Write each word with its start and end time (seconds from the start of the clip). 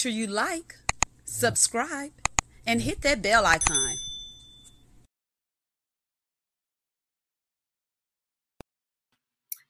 sure 0.00 0.10
you 0.10 0.26
like, 0.26 0.76
subscribe, 1.26 2.12
and 2.66 2.80
hit 2.80 3.02
that 3.02 3.20
bell 3.20 3.44
icon. 3.44 3.96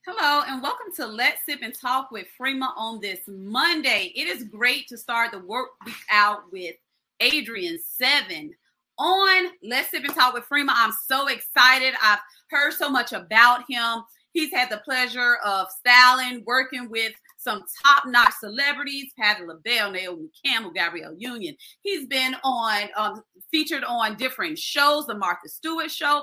Hello, 0.07 0.45
and 0.47 0.63
welcome 0.63 0.93
to 0.95 1.07
Let's 1.07 1.45
Sip 1.47 1.59
and 1.63 1.75
Talk 1.75 2.13
with 2.13 2.29
Freema 2.41 2.69
on 2.77 3.01
this 3.01 3.19
Monday. 3.27 4.13
It 4.15 4.29
is 4.29 4.45
great 4.45 4.87
to 4.91 4.97
start 4.97 5.33
the 5.33 5.41
work 5.41 5.71
week 5.85 5.97
out 6.13 6.53
with 6.53 6.77
Adrian 7.19 7.81
Seven 7.85 8.53
on 8.99 9.51
Let's 9.65 9.91
Sip 9.91 10.05
and 10.05 10.15
Talk 10.15 10.35
with 10.35 10.45
Freema. 10.49 10.75
I'm 10.75 10.93
so 11.09 11.27
excited. 11.27 11.95
I've 12.01 12.21
heard 12.51 12.73
so 12.75 12.89
much 12.89 13.13
about 13.13 13.65
him. 13.69 14.05
He's 14.33 14.53
had 14.53 14.71
the 14.71 14.79
pleasure 14.85 15.39
of 15.45 15.67
styling, 15.77 16.45
working 16.47 16.89
with 16.89 17.15
some 17.41 17.65
top-notch 17.85 18.35
celebrities, 18.39 19.13
Patti 19.19 19.45
LaBelle, 19.45 19.91
Naomi 19.93 20.29
Campbell, 20.45 20.73
Gabrielle 20.73 21.15
Union. 21.17 21.57
He's 21.81 22.07
been 22.07 22.37
on 22.45 22.83
um, 22.97 23.23
featured 23.51 23.83
on 23.83 24.17
different 24.17 24.59
shows, 24.59 25.07
the 25.07 25.15
Martha 25.15 25.49
Stewart 25.49 25.91
show, 25.91 26.23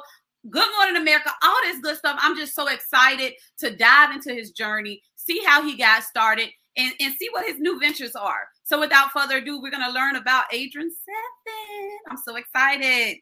Good 0.50 0.68
Morning 0.78 1.02
America, 1.02 1.32
all 1.42 1.58
this 1.64 1.80
good 1.80 1.98
stuff. 1.98 2.20
I'm 2.22 2.38
just 2.38 2.54
so 2.56 2.68
excited 2.68 3.34
to 3.60 3.76
dive 3.76 4.12
into 4.12 4.34
his 4.34 4.52
journey, 4.52 5.02
see 5.16 5.42
how 5.44 5.64
he 5.64 5.76
got 5.76 6.04
started, 6.04 6.50
and, 6.78 6.94
and 7.00 7.14
see 7.16 7.30
what 7.32 7.46
his 7.46 7.60
new 7.60 7.80
ventures 7.80 8.16
are. 8.16 8.48
So 8.64 8.80
without 8.80 9.12
further 9.12 9.38
ado, 9.38 9.60
we're 9.60 9.72
going 9.72 9.84
to 9.84 9.92
learn 9.92 10.16
about 10.16 10.46
Adrian 10.54 10.92
Seven. 10.92 11.98
I'm 12.10 12.18
so 12.18 12.36
excited. 12.36 13.18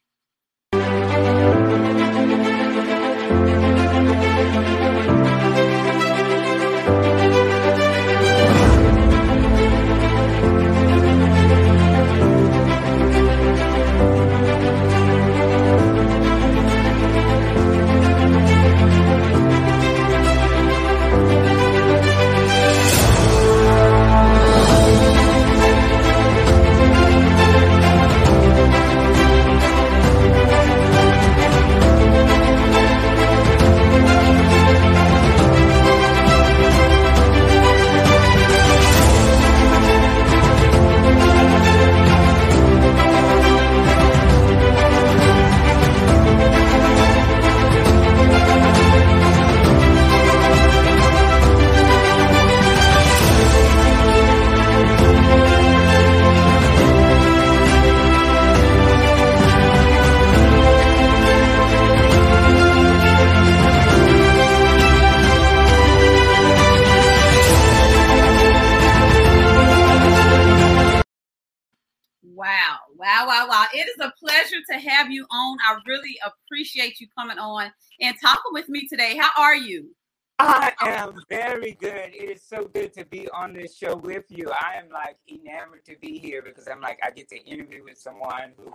Coming 77.36 77.40
on 77.40 77.72
and 78.02 78.16
talking 78.22 78.52
with 78.52 78.70
me 78.70 78.88
today. 78.88 79.18
How 79.18 79.30
are 79.38 79.56
you? 79.56 79.90
I 80.38 80.74
am 80.82 81.14
very 81.30 81.78
good. 81.80 82.12
It 82.14 82.30
is 82.30 82.44
so 82.44 82.66
good 82.66 82.94
to 82.96 83.06
be 83.06 83.30
on 83.30 83.54
this 83.54 83.78
show 83.78 83.96
with 83.96 84.26
you. 84.28 84.50
I 84.52 84.78
am 84.78 84.90
like 84.92 85.16
enamored 85.30 85.86
to 85.86 85.96
be 86.02 86.20
here 86.20 86.42
because 86.42 86.68
I'm 86.68 86.82
like, 86.82 87.00
I 87.02 87.12
get 87.12 87.30
to 87.30 87.38
interview 87.46 87.86
with 87.86 87.98
someone 87.98 88.52
who, 88.58 88.74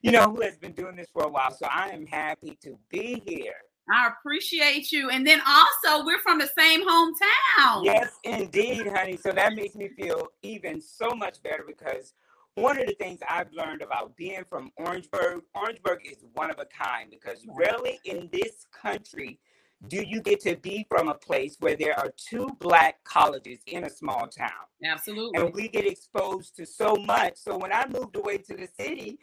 you 0.00 0.10
know, 0.10 0.24
who 0.32 0.40
has 0.40 0.56
been 0.56 0.72
doing 0.72 0.96
this 0.96 1.08
for 1.12 1.24
a 1.24 1.28
while. 1.28 1.50
So 1.50 1.66
I 1.70 1.90
am 1.90 2.06
happy 2.06 2.56
to 2.62 2.78
be 2.88 3.22
here. 3.26 3.52
I 3.90 4.08
appreciate 4.08 4.90
you. 4.90 5.10
And 5.10 5.26
then 5.26 5.42
also, 5.46 6.06
we're 6.06 6.20
from 6.20 6.38
the 6.38 6.48
same 6.56 6.82
hometown. 6.88 7.84
Yes, 7.84 8.12
indeed, 8.24 8.86
honey. 8.86 9.18
So 9.18 9.32
that 9.32 9.54
makes 9.54 9.74
me 9.74 9.88
feel 9.88 10.28
even 10.42 10.80
so 10.80 11.10
much 11.10 11.42
better 11.42 11.64
because 11.66 12.14
one 12.54 12.78
of 12.78 12.86
the 12.86 12.94
things 12.94 13.20
I've 13.28 13.52
learned 13.52 13.82
about 13.82 14.16
being 14.16 14.44
from 14.48 14.70
Orangeburg, 14.76 15.42
Orangeburg 15.54 16.00
is 16.04 16.18
one 16.34 16.50
of 16.50 16.58
a 16.58 16.66
kind 16.66 17.10
because 17.10 17.44
rarely 17.48 17.98
in 18.04 18.28
this 18.32 18.66
country 18.72 19.38
do 19.88 20.02
you 20.02 20.20
get 20.20 20.40
to 20.40 20.56
be 20.56 20.86
from 20.88 21.08
a 21.08 21.14
place 21.14 21.56
where 21.58 21.76
there 21.76 21.98
are 21.98 22.12
two 22.16 22.48
black 22.60 23.02
colleges 23.04 23.58
in 23.66 23.84
a 23.84 23.90
small 23.90 24.28
town. 24.28 24.50
Absolutely. 24.84 25.40
And 25.40 25.52
we 25.52 25.68
get 25.68 25.86
exposed 25.86 26.54
to 26.56 26.66
so 26.66 26.94
much. 26.94 27.36
So 27.36 27.56
when 27.56 27.72
I 27.72 27.86
moved 27.88 28.14
away 28.14 28.38
to 28.38 28.54
the 28.54 28.68
city, 28.78 29.18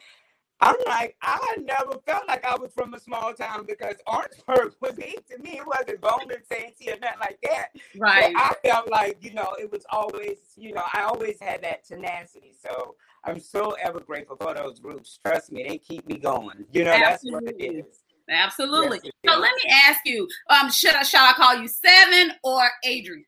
I'm 0.62 0.76
like, 0.86 1.16
I 1.22 1.56
never 1.62 1.98
felt 2.04 2.28
like 2.28 2.44
I 2.44 2.54
was 2.56 2.70
from 2.74 2.92
a 2.92 3.00
small 3.00 3.32
town 3.32 3.64
because 3.66 3.94
Orangeburg 4.06 4.74
was 4.82 4.92
big 4.92 5.24
to 5.28 5.38
me. 5.38 5.58
It 5.58 5.66
wasn't 5.66 6.02
Bowman, 6.02 6.42
Fancy, 6.50 6.90
or 6.90 6.98
nothing 7.00 7.20
like 7.20 7.38
that. 7.44 7.68
Right. 7.96 8.32
So 8.32 8.38
I 8.38 8.52
felt 8.62 8.90
like, 8.90 9.16
you 9.22 9.32
know, 9.32 9.54
it 9.58 9.72
was 9.72 9.86
always, 9.88 10.36
you 10.56 10.74
know, 10.74 10.82
I 10.92 11.04
always 11.04 11.40
had 11.40 11.62
that 11.62 11.86
tenacity. 11.86 12.52
So 12.62 12.96
I'm 13.24 13.40
so 13.40 13.76
ever 13.82 14.00
grateful 14.00 14.36
for 14.36 14.54
those 14.54 14.78
groups. 14.78 15.18
Trust 15.24 15.52
me, 15.52 15.66
they 15.68 15.78
keep 15.78 16.06
me 16.06 16.16
going. 16.16 16.64
You 16.72 16.84
know, 16.84 16.92
Absolutely. 16.92 17.06
that's 17.06 17.24
what 17.24 17.60
it 17.60 17.74
is. 17.76 18.02
Absolutely. 18.30 19.00
Yes, 19.02 19.12
so 19.34 19.40
let 19.40 19.52
me 19.56 19.70
ask 19.70 20.00
you, 20.04 20.28
um, 20.48 20.70
should 20.70 20.94
I 20.94 21.02
shall 21.02 21.24
I 21.24 21.32
call 21.32 21.56
you 21.56 21.68
Seven 21.68 22.32
or 22.44 22.62
Adrian? 22.84 23.24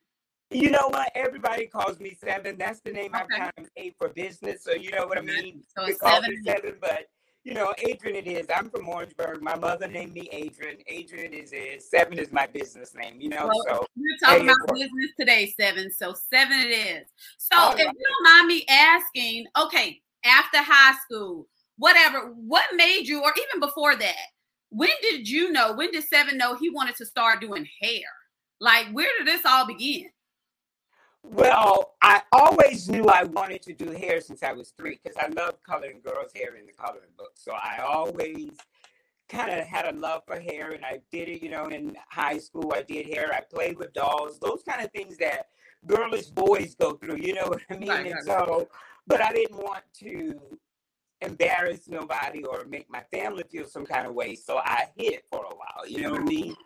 You 0.51 0.71
know 0.71 0.89
what? 0.89 1.11
Everybody 1.15 1.67
calls 1.67 1.99
me 1.99 2.17
Seven. 2.23 2.57
That's 2.59 2.81
the 2.81 2.93
name 2.93 3.11
okay. 3.15 3.25
I've 3.25 3.29
kind 3.29 3.53
of 3.59 3.69
made 3.77 3.95
for 3.99 4.11
business. 4.11 4.63
So 4.63 4.73
you 4.73 4.91
know 4.93 5.07
what 5.07 5.19
I 5.19 5.23
mean. 5.23 5.63
So 5.77 5.87
they 5.87 5.95
call 5.95 6.23
seven. 6.23 6.31
me 6.31 6.37
Seven, 6.45 6.75
but 6.81 7.07
you 7.45 7.55
know, 7.55 7.75
Adrian 7.79 8.17
it 8.17 8.27
is. 8.27 8.47
I'm 8.55 8.71
from 8.71 8.89
Orangeburg. 8.89 9.43
My 9.43 9.57
mother 9.57 9.89
named 9.89 10.15
me 10.15 10.29
Adrian. 10.31 10.79
Adrian 10.87 11.33
is 11.33 11.51
it. 11.53 11.83
Seven 11.83 12.19
is 12.19 12.33
my 12.33 12.47
business 12.47 12.95
name, 12.95 13.21
you 13.21 13.29
know. 13.29 13.47
Well, 13.47 13.65
so 13.67 13.87
we're 13.97 14.29
talking 14.29 14.45
about 14.45 14.75
business 14.75 15.11
today, 15.19 15.53
Seven. 15.59 15.91
So 15.91 16.15
seven 16.33 16.59
it 16.59 16.71
is. 16.71 17.09
So 17.39 17.57
All 17.57 17.73
if 17.73 17.79
right. 17.79 17.87
you 17.87 18.05
don't 18.09 18.37
mind 18.37 18.47
me 18.47 18.65
asking, 18.69 19.47
okay, 19.59 20.01
after 20.25 20.59
high 20.59 20.95
school, 21.05 21.49
whatever, 21.79 22.29
what 22.29 22.65
made 22.75 23.09
you, 23.09 23.23
or 23.23 23.33
even 23.37 23.61
before 23.61 23.97
that, 23.97 24.27
when 24.71 24.91
did 25.03 25.29
you 25.29 25.51
know, 25.51 25.73
when 25.73 25.91
did 25.91 26.05
Seven 26.05 26.39
know 26.39 26.57
he 26.57 26.71
wanted 26.71 26.97
to 26.97 27.07
start 27.07 27.41
doing 27.41 27.67
hair? 27.81 28.05
Like, 28.61 28.87
where 28.93 29.11
did 29.19 29.27
this 29.27 29.45
all 29.45 29.67
begin? 29.67 30.07
Well, 31.25 31.95
I 32.03 32.23
always 32.33 32.89
knew 32.89 33.07
I 33.07 33.25
wanted 33.25 33.63
to 33.63 33.73
do 33.73 33.91
hair 33.91 34.21
since 34.21 34.43
I 34.43 34.53
was 34.53 34.71
three 34.77 34.99
because 35.03 35.17
I 35.17 35.29
love 35.29 35.63
coloring 35.63 36.01
girls' 36.05 36.33
hair 36.35 36.57
in 36.57 36.67
the 36.67 36.73
coloring 36.73 37.11
book. 37.17 37.33
So 37.35 37.53
I 37.53 37.79
always 37.79 38.51
kind 39.29 39.51
of 39.51 39.67
had 39.67 39.87
a 39.87 39.97
love 39.97 40.23
for 40.27 40.39
hair 40.39 40.73
and 40.73 40.85
I 40.85 41.01
did 41.11 41.29
it, 41.29 41.43
you 41.43 41.49
know, 41.49 41.67
in 41.67 41.97
high 42.11 42.39
school. 42.39 42.73
I 42.75 42.83
did 42.83 43.07
hair, 43.07 43.33
I 43.33 43.41
played 43.41 43.79
with 43.79 43.93
dolls, 43.95 44.39
those 44.41 44.63
kind 44.69 44.85
of 44.85 44.91
things 44.91 45.17
that 45.19 45.47
girlish 45.87 46.27
boys 46.27 46.75
go 46.75 46.93
through, 46.95 47.17
you 47.17 47.35
know 47.35 47.47
what 47.47 47.63
I 47.71 47.77
mean? 47.77 47.89
Right, 47.89 48.13
and 48.13 48.25
so, 48.25 48.69
but 49.07 49.23
I 49.23 49.33
didn't 49.33 49.57
want 49.57 49.85
to 50.01 50.39
embarrass 51.23 51.89
nobody 51.89 52.45
or 52.45 52.65
make 52.69 52.91
my 52.91 53.03
family 53.13 53.45
feel 53.51 53.65
some 53.65 53.87
kind 53.87 54.07
of 54.07 54.15
way. 54.15 54.35
So 54.35 54.59
I 54.59 54.87
hid 54.97 55.15
it 55.15 55.25
for 55.31 55.45
a 55.45 55.55
while, 55.55 55.87
you 55.87 56.03
know 56.03 56.11
what 56.11 56.23
I 56.23 56.25
mean? 56.25 56.57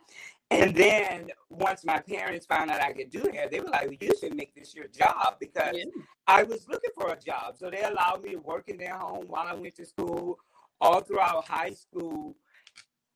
And 0.51 0.75
then 0.75 1.31
once 1.59 1.85
my 1.85 1.99
parents 2.01 2.47
found 2.47 2.71
out 2.71 2.81
I 2.81 2.93
could 2.93 3.11
do 3.11 3.29
hair, 3.33 3.49
they 3.51 3.61
were 3.61 3.69
like, 3.69 4.03
you 4.03 4.13
should 4.19 4.35
make 4.37 4.55
this 4.55 4.75
your 4.75 4.89
job 4.89 5.37
because 5.41 5.75
yeah. 5.75 5.85
I 6.27 6.43
was 6.43 6.67
looking 6.69 6.91
for 6.95 7.13
a 7.13 7.19
job. 7.19 7.57
So 7.59 7.71
they 7.71 7.83
allowed 7.83 8.23
me 8.23 8.33
to 8.33 8.39
work 8.39 8.69
in 8.69 8.77
their 8.77 8.97
home 8.97 9.25
while 9.29 9.47
I 9.47 9.55
went 9.55 9.75
to 9.77 9.87
school, 9.87 10.39
all 10.81 11.01
throughout 11.01 11.47
high 11.47 11.73
school 11.73 12.37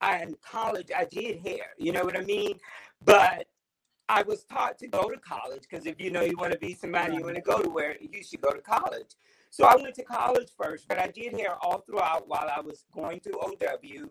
and 0.01 0.41
college. 0.41 0.91
I 0.97 1.05
did 1.05 1.41
hair, 1.41 1.67
you 1.79 1.93
know 1.93 2.05
what 2.05 2.17
I 2.17 2.23
mean? 2.23 2.59
But 3.05 3.47
I 4.09 4.23
was 4.23 4.45
taught 4.45 4.79
to 4.79 4.89
go 4.89 5.09
to 5.09 5.19
college 5.19 5.63
because 5.63 5.87
if 5.87 6.01
you 6.01 6.11
know 6.11 6.23
you 6.23 6.37
want 6.37 6.53
to 6.53 6.59
be 6.59 6.75
somebody 6.75 7.15
you 7.17 7.23
want 7.23 7.37
to 7.37 7.43
go 7.43 7.63
to 7.63 7.71
where 7.71 7.97
you 8.01 8.25
should 8.25 8.41
go 8.41 8.51
to 8.51 8.61
college. 8.61 9.15
So 9.51 9.65
I 9.65 9.77
went 9.77 9.95
to 9.97 10.05
college 10.05 10.51
first, 10.57 10.89
but 10.89 10.99
I 10.99 11.09
did 11.09 11.33
hair 11.33 11.57
all 11.63 11.81
throughout 11.81 12.29
while 12.29 12.51
I 12.55 12.61
was 12.61 12.85
going 12.93 13.21
to 13.21 13.33
OW 13.41 14.09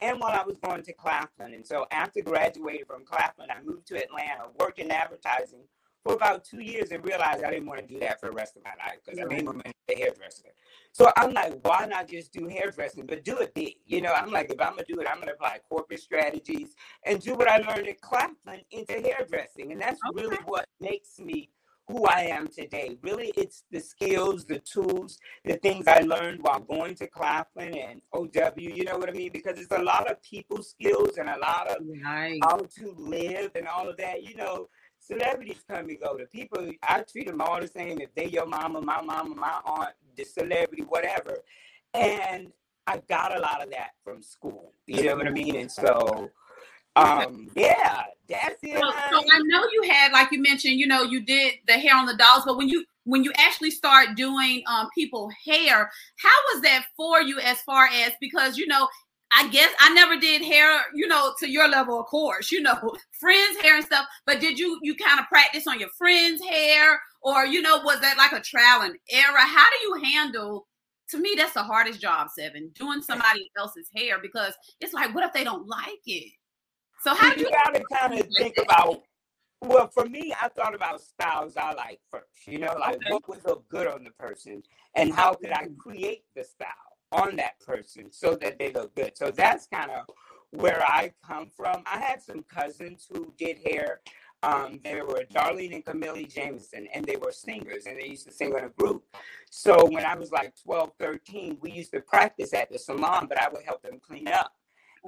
and 0.00 0.20
while 0.20 0.38
I 0.38 0.44
was 0.44 0.58
going 0.58 0.82
to 0.82 0.92
Claflin. 0.92 1.54
And 1.54 1.66
so 1.66 1.86
after 1.90 2.20
graduating 2.22 2.86
from 2.86 3.04
Claflin, 3.04 3.50
I 3.50 3.62
moved 3.62 3.86
to 3.88 4.02
Atlanta, 4.02 4.44
worked 4.58 4.78
in 4.78 4.90
advertising 4.90 5.64
for 6.04 6.14
about 6.14 6.44
two 6.44 6.60
years 6.60 6.90
and 6.90 7.04
realized 7.04 7.44
I 7.44 7.50
didn't 7.50 7.66
want 7.66 7.80
to 7.80 7.86
do 7.86 7.98
that 8.00 8.20
for 8.20 8.26
the 8.26 8.32
rest 8.32 8.56
of 8.56 8.64
my 8.64 8.70
life 8.84 8.98
because 9.04 9.18
I 9.18 9.24
made 9.24 9.44
my 9.44 9.52
money 9.52 9.72
as 9.88 9.96
a 9.96 9.98
hairdresser. 9.98 10.48
So 10.92 11.12
I'm 11.16 11.32
like, 11.32 11.58
why 11.62 11.86
not 11.86 12.08
just 12.08 12.32
do 12.32 12.46
hairdressing, 12.46 13.06
but 13.06 13.24
do 13.24 13.38
it 13.38 13.54
big? 13.54 13.74
You 13.86 14.00
know, 14.00 14.12
I'm 14.12 14.30
like, 14.30 14.50
if 14.50 14.60
I'm 14.60 14.72
gonna 14.72 14.84
do 14.88 15.00
it, 15.00 15.06
I'm 15.10 15.20
gonna 15.20 15.32
apply 15.32 15.58
corporate 15.68 16.00
strategies 16.00 16.74
and 17.04 17.20
do 17.20 17.34
what 17.34 17.48
I 17.48 17.58
learned 17.58 17.88
at 17.88 18.00
Claflin 18.00 18.62
into 18.70 18.92
hairdressing. 18.92 19.72
And 19.72 19.80
that's 19.80 20.00
okay. 20.08 20.22
really 20.22 20.38
what 20.46 20.66
makes 20.80 21.18
me 21.18 21.50
who 21.88 22.04
I 22.04 22.20
am 22.30 22.48
today. 22.48 22.98
Really, 23.02 23.32
it's 23.34 23.64
the 23.70 23.80
skills, 23.80 24.44
the 24.44 24.58
tools, 24.58 25.18
the 25.44 25.56
things 25.56 25.86
I 25.88 26.00
learned 26.00 26.42
while 26.42 26.60
going 26.60 26.94
to 26.96 27.06
Claflin 27.06 27.74
and 27.74 28.02
OW. 28.12 28.52
You 28.56 28.84
know 28.84 28.98
what 28.98 29.08
I 29.08 29.12
mean? 29.12 29.30
Because 29.32 29.58
it's 29.58 29.72
a 29.72 29.82
lot 29.82 30.10
of 30.10 30.22
people 30.22 30.62
skills 30.62 31.16
and 31.16 31.30
a 31.30 31.38
lot 31.38 31.68
of 31.68 31.78
right. 32.04 32.38
how 32.42 32.58
to 32.58 32.94
live 32.96 33.52
and 33.54 33.66
all 33.66 33.88
of 33.88 33.96
that. 33.96 34.22
You 34.22 34.36
know, 34.36 34.68
celebrities 35.00 35.64
come 35.68 35.88
and 35.88 36.00
go. 36.00 36.18
The 36.18 36.26
people 36.26 36.70
I 36.82 37.02
treat 37.10 37.26
them 37.26 37.40
all 37.40 37.60
the 37.60 37.68
same. 37.68 38.00
If 38.00 38.14
they 38.14 38.26
your 38.26 38.46
mama, 38.46 38.82
my 38.82 39.00
mama, 39.00 39.34
my 39.34 39.60
aunt, 39.64 39.94
the 40.14 40.24
celebrity, 40.24 40.82
whatever. 40.82 41.38
And 41.94 42.52
I 42.86 43.00
got 43.08 43.34
a 43.34 43.40
lot 43.40 43.62
of 43.62 43.70
that 43.70 43.92
from 44.04 44.22
school. 44.22 44.72
You 44.86 45.04
know 45.04 45.16
what 45.16 45.26
I 45.26 45.30
mean? 45.30 45.56
And 45.56 45.70
so 45.70 46.30
um, 46.98 47.50
yeah, 47.54 48.04
that's 48.28 48.56
it. 48.62 48.78
So, 48.78 48.90
so, 49.10 49.18
I 49.32 49.40
know 49.44 49.64
you 49.72 49.90
had, 49.90 50.12
like 50.12 50.30
you 50.32 50.42
mentioned, 50.42 50.78
you 50.78 50.86
know, 50.86 51.02
you 51.02 51.20
did 51.20 51.54
the 51.66 51.74
hair 51.74 51.96
on 51.96 52.06
the 52.06 52.16
dolls, 52.16 52.44
but 52.44 52.56
when 52.56 52.68
you 52.68 52.84
when 53.04 53.24
you 53.24 53.32
actually 53.38 53.70
start 53.70 54.16
doing 54.16 54.62
um 54.66 54.88
people 54.94 55.30
hair, 55.46 55.90
how 56.18 56.34
was 56.52 56.62
that 56.62 56.86
for 56.96 57.22
you 57.22 57.40
as 57.40 57.60
far 57.62 57.86
as 57.86 58.12
because 58.20 58.58
you 58.58 58.66
know 58.66 58.88
I 59.32 59.48
guess 59.48 59.70
I 59.78 59.92
never 59.92 60.18
did 60.18 60.42
hair, 60.42 60.80
you 60.94 61.06
know, 61.06 61.34
to 61.38 61.48
your 61.48 61.68
level, 61.68 62.00
of 62.00 62.06
course, 62.06 62.50
you 62.50 62.62
know, 62.62 62.96
friends' 63.12 63.60
hair 63.60 63.76
and 63.76 63.84
stuff. 63.84 64.06
But 64.24 64.40
did 64.40 64.58
you 64.58 64.78
you 64.82 64.94
kind 64.94 65.20
of 65.20 65.26
practice 65.26 65.66
on 65.66 65.80
your 65.80 65.90
friends' 65.90 66.42
hair, 66.42 67.00
or 67.20 67.44
you 67.44 67.60
know, 67.60 67.80
was 67.84 68.00
that 68.00 68.16
like 68.16 68.32
a 68.32 68.40
trial 68.40 68.82
and 68.82 68.96
error? 69.10 69.38
How 69.38 69.66
do 69.70 69.86
you 69.86 70.12
handle? 70.12 70.66
To 71.10 71.18
me, 71.18 71.34
that's 71.36 71.54
the 71.54 71.62
hardest 71.62 72.02
job, 72.02 72.28
Seven, 72.34 72.70
doing 72.74 73.00
somebody 73.00 73.50
else's 73.56 73.88
hair 73.96 74.18
because 74.20 74.52
it's 74.78 74.92
like, 74.92 75.14
what 75.14 75.24
if 75.24 75.32
they 75.32 75.42
don't 75.42 75.66
like 75.66 76.00
it? 76.04 76.32
So 77.02 77.14
how 77.14 77.34
do 77.34 77.40
you, 77.40 77.46
you 77.46 77.52
gotta 77.52 77.82
kind 77.92 78.20
of 78.20 78.26
think 78.36 78.56
about? 78.58 79.02
Well, 79.60 79.88
for 79.88 80.06
me, 80.06 80.32
I 80.40 80.48
thought 80.48 80.74
about 80.74 81.00
styles 81.00 81.56
I 81.56 81.72
like 81.74 82.00
first. 82.10 82.46
You 82.46 82.58
know, 82.58 82.74
like 82.78 82.96
okay. 82.96 83.12
what 83.12 83.28
would 83.28 83.44
look 83.44 83.68
good 83.68 83.86
on 83.86 84.04
the 84.04 84.10
person, 84.10 84.62
and 84.94 85.12
how 85.12 85.34
could 85.34 85.52
I 85.52 85.68
create 85.78 86.24
the 86.34 86.44
style 86.44 86.68
on 87.12 87.36
that 87.36 87.58
person 87.60 88.10
so 88.10 88.34
that 88.36 88.58
they 88.58 88.72
look 88.72 88.94
good. 88.94 89.16
So 89.16 89.30
that's 89.30 89.66
kind 89.66 89.90
of 89.90 90.06
where 90.50 90.82
I 90.82 91.12
come 91.26 91.48
from. 91.56 91.82
I 91.86 91.98
had 91.98 92.22
some 92.22 92.42
cousins 92.42 93.06
who 93.10 93.32
did 93.38 93.58
hair. 93.64 94.00
Um, 94.42 94.78
they 94.84 95.00
were 95.00 95.24
Darlene 95.32 95.74
and 95.74 95.84
Camille 95.84 96.24
Jameson, 96.26 96.86
and 96.94 97.04
they 97.04 97.16
were 97.16 97.32
singers, 97.32 97.86
and 97.86 97.98
they 97.98 98.06
used 98.06 98.26
to 98.26 98.32
sing 98.32 98.54
in 98.56 98.64
a 98.64 98.68
group. 98.68 99.02
So 99.50 99.86
when 99.90 100.04
I 100.04 100.14
was 100.14 100.30
like 100.30 100.54
12, 100.62 100.92
13, 100.98 101.58
we 101.60 101.72
used 101.72 101.92
to 101.92 102.00
practice 102.00 102.54
at 102.54 102.70
the 102.70 102.78
salon, 102.78 103.26
but 103.28 103.40
I 103.40 103.48
would 103.48 103.64
help 103.64 103.82
them 103.82 103.98
clean 104.00 104.28
up 104.28 104.52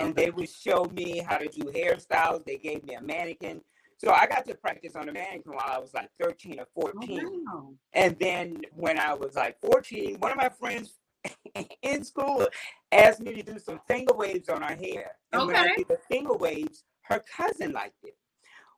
and 0.00 0.14
they 0.14 0.30
would 0.30 0.48
show 0.48 0.84
me 0.94 1.18
how 1.18 1.38
to 1.38 1.48
do 1.48 1.64
hairstyles. 1.64 2.44
They 2.44 2.56
gave 2.56 2.84
me 2.84 2.94
a 2.94 3.02
mannequin. 3.02 3.60
So 3.98 4.10
I 4.12 4.26
got 4.26 4.46
to 4.46 4.54
practice 4.54 4.96
on 4.96 5.06
the 5.06 5.12
mannequin 5.12 5.52
while 5.52 5.68
I 5.68 5.78
was 5.78 5.92
like 5.92 6.08
13 6.18 6.58
or 6.58 6.66
14. 6.74 7.22
Oh, 7.22 7.42
wow. 7.44 7.74
And 7.92 8.16
then 8.18 8.62
when 8.74 8.98
I 8.98 9.12
was 9.12 9.34
like 9.34 9.60
14, 9.60 10.16
one 10.18 10.32
of 10.32 10.38
my 10.38 10.48
friends 10.48 10.98
in 11.82 12.02
school 12.02 12.48
asked 12.90 13.20
me 13.20 13.34
to 13.34 13.42
do 13.42 13.58
some 13.58 13.80
finger 13.86 14.14
waves 14.14 14.48
on 14.48 14.62
her 14.62 14.74
hair. 14.74 15.12
And 15.32 15.42
okay. 15.42 15.46
when 15.52 15.56
I 15.56 15.76
did 15.76 15.88
the 15.88 15.98
finger 16.08 16.34
waves, 16.34 16.84
her 17.02 17.22
cousin 17.36 17.72
liked 17.72 18.02
it. 18.04 18.16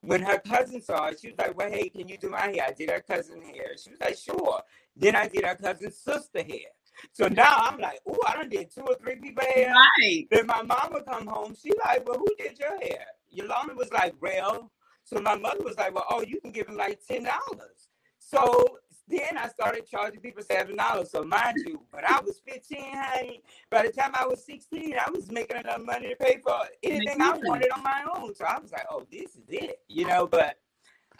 When 0.00 0.22
her 0.22 0.38
cousin 0.38 0.82
saw 0.82 1.06
it, 1.06 1.20
she 1.20 1.28
was 1.28 1.38
like, 1.38 1.56
Well, 1.56 1.70
hey, 1.70 1.88
can 1.88 2.08
you 2.08 2.18
do 2.18 2.30
my 2.30 2.40
hair? 2.40 2.66
I 2.68 2.72
did 2.72 2.90
her 2.90 3.00
cousin 3.00 3.40
hair. 3.40 3.76
She 3.80 3.90
was 3.90 4.00
like, 4.00 4.16
Sure. 4.18 4.60
Then 4.96 5.14
I 5.14 5.28
did 5.28 5.44
her 5.44 5.54
cousin's 5.54 5.98
sister 5.98 6.42
hair. 6.42 6.72
So 7.12 7.28
now 7.28 7.56
I'm 7.58 7.78
like, 7.78 8.00
oh, 8.06 8.18
I 8.26 8.34
done 8.34 8.48
did 8.48 8.70
two 8.70 8.82
or 8.82 8.96
three 8.96 9.16
people 9.16 9.44
hair. 9.54 9.72
Right. 10.00 10.26
Then 10.30 10.46
my 10.46 10.62
mama 10.62 11.02
come 11.02 11.26
home. 11.26 11.54
She 11.60 11.72
like, 11.84 12.06
well, 12.06 12.18
who 12.18 12.28
did 12.38 12.58
your 12.58 12.78
hair? 12.80 13.06
Yolanda 13.30 13.74
was 13.74 13.90
like, 13.92 14.14
well. 14.20 14.70
So 15.04 15.20
my 15.20 15.36
mother 15.36 15.64
was 15.64 15.76
like, 15.76 15.94
well, 15.94 16.06
oh, 16.10 16.22
you 16.22 16.40
can 16.40 16.52
give 16.52 16.68
him 16.68 16.76
like 16.76 17.00
ten 17.06 17.24
dollars. 17.24 17.88
So 18.18 18.78
then 19.08 19.36
I 19.36 19.48
started 19.48 19.86
charging 19.86 20.20
people 20.20 20.42
seven 20.42 20.76
dollars. 20.76 21.10
So 21.10 21.22
mind 21.22 21.56
you, 21.66 21.82
when 21.90 22.04
I 22.06 22.20
was 22.20 22.40
15, 22.46 22.78
honey, 22.94 23.42
by 23.70 23.82
the 23.82 23.92
time 23.92 24.12
I 24.14 24.26
was 24.26 24.44
16, 24.46 24.94
I 24.94 25.10
was 25.10 25.30
making 25.30 25.58
enough 25.58 25.82
money 25.82 26.10
to 26.10 26.16
pay 26.16 26.40
for 26.42 26.54
anything 26.82 27.20
I 27.20 27.32
mm-hmm. 27.32 27.46
wanted 27.46 27.72
on 27.72 27.82
my 27.82 28.04
own. 28.14 28.34
So 28.34 28.44
I 28.44 28.58
was 28.58 28.72
like, 28.72 28.86
oh, 28.90 29.06
this 29.10 29.34
is 29.36 29.48
it, 29.48 29.80
you 29.88 30.06
know. 30.06 30.26
But 30.26 30.56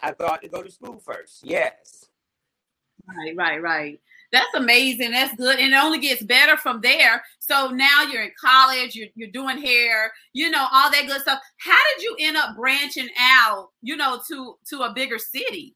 I 0.01 0.11
thought 0.11 0.41
to 0.41 0.47
go 0.47 0.63
to 0.63 0.71
school 0.71 0.99
first. 0.99 1.41
Yes. 1.43 2.05
Right, 3.05 3.35
right, 3.35 3.61
right. 3.61 3.99
That's 4.33 4.53
amazing. 4.55 5.11
That's 5.11 5.35
good. 5.35 5.59
And 5.59 5.73
it 5.73 5.77
only 5.77 5.99
gets 5.99 6.23
better 6.23 6.57
from 6.57 6.81
there. 6.81 7.23
So 7.39 7.69
now 7.69 8.01
you're 8.01 8.23
in 8.23 8.31
college, 8.43 8.95
you're, 8.95 9.09
you're 9.15 9.29
doing 9.29 9.61
hair, 9.61 10.11
you 10.33 10.49
know, 10.49 10.67
all 10.71 10.91
that 10.91 11.05
good 11.07 11.21
stuff. 11.21 11.39
How 11.57 11.77
did 11.95 12.03
you 12.03 12.17
end 12.19 12.35
up 12.35 12.55
branching 12.57 13.09
out, 13.19 13.69
you 13.83 13.95
know, 13.95 14.19
to 14.27 14.55
to 14.69 14.81
a 14.81 14.93
bigger 14.93 15.19
city? 15.19 15.75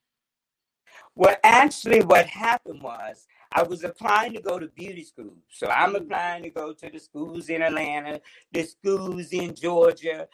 Well, 1.16 1.36
actually, 1.44 2.02
what 2.02 2.26
happened 2.26 2.82
was 2.82 3.28
I 3.52 3.62
was 3.64 3.84
applying 3.84 4.34
to 4.34 4.42
go 4.42 4.58
to 4.58 4.68
beauty 4.68 5.04
school. 5.04 5.36
So 5.50 5.68
I'm 5.68 5.94
mm. 5.94 5.98
applying 5.98 6.44
to 6.44 6.50
go 6.50 6.74
to 6.74 6.90
the 6.90 7.00
schools 7.00 7.50
in 7.50 7.62
Atlanta, 7.62 8.22
the 8.52 8.64
schools 8.64 9.28
in 9.34 9.54
Georgia, 9.54 10.28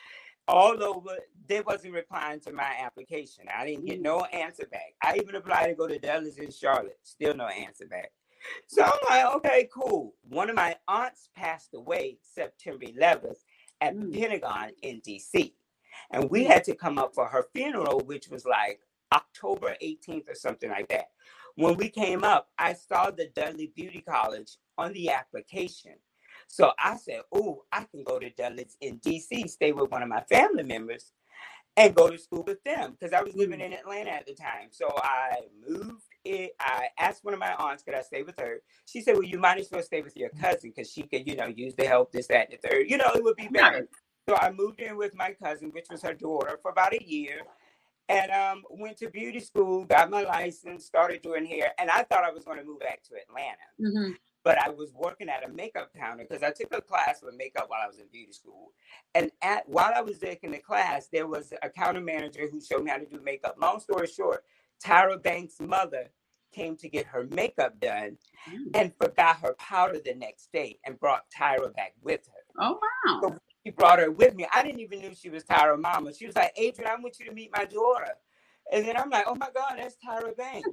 all 0.48 0.82
over. 0.82 1.18
They 1.48 1.62
wasn't 1.62 1.94
replying 1.94 2.40
to 2.42 2.54
my 2.54 2.76
application. 2.82 3.46
I 3.54 3.66
didn't 3.66 3.86
get 3.86 4.02
no 4.02 4.24
answer 4.26 4.66
back. 4.72 4.94
I 5.02 5.18
even 5.18 5.36
applied 5.36 5.68
to 5.68 5.76
go 5.76 5.88
to 5.88 6.00
Dudley's 6.00 6.38
in 6.38 6.52
Charlotte. 6.52 7.00
Still 7.04 7.36
no 7.36 7.48
answer 7.48 7.86
back. 7.86 8.12
So 8.68 8.84
I'm 8.84 8.92
like, 9.10 9.36
okay, 9.36 9.70
cool. 9.74 10.16
One 10.28 10.50
of 10.50 10.56
my 10.56 10.76
aunts 10.88 11.30
passed 11.36 11.74
away 11.74 12.18
September 12.22 12.86
11th 12.86 13.38
at 13.82 14.00
the 14.00 14.06
mm. 14.06 14.20
Pentagon 14.20 14.72
in 14.82 15.02
DC. 15.02 15.54
And 16.12 16.30
we 16.30 16.44
had 16.46 16.64
to 16.66 16.76
come 16.76 16.98
up 16.98 17.14
for 17.14 17.28
her 17.28 17.46
funeral, 17.54 18.02
which 18.02 18.30
was 18.30 18.46
like 18.46 18.80
October 19.14 19.76
18th 19.82 20.30
or 20.30 20.36
something 20.36 20.70
like 20.70 20.88
that. 20.90 21.10
When 21.56 21.78
we 21.78 21.90
came 21.90 22.24
up, 22.24 22.50
I 22.58 22.74
saw 22.74 23.12
the 23.12 23.30
Dudley 23.36 23.72
Beauty 23.76 24.02
College 24.02 24.58
on 24.78 24.94
the 24.94 25.12
application. 25.12 25.94
So 26.48 26.72
I 26.80 26.98
said, 26.98 27.22
Oh, 27.32 27.64
I 27.72 27.84
can 27.84 28.04
go 28.04 28.20
to 28.20 28.30
Dudley's 28.32 28.76
in 28.82 29.00
DC, 29.00 29.50
stay 29.50 29.72
with 29.72 29.92
one 29.92 30.02
of 30.02 30.10
my 30.10 30.22
family 30.22 30.64
members, 30.64 31.12
and 31.76 31.96
go 31.96 32.10
to 32.10 32.18
school 32.18 32.44
with 32.46 32.64
them 32.64 32.92
because 32.92 33.14
I 33.14 33.22
was 33.22 33.36
living 33.36 33.60
mm. 33.60 33.66
in 33.66 33.74
Atlanta 33.74 34.12
at 34.12 34.28
the 34.28 34.34
time. 34.34 34.70
So 34.72 34.90
I 34.98 35.38
moved 35.68 36.04
it. 36.24 36.56
I 36.60 36.88
asked 37.00 37.24
one 37.24 37.34
of 37.34 37.40
my 37.40 37.54
aunts, 37.56 37.84
could 37.84 37.96
I 37.96 38.02
stay 38.02 38.24
with 38.24 38.38
her? 38.40 38.62
She 38.86 39.02
said, 39.02 39.16
Well, 39.16 39.24
you 39.24 39.40
might 39.40 39.60
as 39.60 39.70
well 39.72 39.82
stay 39.82 40.02
with 40.02 40.16
your 40.16 40.30
cousin 40.30 40.72
because 40.76 40.92
she 40.92 41.04
could, 41.04 41.28
you 41.28 41.36
know, 41.36 41.48
use 41.48 41.74
the 41.76 41.86
help, 41.86 42.12
this, 42.12 42.28
that, 42.28 42.50
and 42.50 42.60
the 42.60 42.68
third. 42.68 42.90
You 42.90 42.98
know, 42.98 43.12
it 43.16 43.24
would 43.24 43.38
be 43.38 43.48
better. 43.48 43.88
So 44.30 44.36
I 44.36 44.52
moved 44.52 44.80
in 44.80 44.96
with 44.96 45.16
my 45.16 45.36
cousin, 45.44 45.72
which 45.72 45.88
was 45.90 46.02
her 46.04 46.14
daughter, 46.14 46.58
for 46.62 46.72
about 46.72 46.94
a 46.94 47.04
year. 47.04 47.42
And 48.10 48.32
um, 48.32 48.64
went 48.70 48.98
to 48.98 49.10
beauty 49.10 49.40
school, 49.40 49.86
got 49.86 50.10
my 50.10 50.24
license, 50.24 50.86
started 50.86 51.22
doing 51.22 51.46
hair, 51.46 51.72
and 51.80 51.90
I 51.90 52.04
thought 52.04 52.26
I 52.26 52.32
was 52.32 52.44
going 52.44 52.58
to 52.58 52.66
move 52.66 52.82
back 52.82 53.02
to 53.04 53.16
Atlanta. 53.16 53.58
Mm-hmm 53.82 54.12
but 54.44 54.58
I 54.58 54.70
was 54.70 54.94
working 54.94 55.30
at 55.30 55.48
a 55.48 55.52
makeup 55.52 55.92
counter 55.98 56.26
because 56.28 56.44
I 56.44 56.52
took 56.52 56.74
a 56.74 56.82
class 56.82 57.22
for 57.22 57.32
makeup 57.32 57.66
while 57.70 57.80
I 57.84 57.88
was 57.88 58.00
in 58.00 58.06
beauty 58.12 58.34
school. 58.34 58.74
And 59.16 59.32
at 59.42 59.68
while 59.68 59.94
I 59.96 60.02
was 60.02 60.20
taking 60.20 60.52
the 60.52 60.58
class, 60.58 61.08
there 61.12 61.28
was 61.28 61.54
a 61.62 61.70
counter 61.70 62.02
manager 62.02 62.48
who 62.52 62.60
showed 62.60 62.84
me 62.84 62.92
how 62.92 62.98
to 62.98 63.06
do 63.06 63.22
makeup. 63.24 63.56
Long 63.60 63.80
story 63.80 64.08
short, 64.08 64.44
Tyra 64.84 65.22
Banks' 65.22 65.60
mother 65.62 66.10
came 66.54 66.76
to 66.78 66.90
get 66.90 67.06
her 67.08 67.26
makeup 67.32 67.80
done 67.80 68.18
mm. 68.50 68.70
and 68.76 68.94
forgot 69.02 69.40
her 69.40 69.54
powder 69.54 70.00
the 70.04 70.14
next 70.14 70.52
day 70.52 70.78
and 70.86 71.00
brought 71.00 71.24
Tyra 71.36 71.74
back 71.76 71.94
with 72.02 72.22
her. 72.28 72.62
Oh 72.64 72.80
wow. 73.06 73.20
So 73.22 73.38
she 73.66 73.72
brought 73.72 74.00
her 74.00 74.12
with 74.12 74.36
me. 74.36 74.46
I 74.54 74.62
didn't 74.62 74.82
even 74.82 75.02
know 75.02 75.12
she 75.14 75.30
was 75.30 75.44
Tyra 75.44 75.80
mama. 75.80 76.14
She 76.14 76.26
was 76.26 76.36
like, 76.36 76.54
Adrian, 76.58 76.92
I 76.92 77.02
want 77.02 77.20
you 77.20 77.26
to 77.26 77.32
meet 77.34 77.52
my 77.56 77.66
daughter. 77.66 78.14
And 78.72 78.86
then 78.88 78.98
I'm 78.98 79.10
like, 79.10 79.26
oh 79.28 79.36
my 79.36 79.50
God, 79.54 79.76
that's 79.78 79.98
Tyra 80.06 80.36
Banks. 80.36 80.70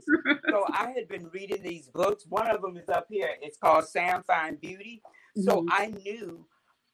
so 0.48 0.64
I 0.72 0.92
had 0.96 1.08
been 1.08 1.28
reading 1.32 1.62
these 1.62 1.88
books. 1.88 2.24
One 2.28 2.48
of 2.50 2.62
them 2.62 2.76
is 2.76 2.88
up 2.88 3.06
here. 3.10 3.30
It's 3.42 3.58
called 3.58 3.86
Sam 3.86 4.22
Fine 4.26 4.56
Beauty. 4.56 5.02
Mm-hmm. 5.36 5.42
So 5.42 5.66
I 5.70 5.86
knew 5.86 6.46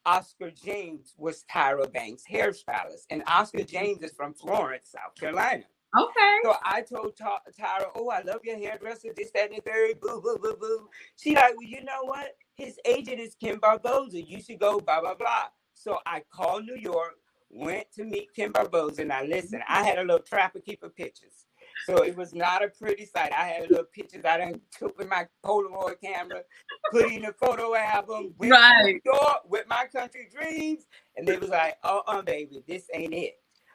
Oscar 0.06 0.50
James 0.50 1.14
was 1.18 1.44
Tyra 1.52 1.92
Banks' 1.92 2.24
hairstylist. 2.30 3.04
And 3.10 3.22
Oscar 3.26 3.64
James 3.64 4.02
is 4.02 4.12
from 4.12 4.34
Florence, 4.34 4.92
South 4.92 5.14
Carolina. 5.18 5.64
Okay. 5.98 6.38
So 6.42 6.54
I 6.64 6.82
told 6.82 7.16
Ty- 7.16 7.38
Tyra, 7.58 7.86
oh, 7.94 8.10
I 8.10 8.22
love 8.22 8.40
your 8.44 8.58
hairdresser, 8.58 9.12
this, 9.16 9.30
that, 9.32 9.50
and 9.50 9.58
the 9.58 9.62
third, 9.62 10.00
boo, 10.00 10.20
boo, 10.20 10.38
boo, 10.40 10.56
boo. 10.60 10.88
She 11.16 11.34
like, 11.34 11.56
well, 11.56 11.66
you 11.66 11.84
know 11.84 12.02
what? 12.02 12.36
His 12.54 12.78
agent 12.84 13.20
is 13.20 13.34
Kim 13.34 13.58
Barboza. 13.58 14.20
You 14.20 14.40
should 14.40 14.60
go, 14.60 14.80
blah, 14.80 15.00
blah, 15.00 15.14
blah. 15.14 15.46
So 15.74 15.98
I 16.06 16.22
called 16.32 16.64
New 16.64 16.76
York, 16.76 17.14
went 17.56 17.90
to 17.94 18.04
meet 18.04 18.34
Kim 18.34 18.52
Barboza. 18.52 19.04
Now 19.04 19.24
listen, 19.24 19.62
I 19.68 19.82
had 19.84 19.98
a 19.98 20.02
little 20.02 20.20
trapper 20.20 20.60
keeper 20.60 20.88
pictures. 20.88 21.46
So 21.84 22.02
it 22.02 22.16
was 22.16 22.34
not 22.34 22.64
a 22.64 22.68
pretty 22.68 23.04
sight. 23.04 23.32
I 23.32 23.46
had 23.46 23.66
a 23.66 23.68
little 23.68 23.84
pictures 23.84 24.24
I 24.24 24.38
done 24.38 24.60
took 24.76 24.96
with 24.98 25.08
my 25.08 25.26
Polaroid 25.44 26.00
camera, 26.02 26.42
put 26.90 27.12
in 27.12 27.26
a 27.26 27.32
photo 27.32 27.74
album, 27.74 28.34
went 28.38 28.52
right. 28.52 28.80
to 28.80 28.84
New 28.86 29.00
York 29.04 29.42
with 29.48 29.66
my 29.68 29.86
country 29.94 30.28
dreams. 30.32 30.84
And 31.16 31.28
they 31.28 31.36
was 31.36 31.50
like, 31.50 31.76
uh 31.84 32.00
uh 32.06 32.22
baby, 32.22 32.62
this 32.66 32.88
ain't 32.94 33.14
it. 33.14 33.34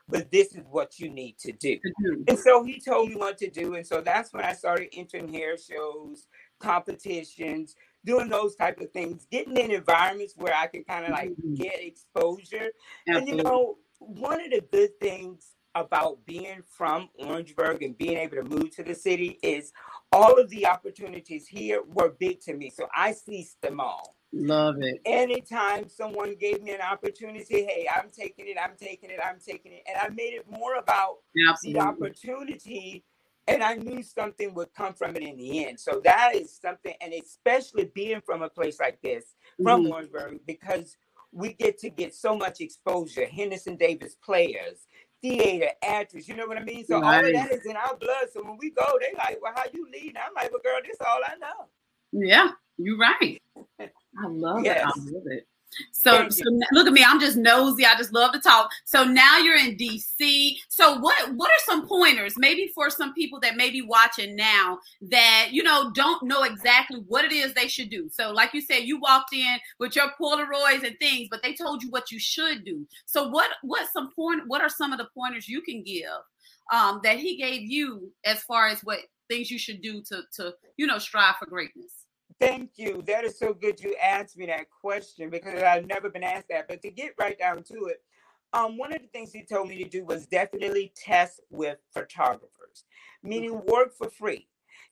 But 0.10 0.32
this 0.32 0.56
is 0.56 0.66
what 0.70 1.00
you 1.00 1.10
need 1.10 1.38
to 1.40 1.52
do. 1.54 1.76
Mm-hmm. 1.76 2.24
And 2.28 2.40
so 2.40 2.64
he 2.64 2.82
told 2.82 3.10
me 3.10 3.16
what 3.16 3.38
to 3.38 3.50
do. 3.50 3.76
And 3.76 3.86
so 3.86 4.02
that's 4.02 4.34
when 4.34 4.44
I 4.44 4.54
started 4.54 4.90
entering 4.94 5.32
hair 5.32 5.58
shows, 5.58 6.28
competitions, 6.60 7.76
doing 8.06 8.30
those 8.30 8.56
type 8.56 8.80
of 8.80 8.92
things, 8.92 9.28
getting 9.32 9.58
in 9.58 9.72
environments 9.72 10.34
where 10.36 10.56
I 10.56 10.68
can 10.68 10.84
kind 10.84 11.06
of 11.06 11.12
like 11.12 11.30
mm-hmm. 11.30 11.56
get 11.56 11.84
exposure. 11.84 12.72
Absolutely. 13.08 13.32
And 13.32 13.40
you 13.40 13.44
know, 13.44 13.78
one 14.00 14.42
of 14.42 14.52
the 14.52 14.62
good 14.72 15.00
things 15.00 15.52
about 15.76 16.26
being 16.26 16.62
from 16.68 17.10
Orangeburg 17.20 17.82
and 17.84 17.98
being 17.98 18.18
able 18.18 18.38
to 18.38 18.44
move 18.44 18.76
to 18.76 18.84
the 18.84 18.96
city 18.96 19.40
is 19.42 19.72
all 20.12 20.40
of 20.40 20.50
the 20.50 20.68
opportunities 20.68 21.48
here 21.48 21.82
were 21.88 22.10
big 22.20 22.42
to 22.42 22.54
me. 22.54 22.70
So 22.70 22.88
I 22.96 23.14
seized 23.14 23.62
them 23.62 23.80
all. 23.80 24.18
Love 24.34 24.76
it. 24.80 25.02
Anytime 25.06 25.90
someone 25.90 26.36
gave 26.40 26.62
me 26.62 26.72
an 26.72 26.82
opportunity, 26.82 27.66
hey, 27.66 27.88
I'm 27.94 28.10
taking 28.10 28.48
it, 28.48 28.58
I'm 28.62 28.76
taking 28.80 29.10
it, 29.10 29.20
I'm 29.24 29.40
taking 29.46 29.74
it. 29.74 29.84
And 29.88 29.98
I 29.98 30.08
made 30.14 30.34
it 30.34 30.46
more 30.50 30.76
about 30.76 31.18
Absolutely. 31.50 31.80
the 31.80 31.86
opportunity. 31.86 33.04
And 33.54 33.64
I 33.64 33.76
knew 33.76 34.02
something 34.04 34.54
would 34.54 34.74
come 34.74 34.94
from 34.94 35.16
it 35.16 35.24
in 35.24 35.38
the 35.38 35.66
end. 35.66 35.80
So 35.80 36.02
that 36.04 36.36
is 36.36 36.58
something, 36.62 36.94
and 37.02 37.14
especially 37.14 37.92
being 37.94 38.22
from 38.22 38.42
a 38.42 38.50
place 38.50 38.80
like 38.80 39.02
this, 39.02 39.36
from 39.62 39.86
mm-hmm. 39.86 40.38
Because 40.46 40.98
we 41.32 41.54
get 41.54 41.78
to 41.80 41.90
get 41.90 42.14
so 42.14 42.36
much 42.36 42.62
exposure. 42.62 43.26
Henderson 43.26 43.78
Davis 43.78 44.16
players, 44.16 44.88
theater, 45.22 45.70
actors, 45.84 46.28
you 46.28 46.36
know 46.36 46.48
what 46.48 46.58
I 46.58 46.64
mean? 46.64 46.86
So 46.86 46.96
all 46.96 47.26
of 47.26 47.34
that 47.34 47.52
is 47.52 47.66
in 47.66 47.76
our 47.76 47.96
blood. 47.96 48.28
So 48.34 48.44
when 48.44 48.58
we 48.60 48.72
go, 48.72 48.86
they 49.00 49.18
like, 49.18 49.40
well, 49.42 49.54
how 49.56 49.64
you 49.74 49.88
lead? 49.92 50.18
I'm 50.18 50.34
like, 50.36 50.52
well, 50.52 50.62
girl, 50.64 50.82
this 50.86 50.98
all 51.00 51.22
I 51.26 51.36
know. 51.38 51.68
Yeah, 52.12 52.50
you're 52.78 52.98
right. 52.98 53.42
I 53.80 54.28
love 54.28 54.64
yes. 54.64 54.82
it. 54.82 54.84
I 54.84 55.12
love 55.12 55.24
it. 55.28 55.48
So, 55.92 56.30
so 56.30 56.44
look 56.72 56.88
at 56.88 56.94
me. 56.94 57.04
I'm 57.06 57.20
just 57.20 57.38
nosy. 57.38 57.86
I 57.86 57.96
just 57.96 58.14
love 58.14 58.34
to 58.34 58.40
talk. 58.40 58.70
So 58.86 59.04
now 59.04 59.38
you're 59.38 59.58
in 59.58 59.78
DC. 59.78 60.56
So 60.68 61.00
what 61.00 61.34
what 61.34 61.52
are 61.52 61.64
some 61.66 61.88
pointers 61.88 62.34
maybe 62.38 62.72
for 62.74 62.90
some 62.90 63.14
people 63.14 63.40
that 63.42 63.56
may 63.56 63.70
be 63.70 63.82
watching 63.82 64.36
now 64.36 64.80
that 65.10 65.50
you 65.52 65.64
know 65.64 65.92
don't 65.94 66.24
know 66.24 66.44
exactly 66.44 67.02
what 67.08 67.26
it 67.26 67.32
is 67.32 67.54
they 67.54 67.68
should 67.68 67.90
do? 67.90 68.10
So 68.12 68.32
like 68.32 68.54
you 68.54 68.62
said, 68.62 68.84
you 68.84 69.00
walked 69.00 69.34
in 69.34 69.58
with 69.80 69.96
your 69.96 70.12
Polaroids 70.20 70.84
and 70.84 70.98
things, 71.00 71.28
but 71.30 71.42
they 71.44 71.54
told 71.54 71.84
you 71.84 71.90
what 71.90 72.12
you 72.12 72.20
should 72.20 72.66
do. 72.66 72.86
So 73.06 73.28
what 73.28 73.50
what 73.62 73.90
some 73.92 74.12
point 74.14 74.44
what 74.48 74.62
are 74.62 74.70
some 74.70 74.92
of 74.92 75.00
the 75.00 75.08
pointers 75.16 75.48
you 75.48 75.62
can 75.62 75.84
give 75.84 76.10
um, 76.72 77.02
that 77.04 77.20
he 77.20 77.38
gave 77.38 77.62
you 77.62 78.12
as 78.26 78.42
far 78.44 78.68
as 78.68 78.82
what 78.82 79.00
things 79.30 79.50
you 79.50 79.60
should 79.60 79.82
do 79.82 80.02
to 80.04 80.22
to 80.36 80.54
you 80.78 80.88
know 80.88 80.98
strive 80.98 81.36
for 81.38 81.46
greatness? 81.46 82.01
Thank 82.42 82.72
you. 82.78 83.04
That 83.06 83.24
is 83.24 83.38
so 83.38 83.54
good 83.54 83.80
you 83.80 83.96
asked 84.02 84.36
me 84.36 84.48
that 84.48 84.66
question 84.82 85.30
because 85.30 85.62
I've 85.62 85.86
never 85.86 86.10
been 86.10 86.24
asked 86.24 86.48
that. 86.50 86.68
But 86.68 86.82
to 86.82 86.90
get 86.90 87.14
right 87.20 87.38
down 87.38 87.62
to 87.66 87.86
it, 87.86 88.02
um, 88.52 88.80
one 88.80 88.92
of 88.92 89.00
the 89.00 89.08
things 89.10 89.32
he 89.32 89.46
told 89.46 89.70
me 89.70 89.84
to 89.84 89.88
do 89.88 90.04
was 90.04 90.26
definitely 90.26 90.92
test 90.96 91.40
with 91.52 91.78
photographers, 91.94 92.86
meaning 93.22 93.62
work 93.68 93.96
for 93.96 94.10
free. 94.10 94.48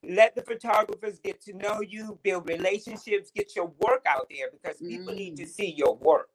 Let 0.08 0.36
the 0.36 0.44
photographers 0.44 1.20
get 1.20 1.42
to 1.46 1.54
know 1.54 1.82
you, 1.82 2.20
build 2.22 2.48
relationships, 2.48 3.32
get 3.36 3.56
your 3.56 3.74
work 3.80 4.06
out 4.08 4.28
there 4.30 4.50
because 4.52 4.78
people 4.78 5.14
mm. 5.14 5.18
need 5.18 5.38
to 5.38 5.44
mm. 5.44 5.50
see 5.50 5.74
your 5.76 5.96
work. 5.96 6.30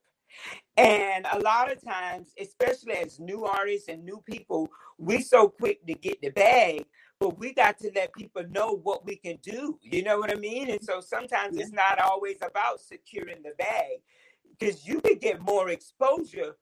And 0.76 1.26
a 1.33 1.38
lot 1.38 1.71
of 1.71 1.80
times, 1.80 2.33
especially 2.40 2.94
as 2.94 3.21
new 3.21 3.44
artists 3.44 3.88
and 3.88 4.04
new 4.04 4.21
people, 4.28 4.68
we 4.99 5.18
are 5.18 5.23
so 5.23 5.49
quick 5.49 5.87
to 5.87 5.94
get 5.94 6.21
the 6.21 6.30
bag, 6.30 6.85
but 7.25 7.38
we 7.38 7.54
got 7.54 7.78
to 7.78 7.90
let 7.95 8.12
people 8.12 8.43
know 8.50 8.81
what 8.83 9.07
we 9.07 9.16
can 9.16 9.38
do. 9.40 9.78
You 9.81 10.02
know 10.02 10.19
what 10.19 10.31
I 10.31 10.35
mean? 10.35 10.69
And 10.69 10.85
so 10.85 11.00
sometimes 11.00 11.57
it's 11.57 11.73
not 11.73 11.99
always 11.99 12.37
about 12.43 12.81
securing 12.81 13.43
the 13.43 13.52
bag 13.57 14.02
because 14.59 14.87
you 14.87 15.00
can 15.00 15.16
get 15.16 15.40
more 15.40 15.71
exposure 15.71 16.59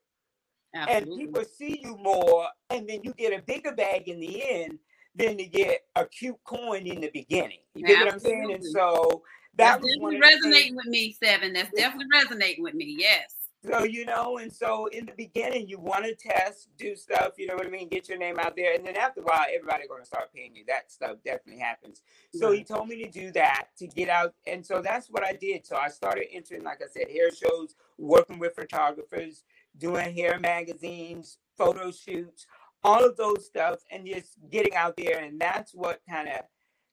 Absolutely. 0.73 1.11
and 1.11 1.19
people 1.19 1.43
see 1.43 1.81
you 1.83 1.97
more, 1.97 2.47
and 2.69 2.87
then 2.87 3.01
you 3.03 3.13
get 3.13 3.37
a 3.37 3.43
bigger 3.43 3.73
bag 3.73 4.07
in 4.07 4.21
the 4.21 4.41
end 4.49 4.79
than 5.15 5.37
to 5.37 5.45
get 5.45 5.81
a 5.97 6.05
cute 6.05 6.39
coin 6.45 6.87
in 6.87 7.01
the 7.01 7.11
beginning. 7.13 7.59
You 7.75 7.85
get 7.85 8.05
what 8.05 8.13
I'm 8.13 8.19
saying? 8.19 8.53
And 8.53 8.63
so 8.63 9.21
that 9.57 9.81
That's 9.81 9.97
was 9.99 10.17
resonating 10.17 10.77
with 10.77 10.85
me, 10.85 11.13
Seven. 11.21 11.51
That's 11.51 11.71
definitely 11.75 12.07
resonating 12.13 12.63
with 12.63 12.73
me. 12.73 12.95
Yes. 12.97 13.35
So, 13.65 13.83
you 13.83 14.05
know, 14.05 14.39
and 14.39 14.51
so 14.51 14.87
in 14.87 15.05
the 15.05 15.13
beginning, 15.13 15.69
you 15.69 15.79
want 15.79 16.03
to 16.03 16.15
test, 16.15 16.67
do 16.77 16.97
stuff, 16.97 17.33
you 17.37 17.47
know 17.47 17.55
what 17.55 17.65
I 17.65 17.69
mean, 17.69 17.87
get 17.87 18.09
your 18.09 18.17
name 18.17 18.37
out 18.37 18.57
there. 18.57 18.73
And 18.73 18.85
then 18.85 18.97
after 18.97 19.21
a 19.21 19.23
while, 19.23 19.45
everybody's 19.53 19.87
going 19.87 20.01
to 20.01 20.05
start 20.05 20.33
paying 20.33 20.53
you. 20.53 20.65
That 20.67 20.91
stuff 20.91 21.17
definitely 21.23 21.61
happens. 21.61 22.01
So 22.33 22.51
he 22.51 22.65
told 22.65 22.89
me 22.89 23.01
to 23.03 23.09
do 23.09 23.31
that 23.31 23.67
to 23.77 23.87
get 23.87 24.09
out. 24.09 24.33
And 24.45 24.65
so 24.65 24.81
that's 24.81 25.09
what 25.09 25.23
I 25.23 25.31
did. 25.31 25.65
So 25.65 25.77
I 25.77 25.87
started 25.87 26.25
entering, 26.33 26.63
like 26.63 26.81
I 26.83 26.87
said, 26.91 27.09
hair 27.09 27.31
shows, 27.31 27.75
working 27.97 28.37
with 28.37 28.53
photographers, 28.53 29.45
doing 29.77 30.13
hair 30.13 30.39
magazines, 30.39 31.37
photo 31.57 31.89
shoots, 31.91 32.45
all 32.83 33.05
of 33.05 33.15
those 33.15 33.45
stuff, 33.45 33.79
and 33.91 34.05
just 34.05 34.37
getting 34.51 34.75
out 34.75 34.97
there. 34.97 35.19
And 35.19 35.39
that's 35.39 35.73
what 35.73 36.01
kind 36.09 36.27
of 36.27 36.41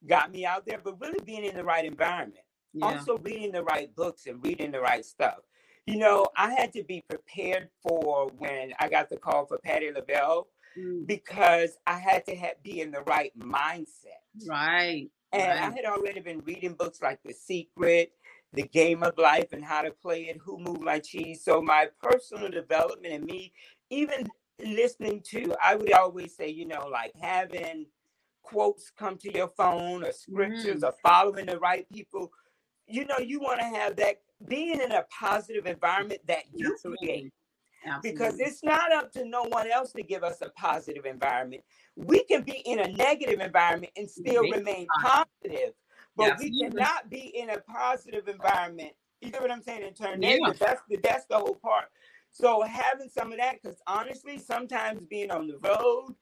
got 0.06 0.30
me 0.30 0.46
out 0.46 0.66
there, 0.66 0.78
but 0.82 1.00
really 1.00 1.18
being 1.24 1.44
in 1.44 1.56
the 1.56 1.64
right 1.64 1.84
environment. 1.84 2.44
Yeah. 2.72 2.86
Also 2.86 3.18
reading 3.18 3.50
the 3.50 3.64
right 3.64 3.92
books 3.96 4.26
and 4.26 4.44
reading 4.44 4.70
the 4.70 4.80
right 4.80 5.04
stuff. 5.04 5.38
You 5.90 5.98
know, 5.98 6.26
I 6.36 6.52
had 6.52 6.72
to 6.74 6.84
be 6.84 7.02
prepared 7.08 7.68
for 7.82 8.30
when 8.38 8.72
I 8.78 8.88
got 8.88 9.10
the 9.10 9.16
call 9.16 9.46
for 9.46 9.58
Patti 9.58 9.90
LaBelle 9.90 10.46
mm. 10.78 11.04
because 11.04 11.78
I 11.84 11.98
had 11.98 12.24
to 12.26 12.36
have, 12.36 12.62
be 12.62 12.80
in 12.80 12.92
the 12.92 13.00
right 13.02 13.36
mindset. 13.36 14.22
Right. 14.46 15.10
And 15.32 15.48
right. 15.48 15.58
I 15.58 15.70
had 15.70 15.84
already 15.86 16.20
been 16.20 16.42
reading 16.44 16.74
books 16.74 17.02
like 17.02 17.18
The 17.24 17.32
Secret, 17.32 18.12
The 18.52 18.62
Game 18.62 19.02
of 19.02 19.18
Life, 19.18 19.48
and 19.52 19.64
How 19.64 19.82
to 19.82 19.90
Play 19.90 20.28
It, 20.28 20.38
Who 20.44 20.60
Moved 20.60 20.80
My 20.80 21.00
Cheese. 21.00 21.42
So 21.44 21.60
my 21.60 21.88
personal 22.00 22.50
development 22.50 23.12
and 23.12 23.24
me, 23.24 23.52
even 23.90 24.28
listening 24.64 25.22
to, 25.30 25.56
I 25.60 25.74
would 25.74 25.92
always 25.92 26.36
say, 26.36 26.50
you 26.50 26.66
know, 26.66 26.86
like 26.86 27.14
having 27.20 27.86
quotes 28.42 28.92
come 28.96 29.18
to 29.18 29.36
your 29.36 29.48
phone 29.48 30.04
or 30.04 30.12
scriptures 30.12 30.82
mm. 30.82 30.88
or 30.88 30.94
following 31.02 31.46
the 31.46 31.58
right 31.58 31.84
people. 31.92 32.30
You 32.86 33.06
know, 33.06 33.18
you 33.18 33.40
want 33.40 33.58
to 33.58 33.66
have 33.66 33.96
that 33.96 34.20
being 34.46 34.80
in 34.80 34.92
a 34.92 35.04
positive 35.10 35.66
environment 35.66 36.20
that 36.26 36.44
you 36.52 36.72
Absolutely. 36.72 37.06
create. 37.06 37.32
Absolutely. 37.86 38.10
Because 38.12 38.40
it's 38.40 38.62
not 38.62 38.92
up 38.92 39.12
to 39.12 39.24
no 39.24 39.44
one 39.44 39.70
else 39.70 39.92
to 39.92 40.02
give 40.02 40.22
us 40.22 40.42
a 40.42 40.50
positive 40.50 41.06
environment. 41.06 41.62
We 41.96 42.24
can 42.24 42.42
be 42.42 42.62
in 42.66 42.80
a 42.80 42.88
negative 42.88 43.40
environment 43.40 43.92
and 43.96 44.10
still 44.10 44.42
remain 44.42 44.86
positive, 45.00 45.72
but 46.14 46.38
we 46.38 46.60
cannot 46.60 47.08
be 47.08 47.32
in 47.34 47.50
a 47.50 47.58
positive 47.60 48.28
environment. 48.28 48.92
You 49.22 49.30
know 49.30 49.40
what 49.40 49.50
I'm 49.50 49.62
saying? 49.62 49.82
And 49.84 49.96
turn 49.96 50.22
yeah. 50.22 50.36
negative. 50.36 50.58
That's 50.58 50.82
the 50.88 50.98
that's 51.02 51.26
the 51.26 51.38
whole 51.38 51.54
part. 51.54 51.86
So 52.30 52.62
having 52.62 53.08
some 53.08 53.32
of 53.32 53.38
that, 53.38 53.60
because 53.62 53.78
honestly, 53.86 54.38
sometimes 54.38 55.00
being 55.08 55.30
on 55.30 55.48
the 55.48 55.58
road, 55.58 56.14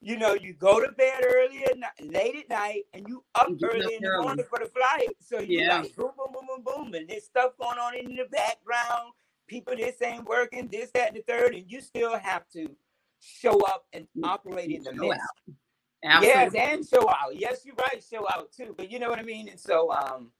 you 0.00 0.16
know, 0.16 0.34
you 0.34 0.52
go 0.54 0.84
to 0.84 0.92
bed 0.92 1.24
early 1.24 1.64
at 1.64 1.78
night, 1.78 1.90
late 2.00 2.36
at 2.36 2.48
night, 2.48 2.82
and 2.92 3.06
you 3.08 3.24
up 3.34 3.48
you 3.48 3.58
early 3.66 3.94
in 3.96 4.02
the 4.02 4.22
morning 4.22 4.44
for 4.48 4.58
the 4.58 4.66
flight. 4.66 5.08
So 5.20 5.40
you 5.40 5.60
yeah. 5.60 5.80
like 5.80 5.96
boom, 5.96 6.10
boom, 6.16 6.32
boom, 6.32 6.46
boom, 6.46 6.62
boom, 6.64 6.94
and 6.94 7.08
there's 7.08 7.24
stuff 7.24 7.52
going 7.58 7.78
on 7.78 7.96
in 7.96 8.14
the 8.14 8.26
background. 8.30 9.12
People, 9.46 9.76
this 9.76 10.02
ain't 10.02 10.24
working, 10.26 10.68
this, 10.68 10.90
that, 10.92 11.08
and 11.08 11.16
the 11.16 11.22
third, 11.22 11.54
and 11.54 11.64
you 11.70 11.80
still 11.80 12.18
have 12.18 12.48
to 12.52 12.68
show 13.20 13.60
up 13.66 13.86
and 13.92 14.06
operate 14.24 14.70
in 14.70 14.82
the 14.82 14.92
midst. 14.92 15.20
Yes, 16.02 16.54
and 16.54 16.86
show 16.86 17.08
out. 17.08 17.34
Yes, 17.34 17.62
you're 17.64 17.74
right, 17.76 18.02
show 18.02 18.26
out 18.28 18.52
too. 18.52 18.74
But 18.76 18.90
you 18.90 18.98
know 18.98 19.08
what 19.08 19.18
I 19.18 19.22
mean. 19.22 19.48
And 19.48 19.58
so, 19.58 19.90
um, 19.92 20.30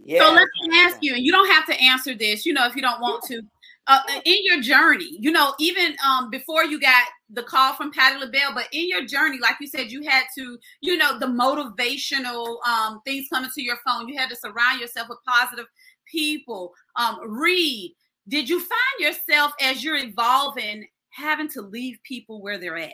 yeah. 0.00 0.20
So 0.20 0.32
let 0.32 0.48
me 0.62 0.78
ask 0.80 0.98
you, 1.02 1.14
and 1.14 1.24
you 1.24 1.30
don't 1.30 1.48
have 1.50 1.66
to 1.66 1.80
answer 1.80 2.14
this, 2.14 2.46
you 2.46 2.52
know, 2.52 2.66
if 2.66 2.74
you 2.74 2.82
don't 2.82 3.00
want 3.00 3.22
to 3.24 3.42
uh, 3.86 4.00
in 4.24 4.38
your 4.42 4.60
journey, 4.62 5.16
you 5.20 5.30
know, 5.30 5.54
even 5.58 5.94
um, 6.04 6.30
before 6.30 6.64
you 6.64 6.80
got 6.80 7.04
the 7.30 7.42
call 7.42 7.74
from 7.74 7.92
Patti 7.92 8.18
LaBelle, 8.18 8.54
but 8.54 8.66
in 8.72 8.88
your 8.88 9.04
journey, 9.04 9.38
like 9.38 9.56
you 9.60 9.66
said, 9.66 9.90
you 9.90 10.02
had 10.02 10.24
to, 10.38 10.58
you 10.80 10.96
know, 10.96 11.18
the 11.18 11.26
motivational 11.26 12.64
um, 12.66 13.00
things 13.04 13.26
coming 13.30 13.50
to 13.54 13.62
your 13.62 13.76
phone. 13.86 14.08
You 14.08 14.16
had 14.16 14.30
to 14.30 14.36
surround 14.36 14.80
yourself 14.80 15.08
with 15.08 15.18
positive 15.26 15.66
people. 16.10 16.72
Um, 16.96 17.18
read. 17.26 17.94
Did 18.26 18.48
you 18.48 18.58
find 18.58 19.00
yourself 19.00 19.52
as 19.60 19.84
you're 19.84 19.96
evolving 19.96 20.86
having 21.10 21.48
to 21.50 21.60
leave 21.60 21.98
people 22.04 22.40
where 22.40 22.58
they're 22.58 22.78
at? 22.78 22.92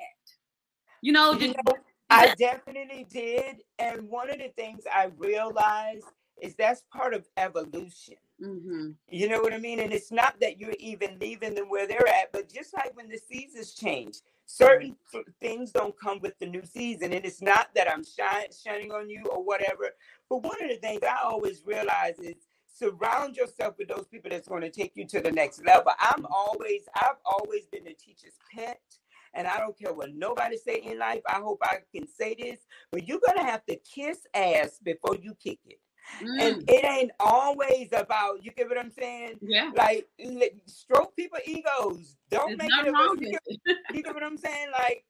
You 1.03 1.13
know, 1.13 1.33
you 1.35 1.49
know 1.49 1.75
I 2.11 2.35
definitely 2.37 3.07
did. 3.09 3.63
And 3.79 4.09
one 4.09 4.29
of 4.31 4.39
the 4.39 4.51
things 4.57 4.83
I 4.93 5.11
realized 5.17 6.05
is 6.43 6.57
that's 6.57 6.83
part 6.93 7.15
of 7.15 7.27
evolution. 7.37 8.17
Mm-hmm. 8.43 8.91
You 9.11 9.29
know 9.29 9.41
what 9.41 9.53
I 9.53 9.59
mean? 9.59 9.81
And 9.81 9.93
it's 9.93 10.11
not 10.11 10.41
that 10.41 10.59
you're 10.59 10.75
even 10.79 11.19
leaving 11.21 11.55
them 11.55 11.69
where 11.69 11.87
they're 11.87 12.09
at, 12.09 12.33
but 12.33 12.53
just 12.53 12.73
like 12.75 12.97
when 12.97 13.09
the 13.09 13.19
seasons 13.19 13.75
change, 13.75 14.17
certain 14.47 14.97
right. 15.15 15.25
things 15.41 15.73
don't 15.73 15.99
come 15.99 16.21
with 16.21 16.39
the 16.39 16.47
new 16.47 16.65
season. 16.65 17.13
And 17.13 17.25
it's 17.25 17.43
not 17.43 17.69
that 17.75 17.91
I'm 17.91 18.05
shining 18.05 18.93
on 18.93 19.11
you 19.11 19.25
or 19.27 19.45
whatever. 19.45 19.91
But 20.29 20.43
one 20.43 20.63
of 20.63 20.71
the 20.71 20.77
things 20.77 21.03
I 21.03 21.17
always 21.23 21.63
realize 21.67 22.19
is 22.19 22.37
surround 22.73 23.37
yourself 23.37 23.75
with 23.79 23.89
those 23.89 24.07
people 24.11 24.31
that's 24.31 24.49
going 24.49 24.63
to 24.63 24.71
take 24.71 24.93
you 24.95 25.07
to 25.09 25.21
the 25.21 25.33
next 25.33 25.65
level. 25.65 25.93
I'm 25.99 26.25
always, 26.27 26.83
I've 26.95 27.19
always 27.25 27.67
been 27.67 27.87
a 27.87 27.95
teacher's 27.95 28.39
pet. 28.55 28.81
And 29.33 29.47
I 29.47 29.59
don't 29.59 29.79
care 29.79 29.93
what 29.93 30.13
nobody 30.13 30.57
say 30.57 30.81
in 30.85 30.99
life. 30.99 31.23
I 31.29 31.35
hope 31.35 31.61
I 31.63 31.79
can 31.95 32.09
say 32.09 32.35
this, 32.35 32.59
but 32.91 33.07
you're 33.07 33.21
gonna 33.25 33.45
have 33.45 33.65
to 33.67 33.77
kiss 33.77 34.27
ass 34.35 34.81
before 34.83 35.15
you 35.23 35.37
kick 35.41 35.61
it. 35.67 35.79
Mm. 36.23 36.41
And 36.41 36.71
it 36.71 36.85
ain't 36.85 37.11
always 37.21 37.89
about 37.93 38.45
you 38.45 38.51
get 38.53 38.69
what 38.69 38.79
I'm 38.79 38.91
saying? 38.91 39.39
Yeah. 39.41 39.71
Like 39.77 40.09
stroke 40.67 41.15
people 41.17 41.39
egos. 41.47 42.17
Don't 42.31 42.59
There's 42.59 42.71
make 42.71 42.87
it 42.87 42.89
about 42.89 43.21
you 43.21 43.33
get, 43.33 43.43
you 43.95 44.03
get 44.03 44.15
what 44.15 44.23
I'm 44.23 44.37
saying? 44.37 44.69
Like 44.73 45.05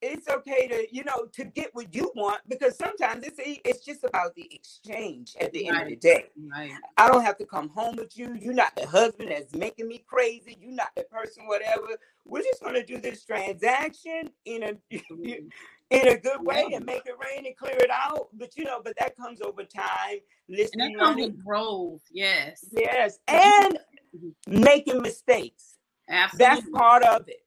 it's 0.00 0.28
okay 0.28 0.68
to 0.68 0.86
you 0.94 1.02
know 1.04 1.26
to 1.32 1.44
get 1.44 1.74
what 1.74 1.92
you 1.94 2.10
want 2.14 2.40
because 2.48 2.76
sometimes 2.76 3.26
it's 3.26 3.38
it's 3.64 3.84
just 3.84 4.04
about 4.04 4.34
the 4.36 4.48
exchange 4.54 5.36
at 5.40 5.52
the 5.52 5.68
right. 5.68 5.74
end 5.74 5.82
of 5.82 5.88
the 5.88 5.96
day 5.96 6.24
right. 6.52 6.70
i 6.96 7.08
don't 7.08 7.24
have 7.24 7.36
to 7.36 7.44
come 7.44 7.68
home 7.70 7.96
with 7.96 8.16
you 8.16 8.36
you're 8.40 8.54
not 8.54 8.74
the 8.76 8.86
husband 8.86 9.30
that's 9.30 9.54
making 9.54 9.88
me 9.88 10.04
crazy 10.06 10.56
you're 10.60 10.70
not 10.70 10.90
the 10.96 11.02
person 11.04 11.46
whatever 11.46 11.86
we're 12.24 12.42
just 12.42 12.62
going 12.62 12.74
to 12.74 12.84
do 12.84 13.00
this 13.00 13.24
transaction 13.24 14.30
in 14.44 14.62
a 14.62 14.72
mm-hmm. 14.92 15.48
In 15.90 16.08
a 16.08 16.18
good 16.18 16.40
way 16.40 16.66
yeah. 16.70 16.76
and 16.76 16.86
make 16.86 17.02
it 17.06 17.14
rain 17.18 17.46
and 17.46 17.56
clear 17.56 17.76
it 17.76 17.90
out 17.90 18.28
but 18.34 18.56
you 18.56 18.64
know 18.64 18.80
but 18.82 18.94
that 18.98 19.16
comes 19.16 19.40
over 19.40 19.64
time 19.64 20.18
listening 20.48 20.92
and 20.92 21.00
that 21.00 21.04
comes 21.04 21.20
with 21.20 21.44
growth 21.44 22.02
yes 22.10 22.64
yes 22.72 23.18
and 23.26 23.78
mm-hmm. 24.14 24.62
making 24.62 25.00
mistakes 25.00 25.78
Absolutely. 26.08 26.46
that's 26.46 26.70
part 26.70 27.02
of 27.02 27.28
it 27.28 27.42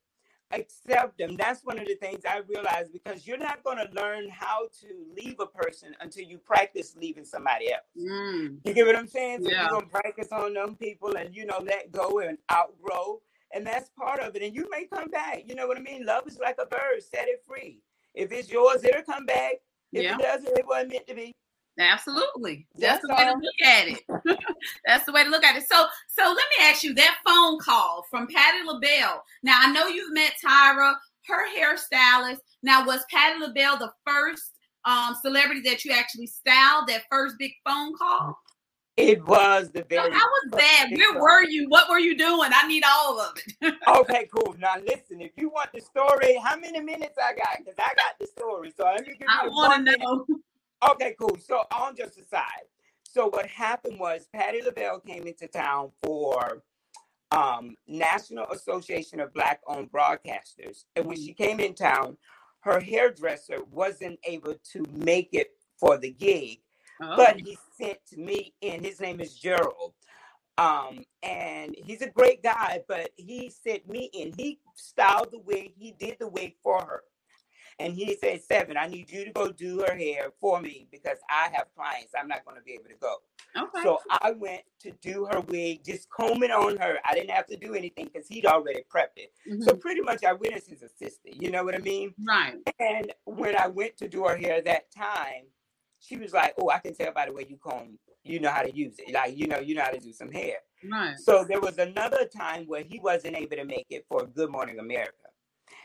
accept 0.54 1.18
them. 1.18 1.36
That's 1.38 1.64
one 1.64 1.80
of 1.80 1.88
the 1.88 1.96
things 1.96 2.22
I 2.26 2.42
realized 2.48 2.92
because 2.92 3.26
you're 3.26 3.38
not 3.38 3.64
going 3.64 3.78
to 3.78 3.90
learn 3.94 4.30
how 4.30 4.68
to 4.82 4.88
leave 5.16 5.40
a 5.40 5.46
person 5.46 5.96
until 6.00 6.26
you 6.26 6.38
practice 6.38 6.96
leaving 7.00 7.26
somebody 7.26 7.72
else. 7.72 7.84
Mm. 7.98 8.58
You 8.64 8.74
get 8.74 8.86
what 8.86 8.96
I'm 8.96 9.08
saying? 9.08 9.44
So 9.44 9.52
yeah. 9.52 9.62
you're 9.62 9.72
going 9.72 9.86
to 9.86 9.90
practice 9.90 10.32
on 10.32 10.54
them 10.54 10.76
people 10.76 11.16
and, 11.16 11.36
you 11.36 11.46
know, 11.46 11.60
let 11.64 11.92
go 11.92 12.20
and 12.20 12.38
outgrow. 12.52 13.22
And 13.54 13.66
that's 13.66 13.90
part 13.90 14.22
of 14.22 14.36
it. 14.36 14.44
And 14.44 14.56
you 14.56 14.70
may 14.70 14.86
come 14.86 15.10
back. 15.10 15.44
You 15.46 15.56
know 15.56 15.68
what 15.68 15.78
I 15.78 15.82
mean? 15.82 16.06
Love 16.06 16.28
is 16.28 16.40
like 16.40 16.58
a 16.62 16.66
bird, 16.66 17.02
set 17.02 17.28
it 17.28 17.44
free. 17.48 17.82
If 18.16 18.32
it's 18.32 18.52
yours, 18.52 18.84
it'll 18.84 19.04
come 19.04 19.26
back. 19.26 19.54
If 19.94 20.04
yeah. 20.04 20.16
it 20.16 20.22
doesn't, 20.22 20.58
it 20.58 20.66
wasn't 20.68 20.94
meant 20.94 21.08
to 21.08 21.16
be. 21.16 21.36
Absolutely. 21.80 22.68
That's, 22.76 23.02
That's 23.08 23.08
the 23.08 23.14
way 23.14 23.32
to 23.32 23.40
look 23.40 23.68
at 23.68 23.88
it. 23.88 24.40
That's 24.86 25.06
the 25.06 25.12
way 25.14 25.24
to 25.24 25.30
look 25.30 25.44
at 25.44 25.56
it. 25.56 25.64
So, 25.70 25.86
so 26.08 26.24
let 26.24 26.36
me 26.36 26.66
ask 26.66 26.84
you 26.84 26.94
that 26.96 27.18
phone 27.26 27.60
call 27.60 28.06
from 28.10 28.28
Patti 28.28 28.60
LaBelle. 28.66 29.24
Now, 29.44 29.60
I 29.62 29.72
know 29.72 29.88
you've 29.88 30.14
met 30.14 30.34
Tyra, 30.46 30.94
her 31.28 31.48
hairstylist. 31.58 32.40
Now, 32.62 32.86
was 32.86 33.06
Patti 33.10 33.40
LaBelle 33.40 33.78
the 33.78 33.92
first 34.06 34.52
um, 34.86 35.16
celebrity 35.22 35.62
that 35.62 35.86
you 35.86 35.92
actually 35.94 36.28
styled? 36.28 36.88
That 36.88 37.04
first 37.10 37.36
big 37.40 37.54
phone 37.66 37.94
call? 37.98 38.38
It 38.98 39.26
was 39.26 39.72
the 39.72 39.84
very. 39.90 40.12
How 40.12 40.20
was 40.20 40.52
that? 40.52 40.88
Where 40.92 41.20
were 41.20 41.44
you? 41.44 41.70
What 41.70 41.90
were 41.90 42.00
you 42.00 42.16
doing? 42.18 42.52
I 42.54 42.68
need 42.68 42.84
all 42.86 43.20
of 43.20 43.38
it. 43.62 43.74
okay, 43.88 44.28
cool. 44.34 44.56
Now 44.60 44.76
listen, 44.80 45.22
if 45.22 45.32
you 45.38 45.50
want 45.50 45.70
the 45.74 45.82
story, 45.82 46.38
how 46.44 46.58
many 46.58 46.80
minutes 46.82 47.18
I 47.18 47.34
got? 47.34 47.58
Because 47.60 47.76
I 47.80 47.94
got 47.96 48.20
the 48.20 48.28
story. 48.28 48.74
So 48.76 48.84
let 48.84 49.02
me 49.02 49.14
give 49.14 49.22
you. 49.22 49.28
I 49.30 49.48
want 49.48 49.88
to 49.88 49.98
know. 49.98 50.26
Okay, 50.92 51.16
cool. 51.20 51.38
So 51.40 51.64
on 51.72 51.96
just 51.96 52.18
aside. 52.18 52.66
So 53.04 53.28
what 53.28 53.46
happened 53.46 54.00
was 54.00 54.28
Patti 54.34 54.62
LaBelle 54.64 55.00
came 55.02 55.28
into 55.28 55.48
town 55.48 55.92
for 56.02 56.64
um, 57.32 57.76
National 57.88 58.46
Association 58.52 59.20
of 59.20 59.34
Black 59.34 59.62
Owned 59.68 59.92
Broadcasters. 59.92 60.86
And 60.96 61.06
when 61.06 61.18
she 61.18 61.34
came 61.34 61.60
in 61.60 61.74
town, 61.74 62.18
her 62.62 62.80
hairdresser 62.80 63.60
wasn't 63.72 64.20
able 64.26 64.56
to 64.72 64.86
make 64.94 65.30
it 65.34 65.52
for 65.78 65.98
the 65.98 66.12
gig, 66.12 66.60
oh. 67.02 67.16
but 67.16 67.40
he 67.40 67.58
sent 67.78 68.00
me 68.18 68.54
in. 68.62 68.84
His 68.84 69.00
name 69.00 69.20
is 69.20 69.34
Gerald. 69.34 69.94
Um, 70.58 71.06
and 71.24 71.76
he's 71.78 72.02
a 72.02 72.10
great 72.10 72.44
guy, 72.44 72.82
but 72.88 73.12
he 73.16 73.50
sent 73.50 73.90
me 73.90 74.10
in. 74.14 74.34
He 74.38 74.60
styled 74.76 75.32
the 75.32 75.40
wig, 75.40 75.72
he 75.76 75.94
did 75.98 76.18
the 76.20 76.28
wig 76.28 76.56
for 76.62 76.82
her. 76.82 77.04
And 77.80 77.94
he 77.94 78.16
said, 78.22 78.44
Seven, 78.44 78.78
I 78.78 78.88
need 78.88 79.10
you 79.10 79.26
to 79.26 79.32
go 79.32 79.52
do 79.52 79.84
her 79.88 79.96
hair 79.96 80.32
for 80.40 80.62
me 80.62 80.88
because 80.92 81.18
I 81.30 81.50
have 81.54 81.68
clients. 81.76 82.12
I'm 82.20 82.28
not 82.28 82.46
going 82.46 82.58
to 82.58 82.64
be 82.64 82.74
able 82.74 82.90
to 82.90 82.96
go. 83.02 83.16
Okay. 83.58 83.84
So 83.84 84.00
I 84.10 84.32
went 84.32 84.62
to 84.82 84.92
do 85.02 85.28
her 85.32 85.42
wig, 85.42 85.84
just 85.84 86.08
combing 86.10 86.52
on 86.52 86.78
her. 86.78 87.00
I 87.10 87.16
didn't 87.16 87.32
have 87.32 87.48
to 87.48 87.58
do 87.58 87.74
anything 87.74 88.10
because 88.14 88.28
he'd 88.28 88.46
already 88.46 88.84
prepped 88.94 89.18
it. 89.18 89.32
Mm-hmm. 89.50 89.64
So 89.64 89.74
pretty 89.74 90.02
much 90.02 90.24
I 90.24 90.34
went 90.34 90.54
as 90.54 90.68
his 90.68 90.84
assistant. 90.84 91.42
You 91.42 91.50
know 91.50 91.64
what 91.64 91.74
I 91.74 91.80
mean? 91.80 92.14
Right. 92.26 92.58
And 92.80 93.12
when 93.26 93.56
I 93.58 93.68
went 93.68 93.98
to 93.98 94.08
do 94.08 94.26
her 94.26 94.38
hair 94.38 94.62
that 94.62 94.92
time, 94.92 95.46
she 96.02 96.18
was 96.18 96.34
like, 96.34 96.54
Oh, 96.58 96.70
I 96.70 96.80
can 96.80 96.94
tell 96.94 97.14
by 97.14 97.28
the 97.28 97.34
way 97.34 97.46
you 97.48 97.58
comb, 97.58 97.98
you 98.24 98.40
know 98.40 98.50
how 98.50 98.64
to 98.64 98.76
use 98.76 98.96
it. 99.00 99.14
Like, 99.14 99.38
you 99.38 99.48
know, 99.48 99.60
you 99.60 99.76
know 99.76 99.84
how 99.84 99.92
to 99.92 100.00
do 100.00 100.12
some 100.12 100.32
hair. 100.32 100.58
Right. 100.92 101.18
So 101.18 101.46
there 101.48 101.62
was 101.62 101.78
another 101.78 102.26
time 102.26 102.66
where 102.66 102.84
he 102.84 103.00
wasn't 103.00 103.38
able 103.38 103.56
to 103.56 103.66
make 103.66 103.88
it 103.90 104.06
for 104.10 104.26
Good 104.26 104.52
Morning 104.52 104.80
America. 104.80 105.14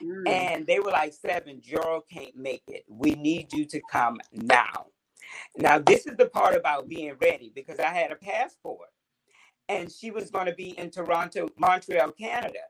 Mm. 0.03 0.29
And 0.29 0.67
they 0.67 0.81
were 0.81 0.91
like, 0.91 1.13
Seven, 1.13 1.61
Gerald 1.63 2.05
can't 2.13 2.37
make 2.37 2.63
it. 2.67 2.85
We 2.89 3.13
need 3.13 3.53
you 3.53 3.65
to 3.67 3.81
come 3.91 4.19
now. 4.33 4.87
Now, 5.57 5.79
this 5.79 6.07
is 6.07 6.17
the 6.17 6.27
part 6.27 6.55
about 6.55 6.89
being 6.89 7.15
ready 7.21 7.53
because 7.55 7.79
I 7.79 7.89
had 7.89 8.11
a 8.13 8.17
passport 8.17 8.89
and 9.69 9.91
she 9.91 10.11
was 10.11 10.31
going 10.31 10.47
to 10.47 10.55
be 10.55 10.79
in 10.79 10.91
Toronto, 10.91 11.49
Montreal, 11.59 12.13
Canada. 12.13 12.61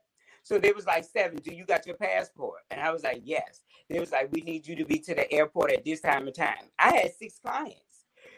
So 0.43 0.59
they 0.59 0.73
was 0.73 0.87
like, 0.87 1.05
Seven, 1.05 1.39
do 1.39 1.55
you 1.55 1.65
got 1.65 1.87
your 1.87 1.97
passport? 1.97 2.61
And 2.71 2.81
I 2.81 2.91
was 2.91 3.03
like, 3.03 3.23
Yes. 3.25 3.63
They 3.89 4.01
was 4.01 4.13
like, 4.13 4.33
We 4.33 4.41
need 4.43 4.67
you 4.67 4.77
to 4.77 4.85
be 4.85 4.99
to 5.01 5.15
the 5.15 5.31
airport 5.33 5.73
at 5.73 5.85
this 5.85 6.01
time 6.01 6.27
of 6.29 6.35
time. 6.35 6.71
I 6.79 6.95
had 6.95 7.15
six 7.15 7.39
clients. 7.39 7.81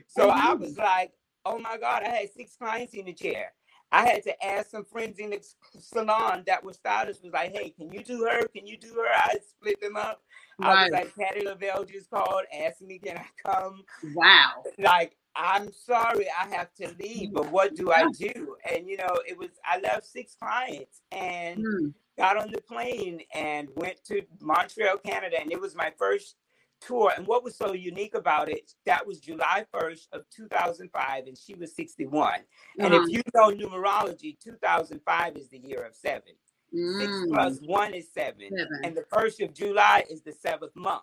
So 0.07 0.29
mm-hmm. 0.29 0.49
I 0.49 0.55
was 0.55 0.77
like, 0.77 1.13
Oh 1.45 1.59
my 1.59 1.77
God, 1.79 2.03
I 2.03 2.09
had 2.09 2.31
six 2.33 2.57
clients 2.57 2.95
in 2.95 3.07
the 3.07 3.13
chair. 3.13 3.53
I 3.91 4.07
had 4.07 4.23
to 4.25 4.45
ask 4.45 4.71
some 4.71 4.85
friends 4.85 5.19
in 5.19 5.31
the 5.31 5.41
salon 5.81 6.43
that 6.47 6.63
were 6.63 6.75
stylists 6.75 7.23
was 7.23 7.33
like, 7.33 7.53
hey, 7.53 7.71
can 7.71 7.91
you 7.91 8.05
do 8.05 8.23
her? 8.25 8.47
Can 8.49 8.67
you 8.67 8.77
do 8.77 8.93
her? 8.93 9.09
I 9.11 9.37
split 9.49 9.81
them 9.81 9.97
up. 9.97 10.21
Right. 10.59 10.69
I 10.69 10.83
was 10.83 10.93
like, 10.93 11.17
Patti 11.17 11.47
LaBelle 11.47 11.85
just 11.85 12.11
called, 12.11 12.43
asked 12.53 12.83
me, 12.83 12.99
can 12.99 13.17
I 13.17 13.51
come? 13.51 13.83
Wow. 14.15 14.63
Like, 14.79 15.17
I'm 15.35 15.73
sorry, 15.73 16.27
I 16.29 16.55
have 16.55 16.75
to 16.75 16.95
leave, 16.99 17.33
but 17.33 17.51
what 17.51 17.77
do 17.77 17.93
I 17.93 18.09
do? 18.11 18.57
And 18.69 18.89
you 18.89 18.97
know, 18.97 19.21
it 19.27 19.39
was 19.39 19.51
I 19.65 19.79
left 19.79 20.05
six 20.05 20.35
clients 20.35 21.01
and 21.13 21.65
mm. 21.65 21.95
Got 22.19 22.37
on 22.37 22.51
the 22.51 22.61
plane 22.61 23.21
and 23.33 23.69
went 23.77 24.05
to 24.07 24.23
Montreal, 24.41 24.99
Canada, 24.99 25.41
and 25.41 25.53
it 25.53 25.61
was 25.61 25.75
my 25.75 25.93
first 25.97 26.37
tour. 26.81 27.13
And 27.17 27.27
what 27.27 27.45
was 27.45 27.57
so 27.57 27.73
unique 27.73 28.15
about 28.15 28.51
it, 28.51 28.73
that 28.85 29.07
was 29.07 29.21
July 29.21 29.65
1st 29.73 30.09
of 30.13 30.23
2005, 30.35 31.27
and 31.27 31.39
she 31.39 31.55
was 31.55 31.75
61. 31.75 32.27
Uh-huh. 32.27 32.41
And 32.81 32.95
if 32.95 33.01
uh-huh. 33.01 33.09
you 33.09 33.23
know 33.35 33.51
numerology, 33.69 34.39
2005 34.39 35.37
is 35.37 35.49
the 35.49 35.59
year 35.59 35.85
of 35.85 35.95
seven. 35.95 36.35
Mm. 36.75 37.01
Six 37.01 37.13
plus 37.33 37.59
one 37.65 37.95
is 37.95 38.13
seven. 38.13 38.51
seven. 38.51 38.81
And 38.85 38.97
the 38.97 39.05
first 39.11 39.41
of 39.41 39.55
July 39.55 40.05
is 40.11 40.21
the 40.23 40.33
seventh 40.33 40.77
month. 40.77 41.03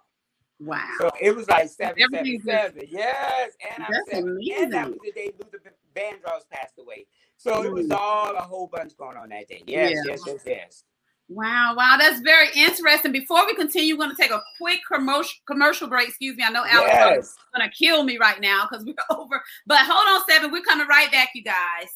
Wow. 0.60 0.88
So 1.00 1.10
it 1.20 1.36
was 1.36 1.50
like 1.50 1.70
seven, 1.70 2.04
seven, 2.14 2.42
seven. 2.46 2.84
Yes. 2.88 3.52
And 3.76 3.84
I'm 3.84 3.94
seven. 4.12 4.30
Amazing. 4.30 4.64
And 4.64 4.74
that 4.74 4.90
was 4.90 5.00
the 5.04 5.12
day 5.12 5.32
Luther 5.40 5.74
Vandross 5.96 6.48
passed 6.52 6.76
away. 6.80 7.08
So 7.38 7.52
mm. 7.52 7.66
it 7.66 7.74
was 7.74 7.88
mm. 7.88 7.98
all 7.98 8.36
a 8.36 8.42
whole 8.42 8.68
bunch 8.68 8.96
going 8.96 9.18
on 9.18 9.30
that 9.30 9.48
day. 9.48 9.64
Yes, 9.66 9.94
yeah. 9.94 10.02
yes, 10.06 10.22
yes, 10.28 10.44
yes. 10.46 10.84
Wow, 11.28 11.74
wow, 11.76 11.98
that's 12.00 12.20
very 12.20 12.50
interesting. 12.56 13.12
Before 13.12 13.46
we 13.48 13.56
continue, 13.56 13.96
we're 13.96 14.06
going 14.06 14.16
to 14.16 14.22
take 14.22 14.32
a 14.32 14.44
quick 14.60 14.80
commercial 14.92 15.34
commercial 15.48 15.88
break. 15.88 16.10
Excuse 16.10 16.38
me, 16.38 16.44
I 16.44 16.52
know 16.52 16.64
Alex 16.70 16.92
yes. 16.94 17.26
is 17.26 17.36
going 17.56 17.68
to 17.68 17.76
kill 17.76 18.04
me 18.04 18.18
right 18.18 18.40
now 18.40 18.68
because 18.70 18.86
we're 18.86 18.94
over. 19.18 19.42
But 19.66 19.80
hold 19.82 20.08
on, 20.08 20.28
seven. 20.30 20.52
We're 20.52 20.62
coming 20.62 20.88
right 20.88 21.12
back, 21.12 21.30
you 21.34 21.44
guys. 21.44 21.90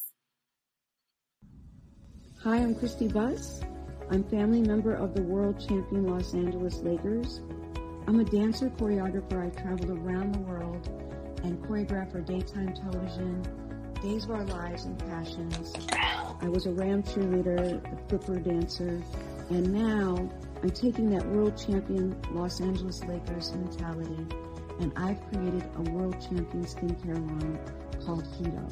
Hi, 2.42 2.56
I'm 2.56 2.74
Christy 2.74 3.06
Buss. 3.06 3.60
I'm 4.10 4.24
family 4.24 4.62
member 4.62 4.94
of 4.94 5.14
the 5.14 5.22
world 5.22 5.60
champion 5.60 6.08
Los 6.08 6.34
Angeles 6.34 6.78
Lakers. 6.78 7.42
I'm 8.08 8.18
a 8.18 8.24
dancer 8.24 8.68
choreographer. 8.70 9.46
I've 9.46 9.62
traveled 9.62 9.90
around 9.90 10.34
the 10.34 10.40
world 10.40 10.88
and 11.44 11.56
choreographed 11.62 12.10
for 12.10 12.20
daytime 12.20 12.74
television, 12.74 13.46
Days 14.02 14.24
of 14.24 14.30
Our 14.30 14.44
Lives, 14.44 14.86
and 14.86 14.98
Passions. 14.98 15.74
I 16.40 16.48
was 16.48 16.64
a 16.66 16.72
Ram 16.72 17.02
cheerleader, 17.02 17.82
a 17.92 18.08
flipper 18.08 18.38
dancer, 18.38 19.02
and 19.50 19.72
now 19.72 20.28
I'm 20.62 20.70
taking 20.70 21.10
that 21.10 21.26
world 21.26 21.58
champion 21.58 22.16
Los 22.32 22.60
Angeles 22.60 23.04
Lakers 23.04 23.52
mentality 23.52 24.26
and 24.80 24.92
I've 24.96 25.20
created 25.30 25.64
a 25.76 25.82
world 25.90 26.14
champion 26.20 26.64
skincare 26.64 27.14
line 27.14 27.58
called 28.04 28.24
Hedo. 28.24 28.66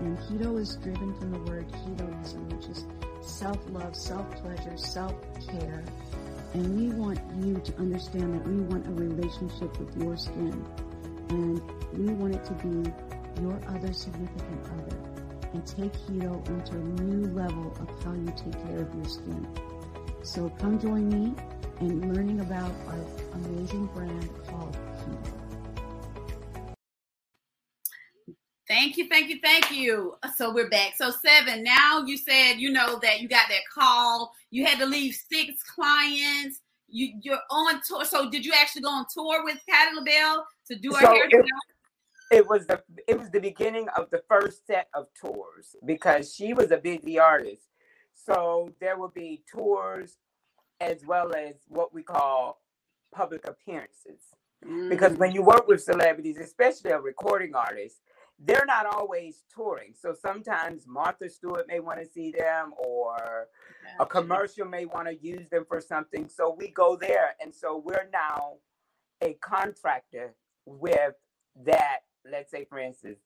And 0.00 0.18
Hedo 0.18 0.60
is 0.60 0.76
driven 0.76 1.14
from 1.14 1.32
the 1.32 1.38
word 1.50 1.66
hedonism, 1.84 2.48
which 2.50 2.66
is 2.66 2.84
self-love, 3.22 3.96
self-pleasure, 3.96 4.76
self-care. 4.76 5.84
And 6.52 6.78
we 6.78 6.94
want 6.94 7.18
you 7.42 7.54
to 7.58 7.76
understand 7.78 8.34
that 8.34 8.46
we 8.46 8.60
want 8.60 8.86
a 8.86 8.90
relationship 8.90 9.78
with 9.78 9.96
your 9.96 10.16
skin. 10.16 10.64
And 11.30 11.62
we 11.96 12.12
want 12.12 12.34
it 12.34 12.44
to 12.44 12.52
be 12.54 12.92
your 13.40 13.60
other 13.68 13.92
significant 13.92 14.66
other 14.78 14.96
and 15.52 15.66
take 15.66 15.92
Hedo 15.92 16.46
into 16.48 16.72
a 16.72 17.02
new 17.02 17.28
level 17.32 17.76
of 17.80 18.04
how 18.04 18.12
you 18.12 18.32
take 18.36 18.60
care 18.66 18.82
of 18.82 18.94
your 18.94 19.04
skin. 19.04 19.46
So 20.22 20.48
come 20.58 20.78
join 20.78 21.08
me 21.08 21.34
in 21.80 22.12
learning 22.12 22.40
about 22.40 22.72
our 22.88 23.04
amazing 23.34 23.86
brand 23.86 24.28
called 24.46 24.76
Hedo. 24.98 25.44
Thank 28.66 28.96
you, 28.96 29.08
thank 29.08 29.28
you, 29.28 29.38
thank 29.42 29.70
you. 29.70 30.14
So 30.36 30.52
we're 30.52 30.70
back. 30.70 30.94
So 30.96 31.10
seven. 31.10 31.62
Now 31.62 32.04
you 32.06 32.16
said 32.16 32.54
you 32.54 32.70
know 32.72 32.98
that 33.02 33.20
you 33.20 33.28
got 33.28 33.48
that 33.48 33.60
call. 33.72 34.32
You 34.50 34.64
had 34.64 34.78
to 34.78 34.86
leave 34.86 35.14
six 35.14 35.62
clients. 35.62 36.60
You 36.88 37.12
you're 37.22 37.40
on 37.50 37.80
tour. 37.86 38.04
So 38.06 38.30
did 38.30 38.44
you 38.44 38.52
actually 38.56 38.82
go 38.82 38.88
on 38.88 39.04
tour 39.12 39.44
with 39.44 39.58
Patti 39.68 39.94
LaBelle 39.94 40.46
to 40.68 40.76
do 40.76 40.94
our 40.94 41.00
so 41.02 41.06
hair? 41.08 41.26
It, 41.26 41.46
it 42.30 42.48
was 42.48 42.66
the 42.66 42.82
it 43.06 43.18
was 43.18 43.30
the 43.30 43.40
beginning 43.40 43.88
of 43.96 44.10
the 44.10 44.22
first 44.28 44.66
set 44.66 44.88
of 44.94 45.06
tours 45.14 45.76
because 45.84 46.34
she 46.34 46.54
was 46.54 46.70
a 46.70 46.78
busy 46.78 47.18
artist. 47.18 47.68
So 48.14 48.70
there 48.80 48.96
will 48.96 49.12
be 49.14 49.42
tours 49.50 50.16
as 50.80 51.04
well 51.06 51.34
as 51.34 51.54
what 51.68 51.92
we 51.94 52.02
call 52.02 52.60
public 53.12 53.46
appearances. 53.46 54.20
Mm. 54.64 54.88
Because 54.88 55.16
when 55.16 55.32
you 55.32 55.42
work 55.42 55.68
with 55.68 55.82
celebrities, 55.82 56.38
especially 56.38 56.90
a 56.90 57.00
recording 57.00 57.54
artist, 57.54 58.00
they're 58.38 58.66
not 58.66 58.86
always 58.86 59.44
touring. 59.54 59.94
So 59.98 60.14
sometimes 60.20 60.86
Martha 60.86 61.28
Stewart 61.28 61.66
may 61.68 61.80
want 61.80 62.00
to 62.00 62.06
see 62.06 62.32
them, 62.32 62.72
or 62.76 63.48
a 64.00 64.06
commercial 64.06 64.66
may 64.66 64.86
want 64.86 65.06
to 65.08 65.14
use 65.14 65.48
them 65.50 65.64
for 65.68 65.80
something. 65.80 66.28
So 66.28 66.54
we 66.58 66.68
go 66.68 66.96
there. 66.96 67.36
And 67.40 67.54
so 67.54 67.80
we're 67.84 68.08
now 68.12 68.54
a 69.22 69.34
contractor 69.34 70.34
with 70.66 71.14
that, 71.64 72.00
let's 72.30 72.50
say, 72.50 72.64
for 72.64 72.78
instance, 72.78 73.18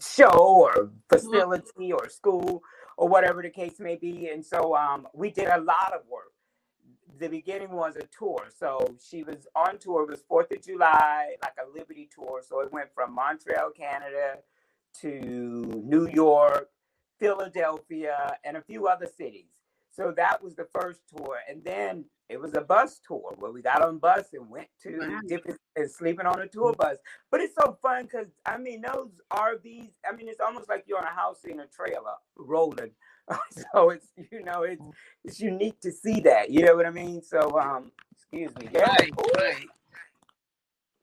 show 0.00 0.30
or 0.30 0.90
facility 1.08 1.92
or 1.92 2.08
school 2.08 2.62
or 2.96 3.08
whatever 3.08 3.42
the 3.42 3.50
case 3.50 3.78
may 3.78 3.96
be. 3.96 4.28
And 4.28 4.44
so 4.44 4.76
um, 4.76 5.06
we 5.14 5.30
did 5.30 5.48
a 5.48 5.60
lot 5.60 5.92
of 5.94 6.02
work. 6.08 6.32
The 7.18 7.28
beginning 7.28 7.72
was 7.72 7.96
a 7.96 8.06
tour. 8.16 8.46
So 8.56 8.96
she 9.00 9.22
was 9.22 9.46
on 9.54 9.78
tour. 9.78 10.02
It 10.02 10.10
was 10.10 10.22
4th 10.30 10.56
of 10.56 10.64
July, 10.64 11.34
like 11.42 11.54
a 11.58 11.78
Liberty 11.78 12.08
tour. 12.12 12.42
So 12.46 12.60
it 12.60 12.72
went 12.72 12.90
from 12.94 13.14
Montreal, 13.14 13.70
Canada 13.70 14.38
to 15.00 15.82
New 15.84 16.08
York, 16.08 16.70
Philadelphia, 17.18 18.36
and 18.44 18.56
a 18.56 18.62
few 18.62 18.86
other 18.86 19.06
cities. 19.06 19.50
So 19.90 20.12
that 20.16 20.42
was 20.42 20.54
the 20.54 20.68
first 20.72 21.00
tour. 21.14 21.38
And 21.48 21.64
then 21.64 22.04
it 22.28 22.40
was 22.40 22.54
a 22.54 22.60
bus 22.60 23.00
tour 23.06 23.34
where 23.38 23.50
we 23.50 23.62
got 23.62 23.82
on 23.82 23.98
bus 23.98 24.26
and 24.34 24.48
went 24.50 24.68
to 24.82 24.98
wow. 24.98 25.20
different 25.26 25.58
and 25.76 25.90
sleeping 25.90 26.26
on 26.26 26.40
a 26.40 26.46
tour 26.46 26.74
bus. 26.74 26.98
But 27.30 27.40
it's 27.40 27.54
so 27.54 27.78
fun 27.80 28.04
because 28.04 28.26
I 28.44 28.58
mean 28.58 28.82
those 28.82 29.10
RVs, 29.32 29.92
I 30.06 30.14
mean 30.14 30.28
it's 30.28 30.40
almost 30.40 30.68
like 30.68 30.84
you're 30.86 30.98
on 30.98 31.04
a 31.04 31.14
house 31.14 31.44
in 31.44 31.60
a 31.60 31.66
trailer 31.66 32.16
rolling. 32.36 32.90
so 33.72 33.90
it's 33.90 34.08
you 34.30 34.44
know, 34.44 34.62
it's 34.62 34.84
it's 35.24 35.40
unique 35.40 35.80
to 35.80 35.90
see 35.90 36.20
that. 36.20 36.50
You 36.50 36.64
know 36.64 36.76
what 36.76 36.86
I 36.86 36.90
mean? 36.90 37.22
So 37.22 37.58
um 37.58 37.92
excuse 38.12 38.54
me. 38.56 38.68
Yeah. 38.72 38.82
Right, 38.82 39.10
right. 39.38 39.66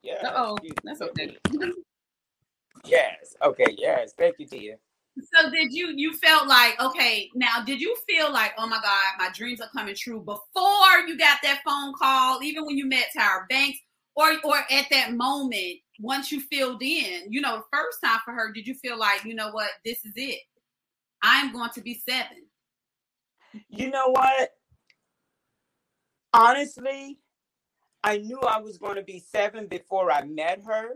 Yeah. 0.03 0.31
oh 0.35 0.57
that's 0.83 1.01
okay. 1.01 1.37
yes. 2.85 3.35
Okay, 3.41 3.75
yes. 3.77 4.13
Thank 4.15 4.35
you, 4.37 4.45
Tia. 4.45 4.77
So 5.17 5.49
did 5.49 5.71
you 5.71 5.93
you 5.95 6.13
felt 6.17 6.47
like 6.47 6.79
okay 6.81 7.29
now 7.35 7.63
did 7.65 7.79
you 7.79 7.95
feel 8.07 8.31
like 8.31 8.51
oh 8.57 8.67
my 8.67 8.79
god 8.81 9.13
my 9.17 9.29
dreams 9.33 9.61
are 9.61 9.69
coming 9.69 9.95
true 9.95 10.19
before 10.19 11.07
you 11.07 11.17
got 11.17 11.37
that 11.41 11.61
phone 11.65 11.93
call 11.93 12.43
even 12.43 12.65
when 12.65 12.77
you 12.77 12.85
met 12.85 13.07
Tyra 13.17 13.47
Banks 13.49 13.79
or 14.15 14.33
or 14.43 14.57
at 14.69 14.85
that 14.91 15.13
moment 15.13 15.77
once 15.99 16.31
you 16.31 16.41
filled 16.41 16.81
in? 16.81 17.31
You 17.31 17.41
know 17.41 17.57
the 17.57 17.63
first 17.71 17.99
time 18.03 18.19
for 18.25 18.33
her 18.33 18.51
did 18.51 18.67
you 18.67 18.75
feel 18.75 18.97
like 18.97 19.23
you 19.23 19.35
know 19.35 19.51
what 19.51 19.69
this 19.85 20.03
is 20.05 20.13
it? 20.15 20.39
I'm 21.21 21.53
going 21.53 21.71
to 21.71 21.81
be 21.81 22.01
seven. 22.07 22.45
You 23.69 23.89
know 23.89 24.09
what? 24.09 24.49
Honestly 26.33 27.19
I 28.03 28.17
knew 28.17 28.39
I 28.41 28.59
was 28.59 28.77
going 28.77 28.97
to 28.97 29.03
be 29.03 29.19
seven 29.19 29.65
before 29.65 30.11
I 30.11 30.25
met 30.25 30.61
her 30.67 30.89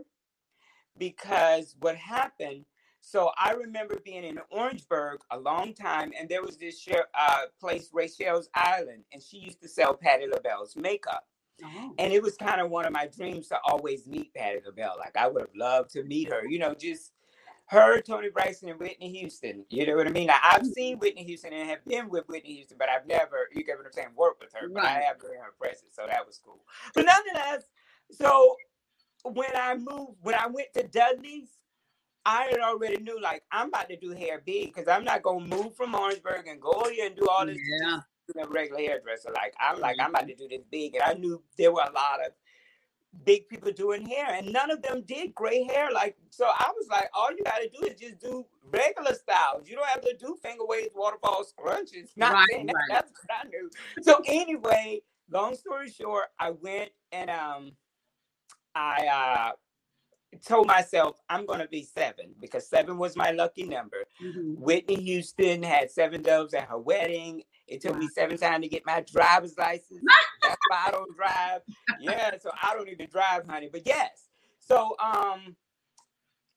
because 0.96 1.74
what 1.80 1.96
happened 1.96 2.66
so 3.10 3.32
I 3.36 3.54
remember 3.54 3.98
being 4.04 4.22
in 4.22 4.38
Orangeburg 4.50 5.18
a 5.32 5.38
long 5.38 5.74
time, 5.74 6.12
and 6.16 6.28
there 6.28 6.42
was 6.42 6.56
this 6.56 6.86
uh, 7.18 7.40
place, 7.58 7.90
Rachel's 7.92 8.48
Island, 8.54 9.02
and 9.12 9.20
she 9.20 9.38
used 9.38 9.60
to 9.62 9.68
sell 9.68 9.94
Patti 9.94 10.26
LaBelle's 10.28 10.76
makeup. 10.76 11.26
Oh. 11.64 11.92
And 11.98 12.12
it 12.12 12.22
was 12.22 12.36
kind 12.36 12.60
of 12.60 12.70
one 12.70 12.86
of 12.86 12.92
my 12.92 13.08
dreams 13.08 13.48
to 13.48 13.58
always 13.64 14.06
meet 14.06 14.32
Patti 14.32 14.60
LaBelle. 14.64 14.94
Like 14.96 15.16
I 15.16 15.26
would 15.26 15.40
have 15.40 15.56
loved 15.56 15.90
to 15.94 16.04
meet 16.04 16.32
her, 16.32 16.46
you 16.46 16.60
know, 16.60 16.72
just 16.72 17.10
her, 17.66 18.00
Toni 18.00 18.30
Braxton, 18.30 18.68
and 18.68 18.78
Whitney 18.78 19.10
Houston. 19.18 19.64
You 19.70 19.88
know 19.88 19.96
what 19.96 20.06
I 20.06 20.10
mean? 20.10 20.28
Now, 20.28 20.38
I've 20.44 20.66
seen 20.66 20.98
Whitney 20.98 21.24
Houston 21.24 21.52
and 21.52 21.68
have 21.68 21.84
been 21.84 22.08
with 22.08 22.28
Whitney 22.28 22.54
Houston, 22.54 22.78
but 22.78 22.88
I've 22.88 23.08
never, 23.08 23.48
you 23.52 23.64
get 23.64 23.76
what 23.76 23.86
I'm 23.86 23.92
saying, 23.92 24.10
worked 24.16 24.40
with 24.40 24.52
her. 24.54 24.68
But 24.68 24.84
I 24.84 25.00
have 25.00 25.18
been 25.18 25.32
in 25.32 25.38
her 25.38 25.54
presence, 25.58 25.90
so 25.96 26.04
that 26.06 26.24
was 26.24 26.40
cool. 26.44 26.60
But 26.94 27.06
nonetheless, 27.06 27.64
so 28.10 28.56
when 29.24 29.50
I 29.56 29.76
moved, 29.76 30.18
when 30.22 30.36
I 30.36 30.46
went 30.46 30.72
to 30.74 30.84
Dudley's, 30.84 31.48
I 32.26 32.48
had 32.50 32.60
already 32.60 33.02
knew 33.02 33.20
like 33.20 33.42
I'm 33.50 33.68
about 33.68 33.88
to 33.88 33.96
do 33.96 34.10
hair 34.12 34.42
big 34.44 34.74
because 34.74 34.88
I'm 34.88 35.04
not 35.04 35.22
gonna 35.22 35.46
move 35.46 35.74
from 35.76 35.94
Orangeburg 35.94 36.46
and 36.46 36.60
go 36.60 36.84
here 36.90 37.06
and 37.06 37.16
do 37.16 37.26
all 37.28 37.46
this. 37.46 37.58
Yeah. 37.82 38.00
A 38.40 38.46
regular 38.46 38.78
hairdresser, 38.78 39.30
like 39.34 39.54
I'm 39.58 39.80
like 39.80 39.96
I'm 39.98 40.10
about 40.10 40.28
to 40.28 40.36
do 40.36 40.46
this 40.48 40.62
big, 40.70 40.94
and 40.94 41.02
I 41.02 41.14
knew 41.14 41.42
there 41.58 41.72
were 41.72 41.80
a 41.80 41.92
lot 41.92 42.24
of 42.24 42.32
big 43.24 43.48
people 43.48 43.72
doing 43.72 44.06
hair, 44.06 44.34
and 44.34 44.52
none 44.52 44.70
of 44.70 44.82
them 44.82 45.02
did 45.06 45.34
gray 45.34 45.64
hair. 45.64 45.90
Like 45.90 46.16
so, 46.30 46.44
I 46.44 46.70
was 46.76 46.86
like, 46.88 47.10
all 47.12 47.30
you 47.32 47.42
got 47.44 47.58
to 47.58 47.68
do 47.68 47.86
is 47.86 47.98
just 47.98 48.20
do 48.20 48.46
regular 48.70 49.14
styles. 49.14 49.68
You 49.68 49.76
don't 49.76 49.88
have 49.88 50.02
to 50.02 50.14
do 50.16 50.36
finger 50.42 50.64
waves, 50.64 50.90
waterfall 50.94 51.44
scrunches. 51.44 52.10
Not 52.16 52.34
right, 52.34 52.46
that, 52.50 52.72
right. 52.72 52.88
that's 52.88 53.10
what 53.10 53.36
I 53.44 53.48
knew. 53.48 53.70
So 54.02 54.20
anyway, 54.26 55.02
long 55.30 55.56
story 55.56 55.90
short, 55.90 56.26
I 56.38 56.50
went 56.50 56.90
and 57.12 57.30
um, 57.30 57.72
I 58.74 59.06
uh 59.06 59.52
told 60.38 60.66
myself 60.66 61.16
I'm 61.28 61.46
going 61.46 61.60
to 61.60 61.68
be 61.68 61.82
seven 61.82 62.34
because 62.40 62.68
seven 62.68 62.98
was 62.98 63.16
my 63.16 63.30
lucky 63.30 63.64
number. 63.64 64.04
Mm-hmm. 64.22 64.62
Whitney 64.62 65.02
Houston 65.02 65.62
had 65.62 65.90
seven 65.90 66.22
doves 66.22 66.54
at 66.54 66.68
her 66.68 66.78
wedding. 66.78 67.42
It 67.66 67.80
took 67.80 67.96
me 67.96 68.08
seven 68.08 68.36
times 68.36 68.62
to 68.62 68.68
get 68.68 68.82
my 68.84 69.04
driver's 69.12 69.56
license. 69.56 70.02
That's 70.42 70.56
why 70.68 70.84
I 70.86 70.90
don't 70.90 71.16
drive. 71.16 71.60
Yeah, 72.00 72.32
so 72.40 72.50
I 72.60 72.74
don't 72.74 72.88
even 72.88 73.08
drive, 73.08 73.46
honey. 73.46 73.68
But 73.70 73.86
yes, 73.86 74.26
so 74.58 74.96
um, 74.98 75.56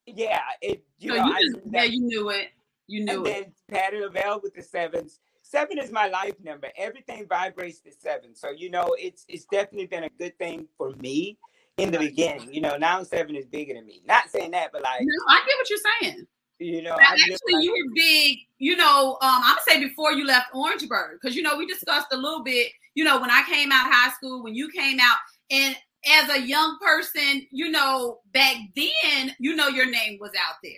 yeah, 0.06 0.40
it. 0.62 0.84
You 0.98 1.16
so 1.16 1.16
know, 1.18 1.26
you 1.28 1.54
just, 1.54 1.66
yeah, 1.72 1.84
you 1.84 2.02
knew 2.02 2.30
it. 2.30 2.50
You 2.88 3.06
knew 3.06 3.26
and 3.26 3.28
it. 3.28 3.34
Then 3.34 3.54
Patti 3.70 4.00
LaBelle 4.00 4.42
with 4.42 4.56
the 4.56 4.64
sevens. 4.64 5.20
Seven 5.42 5.78
is 5.78 5.92
my 5.92 6.08
life 6.08 6.36
number. 6.44 6.70
Everything 6.78 7.28
vibrates 7.28 7.80
to 7.82 7.92
seven. 7.92 8.36
So 8.36 8.50
you 8.50 8.72
know, 8.72 8.96
it's 8.98 9.26
it's 9.28 9.46
definitely 9.46 9.88
been 9.88 10.06
a 10.06 10.10
good 10.18 10.38
thing 10.38 10.68
for 10.78 10.92
me 10.92 11.38
in 11.78 11.92
the 11.92 12.00
beginning. 12.00 12.54
You 12.54 12.62
know, 12.62 12.78
now 12.78 13.04
seven 13.04 13.36
is 13.36 13.46
bigger 13.46 13.74
than 13.74 13.86
me. 13.86 14.02
Not 14.06 14.30
saying 14.30 14.52
that, 14.52 14.72
but 14.72 14.84
like 14.84 15.02
no, 15.02 15.14
I 15.30 15.42
get 15.46 15.58
what 15.58 15.70
you're 15.70 15.80
saying. 16.02 16.28
You 16.60 16.82
know, 16.82 16.98
actually, 17.00 17.38
like, 17.52 17.64
you 17.64 17.72
were 17.72 17.92
big. 17.96 18.38
You 18.60 18.78
know, 18.78 19.18
um, 19.22 19.42
I'm 19.44 19.56
gonna 19.56 19.62
say 19.68 19.80
before 19.84 20.14
you 20.14 20.26
left 20.26 20.48
Orangeburg, 20.54 21.20
because 21.22 21.36
you 21.36 21.42
know 21.42 21.58
we 21.58 21.66
discussed 21.66 22.08
a 22.12 22.18
little 22.18 22.44
bit. 22.44 22.72
You 22.96 23.04
know, 23.04 23.20
when 23.20 23.32
I 23.32 23.44
came 23.50 23.72
out 23.72 23.88
of 23.88 23.94
high 23.94 24.12
school, 24.12 24.44
when 24.44 24.56
you 24.56 24.70
came 24.70 25.00
out, 25.00 25.18
and 25.50 25.76
as 26.06 26.30
a 26.30 26.42
young 26.42 26.78
person, 26.80 27.48
you 27.52 27.72
know, 27.72 28.20
back 28.34 28.58
then, 28.76 29.36
you 29.40 29.56
know, 29.56 29.68
your 29.68 29.90
name 29.90 30.18
was 30.20 30.32
out 30.48 30.56
there. 30.64 30.74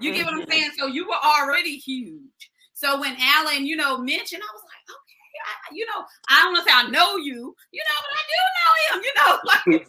You 0.00 0.12
get 0.12 0.20
mm-hmm. 0.20 0.26
what 0.26 0.34
I'm 0.34 0.40
mm-hmm. 0.42 0.50
saying? 0.50 0.70
So 0.78 0.86
you 0.86 1.06
were 1.06 1.14
already 1.14 1.76
huge. 1.76 2.50
So 2.74 3.00
when 3.00 3.16
Alan, 3.20 3.66
you 3.66 3.76
know, 3.76 3.98
mentioned, 3.98 4.42
I 4.42 4.54
was 4.54 4.62
like, 4.62 4.84
okay, 4.88 5.40
I, 5.44 5.74
you 5.74 5.84
know, 5.86 6.04
I 6.30 6.42
don't 6.42 6.52
want 6.52 6.64
to 6.64 6.70
say 6.70 6.76
I 6.76 6.88
know 6.90 7.16
you, 7.16 7.54
you 7.72 7.82
know, 7.88 7.98
but 8.00 8.12
I 8.14 8.22
do 8.30 8.38
know 8.54 8.96
him, 8.96 9.04
you 9.04 9.12
know, 9.18 9.80
like 9.80 9.86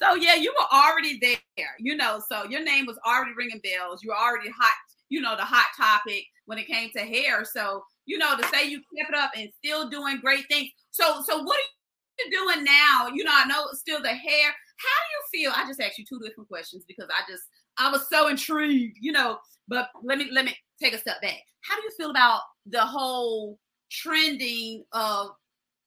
so 0.00 0.14
yeah, 0.14 0.34
you 0.34 0.52
were 0.58 0.78
already 0.78 1.18
there, 1.20 1.74
you 1.78 1.96
know. 1.96 2.20
So 2.30 2.44
your 2.48 2.62
name 2.62 2.86
was 2.86 2.98
already 3.06 3.32
ringing 3.36 3.60
bells. 3.60 4.02
You 4.02 4.10
were 4.10 4.16
already 4.16 4.50
hot, 4.50 4.74
you 5.08 5.20
know, 5.20 5.36
the 5.36 5.44
hot 5.44 5.66
topic 5.76 6.24
when 6.46 6.58
it 6.58 6.66
came 6.66 6.90
to 6.96 7.00
hair. 7.00 7.44
So 7.44 7.82
you 8.06 8.18
know, 8.18 8.36
to 8.36 8.46
say 8.48 8.68
you 8.68 8.80
kept 8.96 9.10
it 9.10 9.16
up 9.16 9.32
and 9.36 9.48
still 9.58 9.90
doing 9.90 10.20
great 10.20 10.46
things. 10.48 10.70
So 10.90 11.22
so 11.26 11.42
what 11.42 11.58
are 11.58 12.24
you 12.24 12.30
doing 12.30 12.64
now? 12.64 13.08
You 13.12 13.24
know, 13.24 13.32
I 13.34 13.46
know 13.46 13.66
still 13.72 14.02
the 14.02 14.08
hair. 14.08 14.48
How 14.78 15.32
do 15.32 15.38
you 15.38 15.44
feel? 15.44 15.52
I 15.54 15.66
just 15.66 15.80
asked 15.80 15.98
you 15.98 16.04
two 16.08 16.20
different 16.20 16.48
questions 16.48 16.84
because 16.86 17.08
I 17.10 17.30
just 17.30 17.44
I 17.78 17.90
was 17.90 18.08
so 18.08 18.28
intrigued, 18.28 18.98
you 19.00 19.12
know. 19.12 19.38
But 19.68 19.88
let 20.02 20.18
me 20.18 20.28
let 20.32 20.44
me 20.44 20.56
take 20.82 20.94
a 20.94 20.98
step 20.98 21.20
back. 21.20 21.38
How 21.62 21.76
do 21.76 21.82
you 21.82 21.90
feel 21.96 22.10
about 22.10 22.42
the 22.66 22.82
whole 22.82 23.58
trending 23.90 24.84
of 24.92 25.30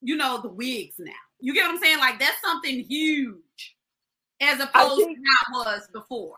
you 0.02 0.16
know 0.16 0.40
the 0.42 0.50
wigs 0.50 0.96
now? 1.00 1.12
You 1.40 1.54
get 1.54 1.68
what 1.68 1.76
I'm 1.76 1.82
saying? 1.82 2.00
Like 2.00 2.20
that's 2.20 2.42
something 2.42 2.84
huge 2.84 3.38
as 4.42 4.60
opposed 4.60 5.04
think, 5.04 5.18
to 5.18 5.24
how 5.28 5.62
it 5.62 5.66
was 5.66 5.88
before. 5.92 6.38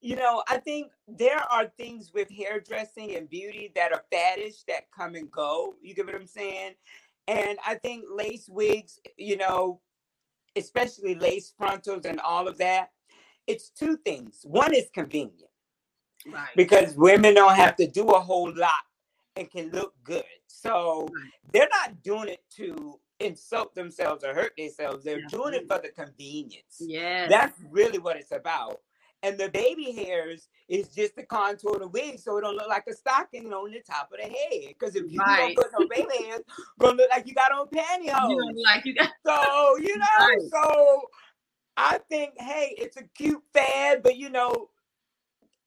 You 0.00 0.16
know, 0.16 0.42
I 0.48 0.56
think 0.58 0.92
there 1.06 1.42
are 1.50 1.66
things 1.76 2.12
with 2.14 2.30
hairdressing 2.30 3.16
and 3.16 3.28
beauty 3.28 3.70
that 3.74 3.92
are 3.92 4.04
faddish 4.12 4.64
that 4.68 4.90
come 4.96 5.14
and 5.14 5.30
go. 5.30 5.74
You 5.82 5.94
get 5.94 6.06
what 6.06 6.14
I'm 6.14 6.26
saying? 6.26 6.72
And 7.28 7.58
I 7.66 7.74
think 7.74 8.04
lace 8.10 8.48
wigs, 8.48 8.98
you 9.16 9.36
know, 9.36 9.80
especially 10.56 11.14
lace 11.14 11.52
frontals 11.56 12.06
and 12.06 12.18
all 12.20 12.48
of 12.48 12.58
that, 12.58 12.90
it's 13.46 13.70
two 13.70 13.96
things. 13.98 14.40
One 14.44 14.74
is 14.74 14.88
convenient. 14.92 15.50
Right. 16.26 16.48
Because 16.56 16.94
women 16.96 17.34
don't 17.34 17.56
have 17.56 17.76
to 17.76 17.86
do 17.86 18.08
a 18.08 18.20
whole 18.20 18.52
lot 18.54 18.84
and 19.36 19.50
can 19.50 19.70
look 19.70 19.94
good. 20.02 20.24
So 20.46 21.08
they're 21.52 21.68
not 21.70 22.02
doing 22.02 22.28
it 22.28 22.42
to 22.56 22.98
insult 23.20 23.74
themselves 23.74 24.24
or 24.24 24.34
hurt 24.34 24.52
themselves. 24.56 25.04
They're 25.04 25.22
doing 25.28 25.54
it 25.54 25.68
for 25.68 25.78
the 25.78 25.90
convenience. 25.90 26.78
Yeah. 26.80 27.28
That's 27.28 27.58
really 27.70 27.98
what 27.98 28.16
it's 28.16 28.32
about. 28.32 28.80
And 29.22 29.36
the 29.36 29.50
baby 29.50 29.92
hairs 29.92 30.48
is 30.68 30.88
just 30.88 31.14
the 31.14 31.24
contour 31.24 31.74
of 31.74 31.80
the 31.80 31.88
wig, 31.88 32.18
so 32.18 32.38
it 32.38 32.40
don't 32.40 32.56
look 32.56 32.68
like 32.68 32.84
a 32.88 32.94
stocking 32.94 33.52
on 33.52 33.70
the 33.70 33.80
top 33.80 34.10
of 34.12 34.18
the 34.18 34.24
head. 34.24 34.74
Because 34.78 34.96
if 34.96 35.12
you 35.12 35.18
right. 35.18 35.54
don't 35.54 35.56
put 35.56 35.78
no 35.78 35.86
baby 35.88 36.24
hairs, 36.24 36.40
gonna 36.80 36.96
look 36.96 37.10
like 37.10 37.26
you 37.26 37.34
got 37.34 37.52
on 37.52 37.66
pantyhose. 37.66 38.30
You 38.30 38.64
like 38.64 38.86
you 38.86 38.94
got. 38.94 39.10
So 39.26 39.76
you 39.76 39.98
know, 39.98 40.06
right. 40.26 40.38
so 40.50 41.02
I 41.76 41.98
think, 42.08 42.32
hey, 42.38 42.74
it's 42.78 42.96
a 42.96 43.02
cute 43.14 43.42
fad, 43.52 44.02
but 44.02 44.16
you 44.16 44.30
know, 44.30 44.70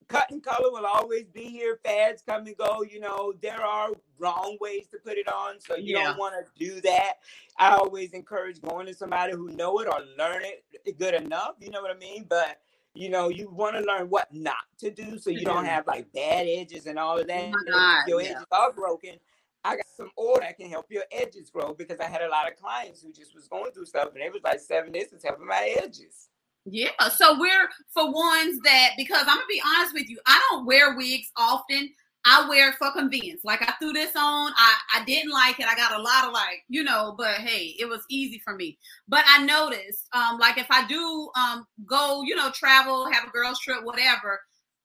cut 0.08 0.30
and 0.30 0.42
color 0.42 0.70
will 0.72 0.86
always 0.86 1.24
be 1.32 1.44
here. 1.44 1.80
Fads 1.84 2.22
come 2.26 2.46
and 2.46 2.56
go. 2.56 2.82
You 2.82 3.00
know, 3.00 3.34
there 3.42 3.60
are 3.62 3.90
wrong 4.18 4.58
ways 4.60 4.88
to 4.92 4.98
put 4.98 5.18
it 5.18 5.28
on, 5.32 5.60
so 5.60 5.76
you 5.76 5.94
Yeah. 5.94 6.04
don't 6.04 6.18
want 6.18 6.34
to 6.36 6.64
do 6.64 6.80
that. 6.82 7.14
I 7.58 7.70
always 7.76 8.12
encourage 8.12 8.60
going 8.62 8.86
to 8.86 8.94
somebody 8.94 9.34
who 9.34 9.50
know 9.50 9.78
it 9.80 9.88
or 9.88 10.00
learn 10.18 10.42
it 10.44 10.98
good 10.98 11.14
enough. 11.14 11.54
You 11.60 11.70
know 11.70 11.82
what 11.82 11.94
I 11.94 11.98
mean? 11.98 12.26
But 12.28 12.60
you 12.94 13.10
know, 13.10 13.28
you 13.28 13.50
want 13.50 13.76
to 13.76 13.82
learn 13.82 14.10
what 14.10 14.32
not 14.34 14.56
to 14.78 14.90
do, 14.90 15.18
so 15.18 15.30
you 15.30 15.44
don't 15.44 15.64
Mhm. 15.64 15.68
have 15.68 15.86
like 15.86 16.12
bad 16.12 16.46
edges 16.48 16.86
and 16.86 16.98
all 16.98 17.18
of 17.18 17.28
that. 17.28 17.48
Oh 17.48 17.50
my 17.52 17.62
if 17.66 17.72
God, 17.72 18.08
your 18.08 18.20
yeah. 18.22 18.30
edges 18.32 18.46
are 18.52 18.72
broken. 18.72 19.18
I 19.64 19.76
got 19.76 19.86
some 19.96 20.10
oil 20.18 20.38
that 20.40 20.58
can 20.58 20.70
help 20.70 20.86
your 20.90 21.04
edges 21.12 21.50
grow 21.50 21.74
because 21.74 22.00
I 22.00 22.06
had 22.06 22.22
a 22.22 22.28
lot 22.28 22.50
of 22.50 22.56
clients 22.58 23.02
who 23.02 23.12
just 23.12 23.34
was 23.34 23.48
going 23.48 23.72
through 23.72 23.86
stuff 23.86 24.10
and 24.14 24.22
it 24.22 24.32
was 24.32 24.42
like 24.42 24.60
seven 24.60 24.94
is 24.94 25.12
helping 25.24 25.46
my 25.46 25.76
edges. 25.82 26.28
Yeah, 26.66 26.90
so 27.14 27.38
we're 27.38 27.68
for 27.92 28.10
ones 28.10 28.58
that 28.64 28.90
because 28.96 29.20
I'm 29.26 29.36
gonna 29.36 29.46
be 29.48 29.62
honest 29.64 29.92
with 29.92 30.08
you, 30.08 30.18
I 30.26 30.42
don't 30.50 30.64
wear 30.66 30.96
wigs 30.96 31.30
often. 31.36 31.90
I 32.26 32.48
wear 32.48 32.72
for 32.72 32.90
convenience. 32.92 33.42
Like 33.44 33.60
I 33.60 33.72
threw 33.72 33.92
this 33.92 34.12
on, 34.16 34.52
I 34.56 34.74
I 34.94 35.04
didn't 35.04 35.30
like 35.30 35.60
it. 35.60 35.66
I 35.66 35.74
got 35.76 35.92
a 35.98 36.02
lot 36.02 36.24
of 36.26 36.32
like, 36.32 36.62
you 36.68 36.82
know, 36.82 37.14
but 37.18 37.34
hey, 37.34 37.74
it 37.78 37.84
was 37.86 38.02
easy 38.08 38.40
for 38.42 38.54
me. 38.56 38.78
But 39.08 39.24
I 39.28 39.44
noticed, 39.44 40.08
um, 40.14 40.38
like 40.38 40.56
if 40.56 40.66
I 40.70 40.86
do 40.86 41.30
um 41.36 41.66
go, 41.86 42.22
you 42.22 42.34
know, 42.34 42.50
travel, 42.50 43.10
have 43.12 43.28
a 43.28 43.30
girls 43.30 43.60
trip, 43.60 43.84
whatever. 43.84 44.40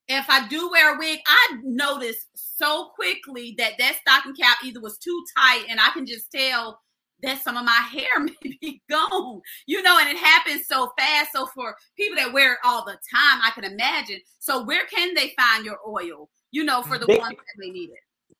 If 0.10 0.26
I 0.30 0.48
do 0.50 0.70
wear 0.72 0.96
a 0.96 0.98
wig, 1.00 1.20
I 1.28 1.58
notice 1.64 2.18
so 2.36 2.90
quickly 2.96 3.56
that 3.58 3.74
that 3.78 3.98
stocking 4.02 4.36
cap 4.36 4.58
either 4.66 4.82
was 4.82 4.98
too 4.98 5.24
tight, 5.38 5.66
and 5.70 5.80
I 5.80 5.92
can 5.94 6.06
just 6.06 6.30
tell 6.32 6.82
that 7.24 7.42
some 7.44 7.58
of 7.58 7.66
my 7.66 7.72
hair 7.92 8.20
may 8.20 8.58
be 8.62 8.82
gone 8.90 9.42
you 9.66 9.82
know, 9.82 9.98
and 10.00 10.10
it 10.10 10.18
happens 10.18 10.66
so 10.68 10.92
fast. 10.98 11.32
So 11.34 11.46
for 11.48 11.76
people 11.98 12.16
that 12.18 12.34
wear 12.34 12.54
it 12.54 12.60
all 12.64 12.86
the 12.86 12.94
time, 12.94 13.42
I 13.44 13.52
can 13.54 13.64
imagine. 13.64 14.20
So 14.40 14.64
where 14.64 14.86
can 14.88 15.14
they 15.14 15.34
find 15.40 15.66
your 15.66 15.78
oil? 15.88 16.30
You 16.52 16.64
know, 16.64 16.82
for 16.82 16.98
the 16.98 17.06
They- 17.06 17.18
ones 17.18 17.36
that 17.38 17.62
they 17.62 17.70
need 17.70 17.92
it. 17.92 18.36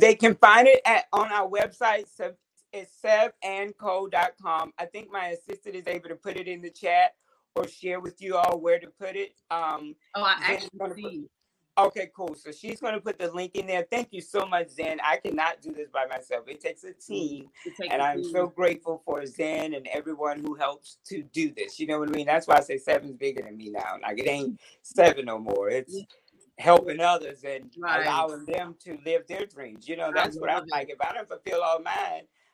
They 0.00 0.14
can 0.14 0.34
find 0.36 0.66
it 0.66 0.80
at 0.86 1.06
on 1.12 1.30
our 1.30 1.48
website. 1.48 2.08
sev- 2.08 2.36
It's 2.72 2.92
sevandco.com. 3.02 4.72
I 4.78 4.86
think 4.86 5.10
my 5.10 5.28
assistant 5.28 5.76
is 5.76 5.86
able 5.86 6.08
to 6.08 6.16
put 6.16 6.36
it 6.36 6.48
in 6.48 6.60
the 6.62 6.70
chat 6.70 7.12
or 7.54 7.68
share 7.68 8.00
with 8.00 8.20
you 8.20 8.36
all 8.36 8.58
where 8.60 8.80
to 8.80 8.88
put 8.98 9.14
it. 9.14 9.34
Um, 9.50 9.94
Oh, 10.14 10.22
I 10.22 10.34
actually 10.42 10.94
see. 10.94 11.28
Okay, 11.78 12.10
cool. 12.14 12.34
So 12.34 12.52
she's 12.52 12.80
going 12.80 12.94
to 12.94 13.00
put 13.00 13.18
the 13.18 13.30
link 13.32 13.54
in 13.54 13.66
there. 13.66 13.86
Thank 13.90 14.08
you 14.12 14.20
so 14.20 14.46
much, 14.46 14.70
Zen. 14.70 14.98
I 15.02 15.16
cannot 15.16 15.60
do 15.60 15.72
this 15.72 15.88
by 15.92 16.06
myself. 16.06 16.48
It 16.48 16.60
takes 16.60 16.84
a 16.84 16.92
team, 16.92 17.48
to 17.64 17.70
take 17.80 17.92
and 17.92 18.00
I'm 18.02 18.22
so 18.24 18.46
grateful 18.46 19.02
for 19.04 19.24
Zen 19.26 19.74
and 19.74 19.86
everyone 19.88 20.40
who 20.40 20.54
helps 20.54 20.98
to 21.06 21.22
do 21.32 21.52
this. 21.54 21.78
You 21.80 21.86
know 21.86 21.98
what 21.98 22.08
I 22.08 22.12
mean? 22.12 22.26
That's 22.26 22.46
why 22.46 22.56
I 22.56 22.60
say 22.60 22.78
seven's 22.78 23.16
bigger 23.16 23.42
than 23.42 23.56
me 23.56 23.70
now. 23.70 23.96
Like 24.02 24.18
it 24.18 24.28
ain't 24.28 24.60
seven 24.82 25.26
no 25.26 25.38
more. 25.38 25.68
It's 25.70 25.96
helping 26.58 27.00
others 27.00 27.42
and 27.44 27.72
Right. 27.78 28.06
allowing 28.06 28.44
them 28.46 28.76
to 28.84 28.98
live 29.04 29.26
their 29.26 29.46
dreams. 29.46 29.88
You 29.88 29.96
know, 29.96 30.12
that's 30.14 30.38
what 30.38 30.50
I'm 30.50 30.64
it. 30.64 30.70
like. 30.70 30.88
If 30.90 31.00
I 31.00 31.12
don't 31.12 31.28
fulfill 31.28 31.62
all 31.62 31.80
mine, 31.80 31.94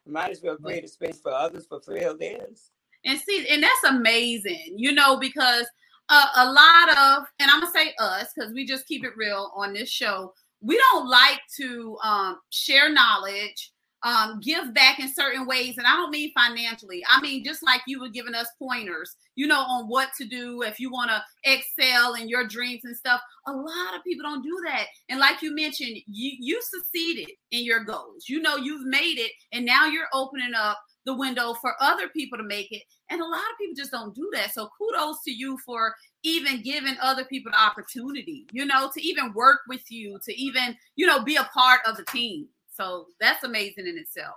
I 0.07 0.11
might 0.11 0.31
as 0.31 0.43
well 0.43 0.57
create 0.57 0.85
a 0.85 0.89
space 0.89 1.21
for 1.21 1.33
others 1.33 1.65
to 1.67 1.81
fulfill 1.81 2.17
theirs. 2.17 2.71
And 3.05 3.19
see, 3.19 3.47
and 3.49 3.63
that's 3.63 3.85
amazing, 3.89 4.75
you 4.77 4.93
know, 4.93 5.19
because 5.19 5.67
uh, 6.09 6.27
a 6.37 6.47
lot 6.47 6.89
of, 6.91 7.25
and 7.39 7.51
I'm 7.51 7.61
gonna 7.61 7.73
say 7.73 7.95
us, 7.99 8.33
because 8.35 8.53
we 8.53 8.67
just 8.67 8.87
keep 8.87 9.05
it 9.05 9.17
real 9.17 9.53
on 9.55 9.73
this 9.73 9.91
show. 9.91 10.33
We 10.61 10.77
don't 10.77 11.09
like 11.09 11.41
to 11.59 11.97
um, 12.05 12.39
share 12.51 12.93
knowledge, 12.93 13.73
um, 14.03 14.41
give 14.43 14.73
back 14.75 14.99
in 14.99 15.13
certain 15.13 15.47
ways, 15.47 15.77
and 15.79 15.87
I 15.87 15.91
don't 15.91 16.11
mean 16.11 16.33
financially. 16.35 17.03
I 17.09 17.21
mean 17.21 17.45
just 17.45 17.63
like 17.63 17.83
you 17.87 18.01
were 18.01 18.09
giving 18.09 18.35
us 18.35 18.49
pointers, 18.59 19.15
you 19.37 19.47
know, 19.47 19.61
on 19.61 19.89
what 19.89 20.09
to 20.19 20.27
do 20.27 20.63
if 20.63 20.81
you 20.81 20.91
want 20.91 21.11
to 21.11 21.23
excel 21.45 22.15
in 22.15 22.29
your 22.29 22.47
dreams 22.47 22.83
and 22.85 22.97
stuff. 22.97 23.21
A 23.47 23.53
lot 23.53 23.95
of 23.95 24.05
people 24.05 24.23
don't 24.23 24.43
do 24.43 24.59
that, 24.67 24.87
and 25.09 25.21
like 25.21 25.43
you 25.43 25.55
mentioned, 25.55 25.97
you 26.07 26.33
you 26.39 26.61
succeeded 26.63 27.31
in 27.51 27.65
your 27.65 27.85
goals. 27.85 28.25
You 28.29 28.41
know, 28.41 28.57
you've 28.57 28.87
made 28.87 29.19
it, 29.19 29.33
and 29.53 29.65
now 29.65 29.87
you're 29.87 30.09
opening 30.13 30.55
up 30.55 30.79
the 31.07 31.17
window 31.17 31.55
for 31.55 31.75
other 31.81 32.09
people 32.09 32.37
to 32.37 32.45
make 32.45 32.71
it. 32.73 32.83
And 33.11 33.21
a 33.21 33.25
lot 33.25 33.41
of 33.41 33.59
people 33.59 33.75
just 33.77 33.91
don't 33.91 34.15
do 34.15 34.31
that. 34.35 34.55
So 34.55 34.69
kudos 34.79 35.23
to 35.25 35.33
you 35.33 35.59
for 35.67 35.95
even 36.23 36.63
giving 36.63 36.97
other 37.03 37.25
people 37.25 37.51
the 37.51 37.61
opportunity, 37.61 38.47
you 38.53 38.65
know, 38.65 38.91
to 38.95 39.03
even 39.03 39.33
work 39.35 39.61
with 39.69 39.91
you, 39.91 40.19
to 40.25 40.35
even, 40.35 40.77
you 40.95 41.07
know, 41.07 41.23
be 41.23 41.37
a 41.37 41.49
part 41.53 41.81
of 41.87 41.97
the 41.97 42.05
team. 42.05 42.47
So 42.71 43.07
that's 43.21 43.43
amazing 43.45 43.87
in 43.87 43.99
itself. 43.99 44.37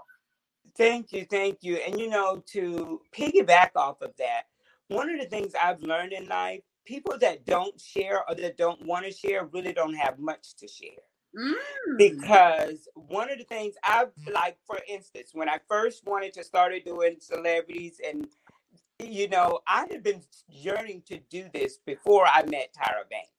Thank 0.75 1.12
you, 1.12 1.25
thank 1.29 1.59
you. 1.62 1.75
And 1.75 1.99
you 1.99 2.09
know, 2.09 2.43
to 2.47 2.99
piggyback 3.15 3.69
off 3.75 4.01
of 4.01 4.12
that, 4.17 4.43
one 4.88 5.09
of 5.09 5.19
the 5.19 5.27
things 5.27 5.53
I've 5.62 5.81
learned 5.81 6.13
in 6.13 6.27
life, 6.27 6.62
people 6.86 7.17
that 7.19 7.45
don't 7.45 7.79
share 7.79 8.27
or 8.27 8.36
that 8.36 8.57
don't 8.57 8.83
want 8.86 9.05
to 9.05 9.12
share 9.12 9.45
really 9.53 9.73
don't 9.73 9.93
have 9.93 10.19
much 10.19 10.55
to 10.57 10.67
share. 10.67 10.89
Mm. 11.38 11.97
Because 11.97 12.88
one 12.95 13.31
of 13.31 13.38
the 13.38 13.43
things 13.43 13.75
I've 13.83 14.12
like, 14.31 14.57
for 14.65 14.79
instance, 14.88 15.29
when 15.33 15.49
I 15.49 15.59
first 15.67 16.05
wanted 16.05 16.33
to 16.33 16.43
started 16.43 16.83
doing 16.86 17.15
celebrities 17.19 17.99
and 18.07 18.27
you 19.12 19.28
know, 19.28 19.60
I 19.68 19.86
had 19.89 20.04
been 20.04 20.22
yearning 20.48 21.04
to 21.08 21.20
do 21.30 21.46
this 21.54 21.78
before 21.86 22.26
I 22.26 22.44
met 22.44 22.74
Tyra 22.74 23.10
Banks. 23.10 23.30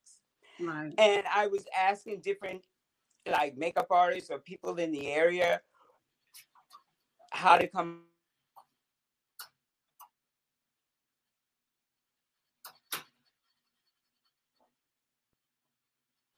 Right. 0.60 0.94
And 0.98 1.24
I 1.32 1.46
was 1.46 1.64
asking 1.76 2.20
different 2.20 2.66
like 3.26 3.56
makeup 3.56 3.86
artists 3.90 4.30
or 4.30 4.38
people 4.38 4.76
in 4.76 4.92
the 4.92 5.08
area 5.08 5.60
how 7.32 7.56
to 7.56 7.66
come 7.66 8.02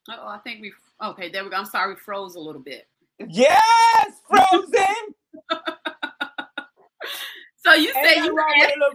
Oh, 0.09 0.29
I 0.29 0.39
think 0.39 0.63
we 0.63 0.73
okay, 1.03 1.31
there 1.31 1.43
we 1.43 1.51
go. 1.51 1.57
I'm 1.57 1.65
sorry, 1.65 1.95
we 1.95 2.01
froze 2.01 2.37
a 2.37 2.41
little 2.41 2.63
bit. 2.63 2.87
Yes, 3.29 4.21
Frozen. 4.29 4.85
So 7.67 7.75
you 7.75 7.93
said 7.93 8.25
you 8.25 8.33
were 8.33 8.39
wrong 8.39 8.95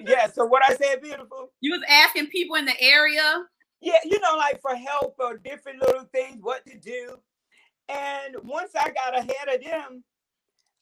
with 0.00 0.08
ask- 0.08 0.08
a 0.08 0.10
little- 0.10 0.26
Yeah, 0.26 0.26
so 0.32 0.44
what 0.46 0.62
I 0.68 0.74
said, 0.76 1.02
beautiful. 1.02 1.52
you 1.60 1.72
was 1.72 1.82
asking 1.88 2.28
people 2.28 2.56
in 2.56 2.64
the 2.64 2.80
area. 2.80 3.44
Yeah, 3.80 3.98
you 4.04 4.18
know, 4.20 4.36
like 4.36 4.60
for 4.60 4.74
help 4.76 5.16
or 5.18 5.38
different 5.38 5.80
little 5.80 6.04
things, 6.12 6.38
what 6.40 6.64
to 6.66 6.78
do. 6.78 7.16
And 7.88 8.36
once 8.44 8.72
I 8.76 8.90
got 8.90 9.18
ahead 9.18 9.48
of 9.54 9.62
them, 9.62 10.04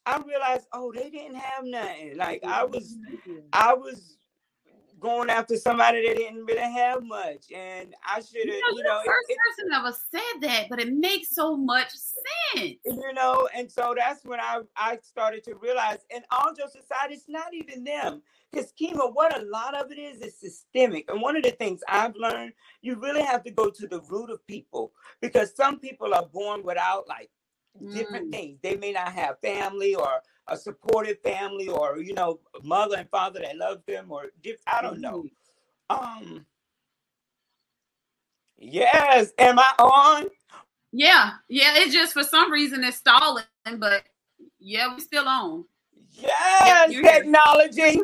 I 0.06 0.18
realized, 0.26 0.66
oh, 0.72 0.92
they 0.92 1.08
didn't 1.10 1.36
have 1.36 1.64
nothing. 1.64 2.16
Like 2.16 2.42
I 2.44 2.64
was, 2.64 2.96
mm-hmm. 3.10 3.38
I 3.52 3.74
was 3.74 4.18
going 5.00 5.30
after 5.30 5.56
somebody 5.56 6.06
that 6.06 6.16
didn't 6.16 6.44
really 6.44 6.60
have 6.60 7.02
much, 7.02 7.50
and 7.54 7.94
I 8.06 8.20
should 8.20 8.46
have, 8.46 8.46
You 8.46 8.60
know, 8.60 8.76
you 8.76 8.82
know, 8.84 9.00
first 9.04 9.30
it- 9.30 9.38
person 9.48 9.72
ever 9.72 9.96
said 10.10 10.40
that, 10.42 10.68
but 10.68 10.78
it 10.80 10.92
makes 10.92 11.30
so 11.34 11.56
much 11.56 11.88
sense. 11.90 12.78
you 12.84 13.12
know 13.14 13.48
and 13.54 13.70
so 13.70 13.94
that's 13.96 14.24
when 14.24 14.40
i 14.40 14.60
i 14.76 14.98
started 15.02 15.44
to 15.44 15.54
realize 15.56 15.98
and 16.14 16.24
all 16.30 16.52
jokes 16.54 16.74
aside 16.74 17.10
it's 17.10 17.28
not 17.28 17.52
even 17.54 17.84
them 17.84 18.20
because 18.50 18.72
chemo 18.80 19.12
what 19.14 19.38
a 19.38 19.42
lot 19.44 19.74
of 19.74 19.90
it 19.92 19.98
is 19.98 20.20
is 20.20 20.38
systemic 20.38 21.08
and 21.10 21.20
one 21.22 21.36
of 21.36 21.42
the 21.42 21.50
things 21.52 21.80
i've 21.88 22.14
learned 22.16 22.52
you 22.82 22.96
really 22.96 23.22
have 23.22 23.44
to 23.44 23.50
go 23.50 23.70
to 23.70 23.86
the 23.86 24.00
root 24.08 24.30
of 24.30 24.44
people 24.46 24.92
because 25.20 25.54
some 25.54 25.78
people 25.78 26.12
are 26.14 26.26
born 26.32 26.62
without 26.64 27.06
like 27.08 27.30
different 27.94 28.28
Mm. 28.28 28.32
things 28.32 28.58
they 28.62 28.76
may 28.76 28.92
not 28.92 29.12
have 29.12 29.38
family 29.40 29.94
or 29.94 30.20
a 30.50 30.56
supportive 30.56 31.18
family 31.20 31.68
or 31.68 31.98
you 31.98 32.12
know 32.12 32.40
mother 32.62 32.96
and 32.98 33.08
father 33.08 33.40
that 33.40 33.56
love 33.56 33.80
them 33.86 34.10
or 34.10 34.26
i 34.66 34.82
don't 34.82 35.00
know 35.00 35.24
um 35.88 36.44
yes 38.58 39.32
am 39.38 39.58
i 39.58 39.72
on 39.78 40.26
Yeah, 40.92 41.32
yeah. 41.48 41.72
It's 41.76 41.94
just 41.94 42.12
for 42.12 42.24
some 42.24 42.50
reason 42.50 42.82
it's 42.84 42.96
stalling, 42.98 43.44
but 43.78 44.02
yeah, 44.58 44.94
we 44.94 45.00
still 45.00 45.26
on. 45.26 45.64
yes 46.12 46.90
you're 46.92 47.02
technology 47.02 48.00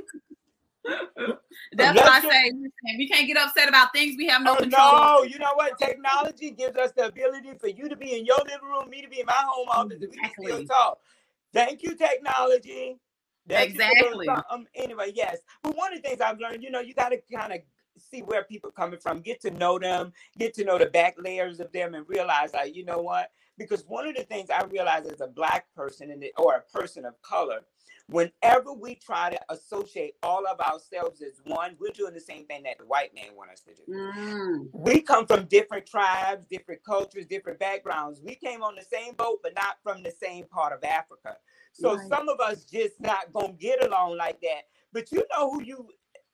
That's 1.77 1.97
what 1.99 2.09
I 2.09 2.21
say. 2.21 2.53
We 2.97 3.09
can't 3.09 3.27
get 3.27 3.37
upset 3.37 3.69
about 3.69 3.93
things 3.93 4.15
we 4.17 4.27
have 4.29 4.43
no 4.43 4.53
Oh, 4.55 4.57
control. 4.59 4.93
no, 4.93 5.23
you 5.25 5.39
know 5.39 5.51
what? 5.55 5.79
Technology 5.79 6.51
gives 6.51 6.77
us 6.77 6.93
the 6.93 7.07
ability 7.07 7.55
for 7.59 7.69
you 7.69 7.89
to 7.89 7.97
be 7.97 8.17
in 8.17 8.25
your 8.25 8.39
living 8.39 8.69
room, 8.69 8.89
me 8.89 9.03
to 9.03 9.09
be 9.09 9.21
in 9.21 9.27
my 9.27 9.35
home 9.47 9.69
office, 9.69 9.99
and 10.01 10.11
we 10.11 10.17
can 10.17 10.31
still 10.31 10.65
talk. 10.65 11.01
Thank 11.57 11.83
you, 11.83 11.95
technology. 11.97 12.99
That's 13.47 13.73
just 13.73 13.79
a 13.79 14.05
little 14.05 14.21
Exactly. 14.21 14.27
something. 14.27 14.67
anyway, 14.75 15.13
yes. 15.15 15.39
But 15.63 15.75
one 15.75 15.93
of 15.95 16.03
the 16.03 16.09
things 16.09 16.21
I've 16.21 16.39
learned, 16.39 16.63
you 16.63 16.71
know, 16.71 16.81
you 16.81 16.93
got 16.93 17.11
to 17.11 17.21
kind 17.33 17.53
of 17.53 17.61
see 17.99 18.21
where 18.21 18.45
people 18.45 18.71
coming 18.71 18.99
from, 19.01 19.21
get 19.21 19.41
to 19.41 19.51
know 19.51 19.79
them, 19.79 20.13
get 20.39 20.53
to 20.55 20.65
know 20.65 20.77
the 20.77 20.87
back 20.87 21.15
layers 21.17 21.61
of 21.61 21.73
them, 21.73 21.95
and 21.95 22.07
realize, 22.09 22.53
like, 22.53 22.77
you 22.77 22.85
know 22.85 22.99
what? 22.99 23.31
Because 23.57 23.85
one 23.87 24.07
of 24.07 24.15
the 24.15 24.25
things 24.25 24.51
I 24.51 24.65
realize 24.65 25.07
as 25.07 25.23
a 25.23 25.29
black 25.29 25.73
person 25.75 26.11
and 26.11 26.23
or 26.37 26.57
a 26.57 26.79
person 26.79 27.07
of 27.07 27.15
color, 27.23 27.61
whenever 28.09 28.73
we 28.73 28.97
try 28.97 29.31
to 29.31 29.41
associate 29.51 30.15
all 30.23 30.47
of 30.47 30.61
ourselves 30.61 31.23
as 31.23 31.41
one, 31.45 31.77
we're 31.81 31.91
doing 31.91 32.15
the 32.15 32.21
same 32.21 32.47
thing 32.47 32.65
that 32.65 32.79
the 32.79 32.87
white 32.87 33.15
man 33.15 33.37
want 33.37 33.51
us 33.53 33.61
to 33.63 33.75
do 33.75 33.83
Mm, 33.89 34.69
we 34.73 35.01
come 35.01 35.27
from 35.27 35.47
different 35.47 35.87
tribes, 35.87 36.47
different 36.47 36.85
cultures, 36.85 37.27
different 37.27 37.59
backgrounds. 37.59 38.21
We 38.23 38.35
came 38.35 38.63
on 38.63 38.77
the 38.77 38.85
same 38.85 39.15
boat, 39.15 39.41
but 39.43 39.55
not 39.55 39.79
from 39.83 40.03
the 40.03 40.11
same 40.13 40.45
part 40.47 40.73
of 40.75 40.85
Africa. 40.85 41.37
So 41.73 41.97
Right. 41.97 42.09
some 42.09 42.29
of 42.29 42.41
us 42.41 42.65
just 42.65 43.01
not 43.01 43.33
gonna 43.33 43.55
get 43.55 43.85
along 43.85 44.17
like 44.19 44.41
that. 44.43 44.63
But 44.93 45.11
you 45.13 45.25
know 45.31 45.51
who 45.53 45.63
you 45.63 45.89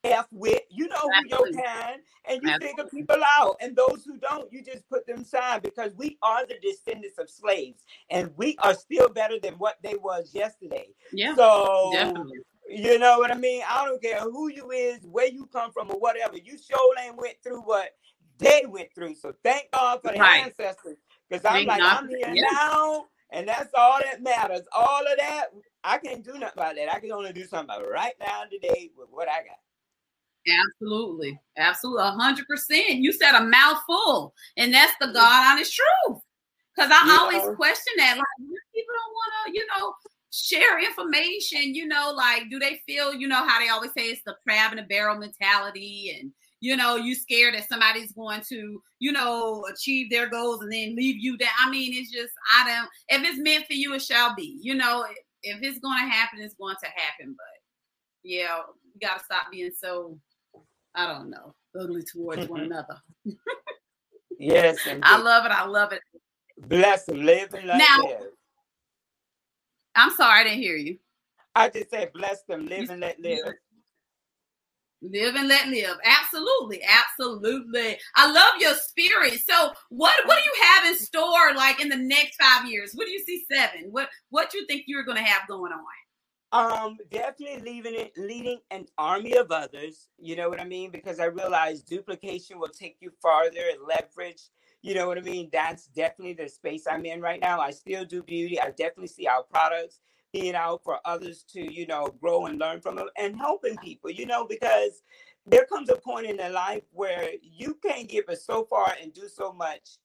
F 0.04 0.26
with, 0.32 0.62
you 0.70 0.88
know 0.88 1.12
who 1.14 1.24
Absolutely. 1.24 1.52
you 1.54 1.62
can, 1.64 2.00
and 2.28 2.42
you 2.42 2.54
figure 2.60 2.84
people 2.84 3.18
out. 3.38 3.56
And 3.60 3.76
those 3.76 4.04
who 4.06 4.18
don't, 4.18 4.52
you 4.52 4.62
just 4.64 4.88
put 4.88 5.06
them 5.06 5.20
aside 5.22 5.62
because 5.62 5.94
we 5.96 6.18
are 6.22 6.46
the 6.46 6.56
descendants 6.62 7.18
of 7.18 7.30
slaves, 7.30 7.82
and 8.10 8.30
we 8.36 8.56
are 8.62 8.74
still 8.74 9.08
better 9.08 9.38
than 9.42 9.54
what 9.54 9.78
they 9.82 9.96
was 9.96 10.32
yesterday. 10.34 10.88
Yeah, 11.12 11.36
So 11.36 11.88
definitely. 11.88 12.40
you 12.68 12.98
know 12.98 13.18
what 13.18 13.32
I 13.32 13.38
mean? 13.38 13.62
I 13.68 13.84
don't 13.86 14.02
care 14.02 14.20
who 14.20 14.48
you 14.50 14.70
is, 14.72 15.00
where 15.06 15.28
you 15.28 15.46
come 15.46 15.72
from, 15.72 15.90
or 15.90 15.98
whatever. 16.00 16.36
You 16.38 16.58
sure 16.58 16.94
ain't 17.04 17.16
went 17.18 17.36
through 17.42 17.62
what 17.62 17.90
they 18.38 18.64
went 18.68 18.90
through. 18.94 19.16
So 19.16 19.34
thank 19.44 19.70
God 19.72 20.00
for 20.02 20.12
the 20.12 20.20
Right. 20.20 20.44
ancestors. 20.44 20.98
Because 21.30 21.44
I'm 21.44 21.64
Thank 21.64 21.66
like, 21.66 21.82
God 21.82 21.98
I'm 21.98 22.08
here 22.08 22.36
yeah. 22.36 22.44
now, 22.52 23.06
and 23.32 23.48
that's 23.48 23.70
all 23.74 23.98
that 24.04 24.22
matters. 24.22 24.62
All 24.76 25.00
of 25.00 25.18
that, 25.18 25.46
I 25.84 25.98
can't 25.98 26.24
do 26.24 26.34
nothing 26.34 26.48
about 26.56 26.76
that. 26.76 26.92
I 26.94 27.00
can 27.00 27.12
only 27.12 27.32
do 27.32 27.44
something 27.46 27.74
about 27.76 27.90
right 27.90 28.14
now 28.20 28.44
today 28.50 28.90
with 28.96 29.08
what 29.10 29.28
I 29.28 29.38
got. 29.44 29.58
Absolutely. 30.46 31.38
Absolutely. 31.56 32.02
A 32.02 32.10
hundred 32.10 32.46
percent. 32.46 32.96
You 32.96 33.12
said 33.12 33.34
a 33.34 33.44
mouthful. 33.44 34.34
And 34.56 34.72
that's 34.72 34.94
the 35.00 35.08
God 35.12 35.52
honest 35.52 35.74
truth. 35.74 36.18
Because 36.74 36.90
I 36.92 37.06
Yeah. 37.06 37.18
always 37.20 37.56
question 37.56 37.92
that. 37.98 38.16
Like 38.18 38.26
people 38.74 38.94
don't 38.94 39.14
want 39.14 39.32
to, 39.46 39.52
you 39.54 39.66
know, 39.66 39.94
share 40.32 40.78
information, 40.80 41.74
you 41.74 41.86
know, 41.86 42.12
like 42.16 42.48
do 42.50 42.58
they 42.58 42.80
feel, 42.86 43.12
you 43.14 43.28
know, 43.28 43.46
how 43.46 43.60
they 43.60 43.68
always 43.68 43.92
say 43.92 44.06
it's 44.06 44.22
the 44.24 44.34
crab 44.42 44.72
in 44.72 44.78
a 44.78 44.82
barrel 44.84 45.18
mentality 45.18 46.16
and 46.18 46.32
you 46.60 46.76
know, 46.76 46.94
you 46.94 47.16
scared 47.16 47.54
that 47.54 47.68
somebody's 47.68 48.12
going 48.12 48.40
to, 48.48 48.80
you 49.00 49.10
know, 49.10 49.64
achieve 49.70 50.08
their 50.10 50.28
goals 50.30 50.62
and 50.62 50.72
then 50.72 50.94
leave 50.94 51.16
you 51.16 51.36
down. 51.36 51.50
I 51.60 51.68
mean, 51.68 51.92
it's 51.92 52.12
just, 52.12 52.32
I 52.56 52.64
don't, 52.64 52.88
if 53.08 53.28
it's 53.28 53.40
meant 53.42 53.66
for 53.66 53.72
you, 53.72 53.92
it 53.94 54.02
shall 54.02 54.32
be. 54.36 54.60
You 54.62 54.76
know, 54.76 55.04
if, 55.10 55.16
if 55.42 55.60
it's 55.60 55.80
going 55.80 55.98
to 56.04 56.08
happen, 56.08 56.38
it's 56.40 56.54
going 56.54 56.76
to 56.80 56.86
happen. 56.86 57.34
But 57.36 57.62
yeah, 58.22 58.60
we 58.94 59.00
got 59.04 59.18
to 59.18 59.24
stop 59.24 59.50
being 59.50 59.72
so, 59.76 60.20
I 60.94 61.06
don't 61.06 61.30
know, 61.30 61.54
ugly 61.78 62.02
towards 62.02 62.48
one 62.48 62.62
mm-hmm. 62.62 62.72
another. 62.72 63.00
Yes, 64.38 64.78
I 65.02 65.18
love 65.18 65.46
it. 65.46 65.52
I 65.52 65.66
love 65.66 65.92
it. 65.92 66.00
bless 66.58 67.04
them, 67.04 67.22
live 67.24 67.54
and 67.54 67.66
let 67.66 67.78
Now- 67.78 68.02
live. 68.02 68.20
I'm 69.94 70.10
sorry, 70.12 70.40
I 70.40 70.44
didn't 70.44 70.62
hear 70.62 70.76
you. 70.76 70.98
I 71.54 71.68
just 71.68 71.90
said 71.90 72.12
bless 72.14 72.42
them, 72.44 72.66
live 72.66 72.88
and 72.88 73.00
let 73.00 73.20
live. 73.20 73.54
Live 75.02 75.34
and 75.34 75.48
let 75.48 75.68
live. 75.68 75.96
Absolutely, 76.04 76.80
absolutely. 76.82 77.98
I 78.16 78.30
love 78.30 78.52
your 78.60 78.74
spirit. 78.74 79.40
So, 79.46 79.72
what 79.90 80.14
what 80.26 80.38
do 80.38 80.42
you 80.44 80.64
have 80.64 80.86
in 80.86 80.96
store, 80.96 81.54
like 81.54 81.80
in 81.80 81.88
the 81.88 81.96
next 81.96 82.36
five 82.40 82.70
years? 82.70 82.92
What 82.94 83.06
do 83.06 83.12
you 83.12 83.18
see 83.18 83.44
seven? 83.52 83.88
What 83.90 84.08
what 84.30 84.54
you 84.54 84.64
think 84.66 84.84
you're 84.86 85.02
going 85.02 85.18
to 85.18 85.24
have 85.24 85.48
going 85.48 85.72
on? 85.72 85.82
Um, 86.52 86.98
definitely 87.10 87.62
leaving 87.62 87.94
it, 87.94 88.12
leading 88.18 88.58
an 88.70 88.86
army 88.98 89.36
of 89.36 89.50
others. 89.50 90.08
You 90.18 90.36
know 90.36 90.50
what 90.50 90.60
I 90.60 90.64
mean? 90.64 90.90
Because 90.90 91.18
I 91.18 91.24
realize 91.24 91.80
duplication 91.80 92.58
will 92.58 92.68
take 92.68 92.98
you 93.00 93.10
farther 93.22 93.62
and 93.72 93.80
leverage. 93.88 94.50
You 94.82 94.94
know 94.94 95.06
what 95.06 95.16
I 95.16 95.22
mean? 95.22 95.48
That's 95.50 95.86
definitely 95.86 96.34
the 96.34 96.50
space 96.50 96.86
I'm 96.86 97.06
in 97.06 97.22
right 97.22 97.40
now. 97.40 97.60
I 97.60 97.70
still 97.70 98.04
do 98.04 98.22
beauty. 98.22 98.60
I 98.60 98.66
definitely 98.70 99.06
see 99.06 99.26
our 99.26 99.44
products 99.44 100.00
being 100.30 100.54
out 100.54 100.82
for 100.84 100.98
others 101.06 101.44
to, 101.52 101.72
you 101.72 101.86
know, 101.86 102.08
grow 102.20 102.44
and 102.46 102.58
learn 102.58 102.82
from 102.82 102.96
them 102.96 103.08
and 103.16 103.36
helping 103.36 103.76
people. 103.78 104.10
You 104.10 104.26
know, 104.26 104.46
because 104.46 105.02
there 105.46 105.64
comes 105.64 105.88
a 105.88 105.96
point 105.96 106.26
in 106.26 106.36
their 106.36 106.50
life 106.50 106.82
where 106.92 107.30
you 107.42 107.78
can't 107.82 108.08
give 108.08 108.26
it 108.28 108.42
so 108.42 108.64
far 108.64 108.94
and 109.00 109.14
do 109.14 109.26
so 109.26 109.52
much 109.54 109.96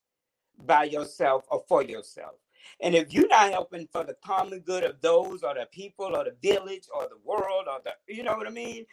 by 0.64 0.84
yourself 0.84 1.44
or 1.50 1.62
for 1.68 1.82
yourself. 1.82 2.36
And 2.80 2.94
if 2.94 3.12
you're 3.12 3.28
not 3.28 3.50
helping 3.50 3.88
for 3.92 4.04
the 4.04 4.16
common 4.24 4.60
good 4.60 4.84
of 4.84 5.00
those 5.00 5.42
or 5.42 5.54
the 5.54 5.66
people 5.72 6.16
or 6.16 6.24
the 6.24 6.36
village 6.42 6.84
or 6.94 7.02
the 7.04 7.18
world 7.24 7.66
or 7.70 7.80
the, 7.84 7.92
you 8.14 8.22
know 8.22 8.36
what 8.36 8.46
I 8.46 8.50
mean? 8.50 8.86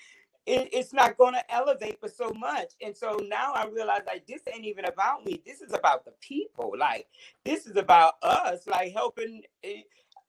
It, 0.46 0.70
it's 0.74 0.94
not 0.94 1.18
going 1.18 1.36
to 1.36 1.54
elevate 1.54 2.00
for 2.00 2.10
so 2.10 2.32
much. 2.32 2.74
And 2.82 2.96
so 2.98 3.20
now 3.30 3.54
I 3.54 3.68
realize 3.68 4.02
like 4.08 4.28
this 4.28 4.42
ain't 4.54 4.66
even 4.66 4.86
about 4.86 5.26
me. 5.26 5.42
This 5.46 5.62
is 5.62 5.74
about 5.74 6.06
the 6.06 6.14
people. 6.22 6.74
Like 6.78 7.08
this 7.46 7.68
is 7.68 7.78
about 7.78 8.16
us, 8.24 8.68
like 8.68 8.94
helping 8.94 9.44
eh, 9.64 9.82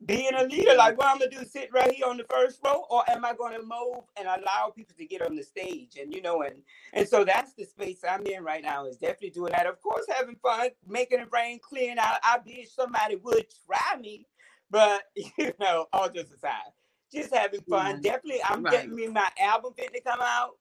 being 0.05 0.31
a 0.37 0.45
leader. 0.45 0.75
Like 0.77 0.99
what 0.99 1.07
I'm 1.09 1.19
gonna 1.19 1.31
do, 1.31 1.45
sit 1.45 1.71
right 1.73 1.93
here 1.93 2.07
on 2.07 2.17
the 2.17 2.25
first 2.25 2.61
row, 2.65 2.85
or 2.91 3.09
am 3.11 3.25
I 3.25 3.35
gonna 3.35 3.61
move 3.63 4.05
and 4.17 4.27
allow 4.27 4.73
people 4.75 4.95
to 4.99 5.07
get 5.07 5.23
on 5.23 5.35
the 5.35 5.43
stage? 5.43 5.97
And 6.01 6.13
you 6.15 6.21
know, 6.23 6.43
and 6.43 6.57
and 6.93 7.09
so 7.09 7.25
that's 7.25 7.55
the 7.55 7.65
space 7.65 8.01
I'm 8.09 8.27
in 8.27 8.45
right 8.45 8.63
now. 8.63 8.87
Is 8.87 8.97
definitely 8.97 9.31
doing 9.31 9.53
that. 9.53 9.67
Of 9.67 9.81
course, 9.83 10.05
having 10.15 10.37
fun, 10.37 10.71
making 10.87 11.21
it 11.21 11.29
rain, 11.33 11.59
clearing 11.63 11.99
out. 11.99 12.19
I 12.23 12.39
wish 12.45 12.71
somebody 12.73 13.17
would 13.17 13.47
try 13.67 13.99
me, 14.01 14.27
but 14.71 15.05
you 15.17 15.53
know, 15.59 15.87
all 15.93 16.09
just 16.11 16.33
aside, 16.33 16.73
just 17.13 17.35
having 17.35 17.61
fun. 17.63 18.01
Yeah. 18.03 18.13
Definitely, 18.13 18.43
I'm 18.45 18.63
Right. 18.63 18.73
getting 18.73 18.95
me 18.95 19.09
my 19.09 19.31
album 19.41 19.73
fit 19.77 19.93
to 19.95 20.01
come 20.01 20.21
out. 20.21 20.59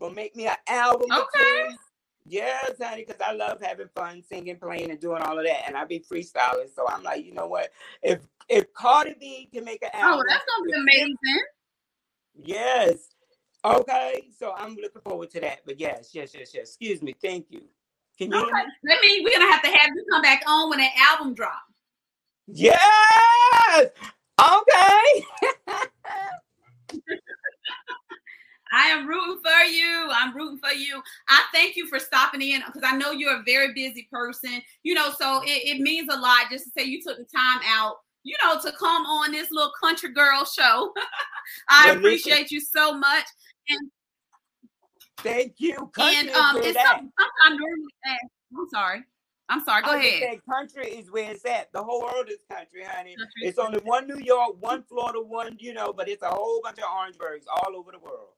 Gonna 0.00 0.14
make 0.14 0.36
me 0.36 0.46
an 0.46 0.56
album. 0.66 1.10
Okay. 1.12 1.68
Yes, 2.26 2.72
honey, 2.80 3.04
because 3.06 3.20
I 3.20 3.32
love 3.32 3.60
having 3.62 3.88
fun, 3.94 4.22
singing, 4.22 4.56
playing, 4.56 4.90
and 4.90 5.00
doing 5.00 5.22
all 5.22 5.38
of 5.38 5.44
that. 5.44 5.66
And 5.66 5.76
I 5.76 5.84
be 5.84 6.00
freestyling. 6.00 6.72
So 6.74 6.86
I'm 6.88 7.02
like, 7.02 7.24
you 7.24 7.32
know 7.32 7.46
what? 7.46 7.70
If 8.02 8.20
if 8.48 8.72
Cardi 8.74 9.14
B 9.18 9.48
can 9.52 9.64
make 9.64 9.82
an 9.82 9.90
Oh, 9.94 9.98
album, 9.98 10.24
that's 10.28 10.44
going 10.44 10.70
to 10.70 10.84
be 10.84 11.00
amazing. 11.00 11.42
Yes. 12.42 13.08
Okay. 13.64 14.28
So 14.36 14.52
I'm 14.56 14.76
looking 14.76 15.02
forward 15.02 15.30
to 15.32 15.40
that. 15.40 15.60
But 15.66 15.80
yes, 15.80 16.10
yes, 16.12 16.32
yes, 16.34 16.52
yes. 16.54 16.68
Excuse 16.68 17.02
me. 17.02 17.14
Thank 17.20 17.46
you. 17.50 17.62
Can 18.18 18.32
you 18.32 18.38
Okay. 18.38 18.46
me? 18.46 18.52
That 18.84 18.98
means 19.02 19.24
we're 19.24 19.38
gonna 19.38 19.50
have 19.50 19.62
to 19.62 19.68
have 19.68 19.90
you 19.94 20.04
come 20.10 20.22
back 20.22 20.42
on 20.46 20.70
when 20.70 20.78
that 20.78 20.92
album 20.96 21.34
drops. 21.34 21.56
Yes. 22.46 23.88
Okay. 24.40 25.26
I 28.72 28.86
am 28.88 29.06
rooting 29.06 29.40
for 29.42 29.64
you. 29.70 30.08
I'm 30.12 30.34
rooting 30.36 30.58
for 30.58 30.72
you. 30.72 31.02
I 31.28 31.42
thank 31.52 31.76
you 31.76 31.86
for 31.88 31.98
stopping 31.98 32.42
in 32.42 32.62
because 32.66 32.82
I 32.84 32.96
know 32.96 33.10
you're 33.10 33.36
a 33.40 33.42
very 33.44 33.72
busy 33.74 34.08
person. 34.12 34.60
You 34.82 34.94
know, 34.94 35.10
so 35.18 35.42
it, 35.44 35.76
it 35.76 35.80
means 35.80 36.08
a 36.12 36.16
lot 36.18 36.46
just 36.50 36.64
to 36.64 36.70
say 36.76 36.84
you 36.84 37.02
took 37.02 37.18
the 37.18 37.24
time 37.24 37.60
out, 37.66 37.96
you 38.22 38.36
know, 38.44 38.60
to 38.60 38.72
come 38.76 39.04
on 39.06 39.32
this 39.32 39.50
little 39.50 39.72
country 39.82 40.12
girl 40.12 40.44
show. 40.44 40.92
I 41.68 41.86
Well, 41.86 41.94
listen. 41.96 41.98
appreciate 41.98 42.50
you 42.50 42.60
so 42.60 42.96
much. 42.96 43.24
Thank 45.18 45.54
you. 45.58 45.90
And 45.98 46.30
um, 46.30 46.56
it's 46.58 46.80
something, 46.80 47.10
something 47.18 47.40
I 47.44 47.50
normally 47.50 47.94
ask. 48.06 48.20
I'm 48.56 48.68
sorry. 48.72 49.04
I'm 49.50 49.64
sorry. 49.64 49.82
Go 49.82 49.90
I 49.90 49.96
ahead. 49.96 50.40
country 50.48 50.86
is 50.86 51.10
where 51.10 51.30
it's 51.32 51.44
at. 51.44 51.72
The 51.72 51.82
whole 51.82 52.02
world 52.02 52.28
is 52.30 52.38
country, 52.48 52.84
honey. 52.84 53.16
Country. 53.16 53.42
It's 53.42 53.58
only 53.58 53.80
one 53.80 54.06
New 54.06 54.18
York, 54.18 54.56
one 54.60 54.84
Florida, 54.88 55.20
one, 55.20 55.56
you 55.58 55.74
know, 55.74 55.92
but 55.92 56.08
it's 56.08 56.22
a 56.22 56.28
whole 56.28 56.60
bunch 56.62 56.78
of 56.78 56.84
Orangeburgs 56.84 57.46
all 57.52 57.76
over 57.76 57.90
the 57.92 57.98
world. 57.98 58.28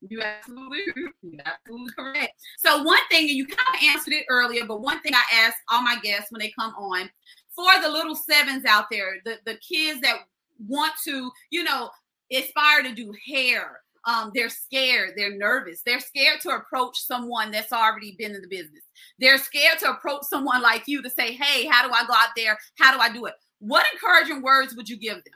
You 0.00 0.22
absolutely, 0.22 0.84
you 1.22 1.38
absolutely 1.44 1.92
correct. 1.98 2.40
So 2.58 2.82
one 2.82 3.00
thing, 3.10 3.28
and 3.28 3.36
you 3.36 3.46
kind 3.46 3.68
of 3.74 3.82
answered 3.82 4.14
it 4.14 4.26
earlier, 4.30 4.64
but 4.64 4.80
one 4.80 5.00
thing 5.00 5.12
I 5.14 5.22
ask 5.34 5.56
all 5.70 5.82
my 5.82 5.96
guests 6.02 6.30
when 6.30 6.40
they 6.40 6.52
come 6.58 6.72
on, 6.74 7.10
for 7.54 7.70
the 7.82 7.88
little 7.88 8.14
sevens 8.14 8.64
out 8.64 8.84
there, 8.90 9.16
the, 9.24 9.38
the 9.44 9.56
kids 9.56 10.00
that 10.02 10.18
want 10.66 10.92
to, 11.04 11.30
you 11.50 11.64
know, 11.64 11.90
aspire 12.32 12.82
to 12.84 12.94
do 12.94 13.12
hair, 13.26 13.80
um, 14.04 14.30
they're 14.34 14.48
scared, 14.48 15.14
they're 15.16 15.36
nervous, 15.36 15.82
they're 15.84 16.00
scared 16.00 16.40
to 16.42 16.50
approach 16.50 16.96
someone 16.98 17.50
that's 17.50 17.72
already 17.72 18.14
been 18.18 18.34
in 18.34 18.40
the 18.40 18.48
business. 18.48 18.84
They're 19.18 19.38
scared 19.38 19.80
to 19.80 19.90
approach 19.90 20.22
someone 20.22 20.62
like 20.62 20.84
you 20.86 21.02
to 21.02 21.10
say, 21.10 21.32
hey, 21.32 21.66
how 21.66 21.86
do 21.86 21.92
I 21.92 22.06
go 22.06 22.14
out 22.14 22.30
there? 22.36 22.56
How 22.78 22.94
do 22.94 23.00
I 23.00 23.12
do 23.12 23.26
it? 23.26 23.34
What 23.58 23.86
encouraging 23.92 24.42
words 24.42 24.76
would 24.76 24.88
you 24.88 24.96
give 24.96 25.16
them? 25.16 25.34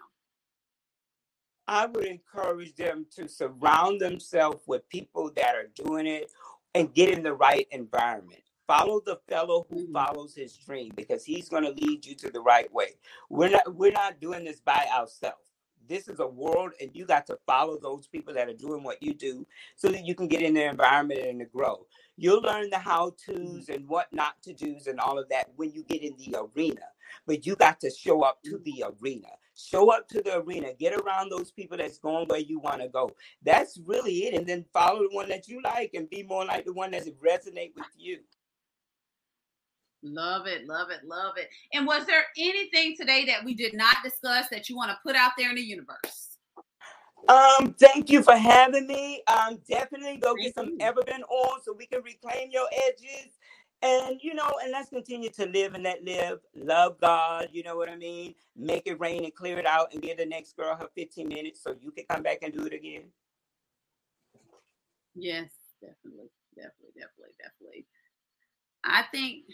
I 1.66 1.86
would 1.86 2.04
encourage 2.04 2.74
them 2.76 3.06
to 3.16 3.28
surround 3.28 4.00
themselves 4.00 4.62
with 4.66 4.88
people 4.88 5.30
that 5.36 5.54
are 5.54 5.68
doing 5.74 6.06
it 6.06 6.30
and 6.74 6.92
get 6.92 7.10
in 7.10 7.22
the 7.22 7.32
right 7.34 7.66
environment. 7.70 8.40
Follow 8.66 9.00
the 9.00 9.16
fellow 9.28 9.66
who 9.70 9.86
Mhm. 9.86 9.92
follows 9.92 10.34
his 10.34 10.56
dream 10.56 10.92
because 10.96 11.24
he's 11.24 11.48
going 11.48 11.64
to 11.64 11.70
lead 11.70 12.04
you 12.06 12.14
to 12.16 12.30
the 12.30 12.40
right 12.40 12.70
way. 12.72 12.96
We're 13.28 13.50
not 13.50 13.74
we're 13.74 13.92
not 13.92 14.20
doing 14.20 14.44
this 14.44 14.60
by 14.60 14.86
ourselves. 14.92 15.50
This 15.86 16.08
is 16.08 16.18
a 16.20 16.26
world, 16.26 16.72
and 16.80 16.90
you 16.94 17.04
got 17.04 17.26
to 17.26 17.38
follow 17.46 17.78
those 17.78 18.06
people 18.08 18.32
that 18.34 18.48
are 18.48 18.54
doing 18.54 18.82
what 18.82 19.02
you 19.02 19.12
do 19.12 19.46
so 19.76 19.88
that 19.88 20.06
you 20.06 20.14
can 20.14 20.28
get 20.28 20.40
in 20.42 20.54
their 20.54 20.70
environment 20.70 21.20
and 21.20 21.40
to 21.40 21.44
grow. 21.46 21.86
You'll 22.16 22.40
learn 22.40 22.70
the 22.70 22.78
how 22.78 23.10
to's 23.26 23.68
and 23.68 23.86
what 23.86 24.10
not 24.12 24.42
to 24.44 24.54
do's 24.54 24.86
and 24.86 24.98
all 24.98 25.18
of 25.18 25.28
that 25.28 25.50
when 25.56 25.72
you 25.72 25.82
get 25.82 26.02
in 26.02 26.16
the 26.16 26.36
arena. 26.56 26.86
But 27.26 27.44
you 27.46 27.54
got 27.56 27.80
to 27.80 27.90
show 27.90 28.22
up 28.22 28.42
to 28.44 28.58
the 28.60 28.84
arena. 29.02 29.28
Show 29.55 29.92
up 29.92 30.09
to 30.09 30.22
the 30.22 30.38
arena. 30.38 30.72
Get 30.78 30.94
around 30.94 31.30
those 31.30 31.50
people 31.50 31.76
that's 31.76 31.98
going 31.98 32.26
where 32.28 32.40
you 32.40 32.59
want 32.59 32.80
to 32.80 32.88
go. 32.88 33.11
That's 33.42 33.78
really 33.84 34.24
it. 34.24 34.34
And 34.34 34.46
then 34.46 34.64
follow 34.72 35.00
the 35.00 35.14
one 35.14 35.28
that 35.28 35.46
you 35.46 35.61
like 35.62 35.92
and 35.94 36.09
be 36.09 36.22
more 36.22 36.44
like 36.44 36.64
the 36.64 36.72
one 36.72 36.90
that 36.92 37.05
resonate 37.20 37.72
with 37.76 37.86
you. 37.96 38.18
Love 40.03 40.46
it, 40.46 40.66
love 40.66 40.90
it, 40.90 41.07
love 41.07 41.34
it. 41.36 41.48
And 41.72 41.86
was 41.86 42.07
there 42.07 42.24
anything 42.36 42.96
today 42.98 43.24
that 43.26 43.44
we 43.44 43.55
did 43.55 43.74
not 43.74 43.96
discuss 44.03 44.48
that 44.48 44.68
you 44.68 44.76
want 44.76 44.90
to 44.90 44.98
put 45.05 45.14
out 45.14 45.32
there 45.38 45.50
in 45.50 45.57
the 45.57 45.62
universe? 45.62 46.38
Um, 47.28 47.74
thank 47.78 48.11
you 48.11 48.20
for 48.22 48.34
having 48.34 48.88
me. 48.88 49.22
Um, 49.28 49.61
definitely 49.68 50.16
go 50.16 50.34
get 50.34 50.55
some 50.55 50.70
you. 50.70 50.78
Everbeen 50.78 51.22
on 51.30 51.62
so 51.62 51.72
we 51.72 51.86
can 51.86 52.03
reclaim 52.03 52.48
your 52.50 52.66
edges. 52.88 53.38
And 53.83 54.20
you 54.22 54.35
know, 54.35 54.49
and 54.62 54.70
let's 54.70 54.91
continue 54.91 55.28
to 55.30 55.47
live 55.47 55.74
and 55.74 55.83
let 55.83 56.05
live. 56.05 56.39
Love 56.55 57.01
God, 57.01 57.49
you 57.51 57.64
know 57.64 57.76
what 57.76 57.89
I 57.89 57.97
mean? 57.97 58.35
Make 58.57 58.87
it 58.87 59.01
rain 59.01 59.24
and 59.24 59.35
clear 59.35 59.59
it 59.59 59.66
out 59.66 59.93
and 59.93 60.01
give 60.01 60.18
the 60.18 60.26
next 60.26 60.57
girl 60.57 60.76
her 60.76 60.89
15 60.95 61.28
minutes 61.28 61.62
so 61.62 61.74
you 61.80 61.91
can 61.91 62.05
come 62.09 62.22
back 62.22 62.39
and 62.43 62.53
do 62.55 62.64
it 62.64 62.72
again. 62.72 63.05
Yes, 65.16 65.51
definitely, 65.80 66.30
definitely, 66.55 66.93
definitely, 66.95 67.35
definitely. 67.43 67.87
I 68.85 69.05
think. 69.12 69.45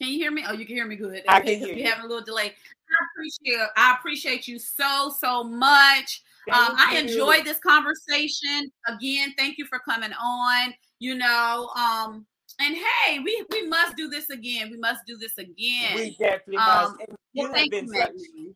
Can 0.00 0.08
you 0.08 0.18
hear 0.18 0.32
me? 0.32 0.44
Oh, 0.46 0.52
you 0.52 0.66
can 0.66 0.74
hear 0.74 0.86
me 0.86 0.96
good. 0.96 1.22
I 1.28 1.40
can 1.40 1.58
hear 1.58 1.72
you. 1.72 1.84
Having 1.84 2.04
a 2.04 2.08
little 2.08 2.24
delay. 2.24 2.46
I 2.46 3.06
appreciate. 3.14 3.68
I 3.76 3.96
appreciate 3.96 4.48
you 4.48 4.58
so 4.58 5.14
so 5.18 5.44
much. 5.44 6.22
Um, 6.52 6.74
I 6.76 6.98
enjoyed 6.98 7.44
this 7.44 7.60
conversation. 7.60 8.70
Again, 8.88 9.32
thank 9.38 9.56
you 9.56 9.66
for 9.66 9.78
coming 9.78 10.12
on. 10.12 10.74
You 10.98 11.14
know, 11.14 11.70
um, 11.76 12.26
and 12.60 12.76
hey, 12.76 13.18
we 13.18 13.44
we 13.50 13.66
must 13.66 13.96
do 13.96 14.08
this 14.08 14.30
again. 14.30 14.70
We 14.70 14.76
must 14.76 15.06
do 15.06 15.16
this 15.16 15.38
again. 15.38 15.94
We 15.94 16.16
definitely 16.18 16.56
um, 16.58 16.66
must. 16.66 17.00
And 17.00 17.08
you 17.32 17.42
well, 17.44 17.54
have 17.54 17.70
been 17.70 17.86
you, 17.86 18.00
such, 18.00 18.54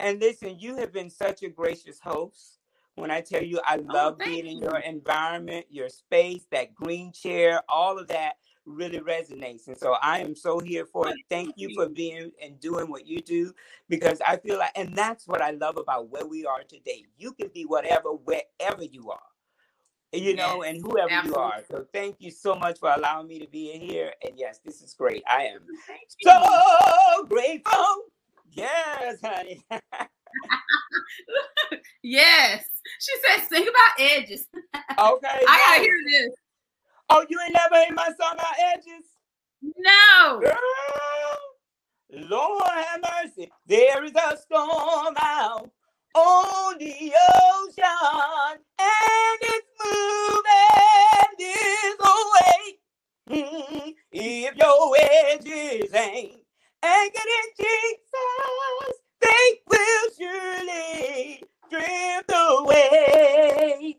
and 0.00 0.20
listen, 0.20 0.58
you 0.58 0.76
have 0.76 0.92
been 0.92 1.10
such 1.10 1.42
a 1.42 1.48
gracious 1.48 2.00
host. 2.00 2.58
When 2.96 3.10
I 3.10 3.20
tell 3.22 3.42
you, 3.42 3.60
I 3.66 3.78
oh, 3.78 3.92
love 3.92 4.16
oh, 4.20 4.24
being 4.24 4.46
in 4.46 4.58
your 4.58 4.78
environment, 4.78 5.66
your 5.68 5.88
space, 5.88 6.46
that 6.52 6.74
green 6.74 7.12
chair, 7.12 7.60
all 7.68 7.98
of 7.98 8.06
that 8.08 8.34
really 8.66 9.00
resonates. 9.00 9.66
And 9.66 9.76
so 9.76 9.96
I 10.00 10.20
am 10.20 10.34
so 10.34 10.58
here 10.58 10.86
for 10.86 11.08
it. 11.08 11.16
Thank 11.28 11.54
you 11.56 11.74
for 11.74 11.88
being 11.88 12.30
and 12.42 12.58
doing 12.60 12.88
what 12.88 13.06
you 13.06 13.20
do 13.20 13.52
because 13.88 14.20
I 14.26 14.36
feel 14.36 14.58
like, 14.58 14.72
and 14.76 14.94
that's 14.94 15.26
what 15.26 15.42
I 15.42 15.50
love 15.50 15.76
about 15.76 16.08
where 16.10 16.26
we 16.26 16.46
are 16.46 16.62
today. 16.62 17.04
You 17.18 17.32
can 17.32 17.50
be 17.52 17.64
whatever, 17.64 18.10
wherever 18.10 18.84
you 18.84 19.10
are, 19.10 19.18
you 20.14 20.36
know, 20.36 20.62
yes, 20.62 20.74
and 20.74 20.82
whoever 20.82 21.10
absolutely. 21.10 21.30
you 21.30 21.36
are. 21.36 21.62
So 21.70 21.86
thank 21.92 22.16
you 22.18 22.30
so 22.30 22.54
much 22.54 22.78
for 22.78 22.90
allowing 22.90 23.28
me 23.28 23.38
to 23.40 23.46
be 23.46 23.72
in 23.72 23.80
here. 23.80 24.12
And 24.22 24.32
yes, 24.36 24.60
this 24.64 24.82
is 24.82 24.92
great. 24.94 25.22
I 25.28 25.44
am 25.44 25.60
so 26.22 27.24
grateful. 27.28 27.86
Yes, 28.52 29.18
honey. 29.22 29.64
yes. 32.02 32.64
She 33.00 33.12
said, 33.26 33.46
sing 33.48 33.66
about 33.68 33.98
edges. 33.98 34.46
Okay. 34.96 35.40
I 35.48 35.58
gotta 35.58 35.80
hear 35.82 35.98
this. 36.08 36.32
Oh, 37.10 37.26
you 37.28 37.36
ain't 37.40 37.52
never 37.52 37.74
heard 37.74 37.94
my 37.94 38.10
song 38.18 38.34
about 38.34 38.54
edges? 38.74 39.04
No. 39.60 40.40
Girl, 40.40 40.56
Lord 42.28 42.62
have 42.64 43.00
mercy. 43.00 43.50
There 43.66 44.04
is 44.04 44.12
a 44.12 44.36
storm 44.36 45.16
out 45.18 45.68
on 46.14 46.78
the 46.78 47.12
ocean, 47.34 48.60
and 48.78 49.38
it's 49.42 49.68
moving 49.84 51.34
this 51.38 51.96
way. 52.34 52.78
Mm-hmm. 53.30 53.90
If 54.12 54.56
your 54.56 54.96
edges 54.98 55.94
ain't 55.94 56.40
anchored 56.82 57.30
in 57.40 57.48
Jesus, 57.58 58.94
they 59.20 59.60
will 59.68 60.10
surely 60.18 61.42
drift 61.70 62.32
away. 62.32 63.98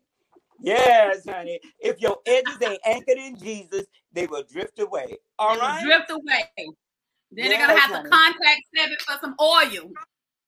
Yes, 0.59 1.25
honey. 1.27 1.59
If 1.79 1.99
your 2.01 2.17
edges 2.25 2.57
ain't 2.61 2.79
anchored 2.85 3.17
in 3.17 3.37
Jesus, 3.37 3.85
they 4.13 4.25
will 4.27 4.43
drift 4.51 4.79
away. 4.79 5.17
All 5.37 5.57
right. 5.57 5.83
Drift 5.83 6.11
away. 6.11 6.49
Then 6.57 7.45
yes, 7.45 7.49
they're 7.49 7.67
gonna 7.67 7.79
have 7.79 7.91
honey. 7.91 8.09
to 8.09 8.15
contact 8.15 8.61
Seven 8.75 8.97
for 9.05 9.17
some 9.21 9.35
oil. 9.39 9.91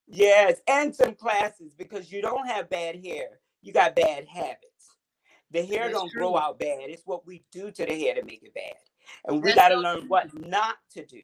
Yes, 0.07 0.61
and 0.67 0.95
some 0.95 1.15
classes 1.15 1.73
because 1.73 2.11
you 2.11 2.21
don't 2.21 2.47
have 2.47 2.69
bad 2.69 3.03
hair. 3.03 3.39
You 3.61 3.73
got 3.73 3.95
bad 3.95 4.25
habits. 4.27 4.95
The 5.51 5.65
hair 5.65 5.83
That's 5.83 5.93
don't 5.93 6.11
true. 6.11 6.21
grow 6.21 6.37
out 6.37 6.59
bad. 6.59 6.89
It's 6.89 7.05
what 7.05 7.25
we 7.25 7.43
do 7.51 7.71
to 7.71 7.85
the 7.85 7.93
hair 7.93 8.15
to 8.15 8.23
make 8.23 8.43
it 8.43 8.53
bad. 8.53 8.75
And 9.25 9.43
we 9.43 9.53
got 9.53 9.69
to 9.69 9.77
learn 9.77 10.07
what 10.07 10.33
not 10.33 10.77
to 10.91 11.05
do. 11.05 11.21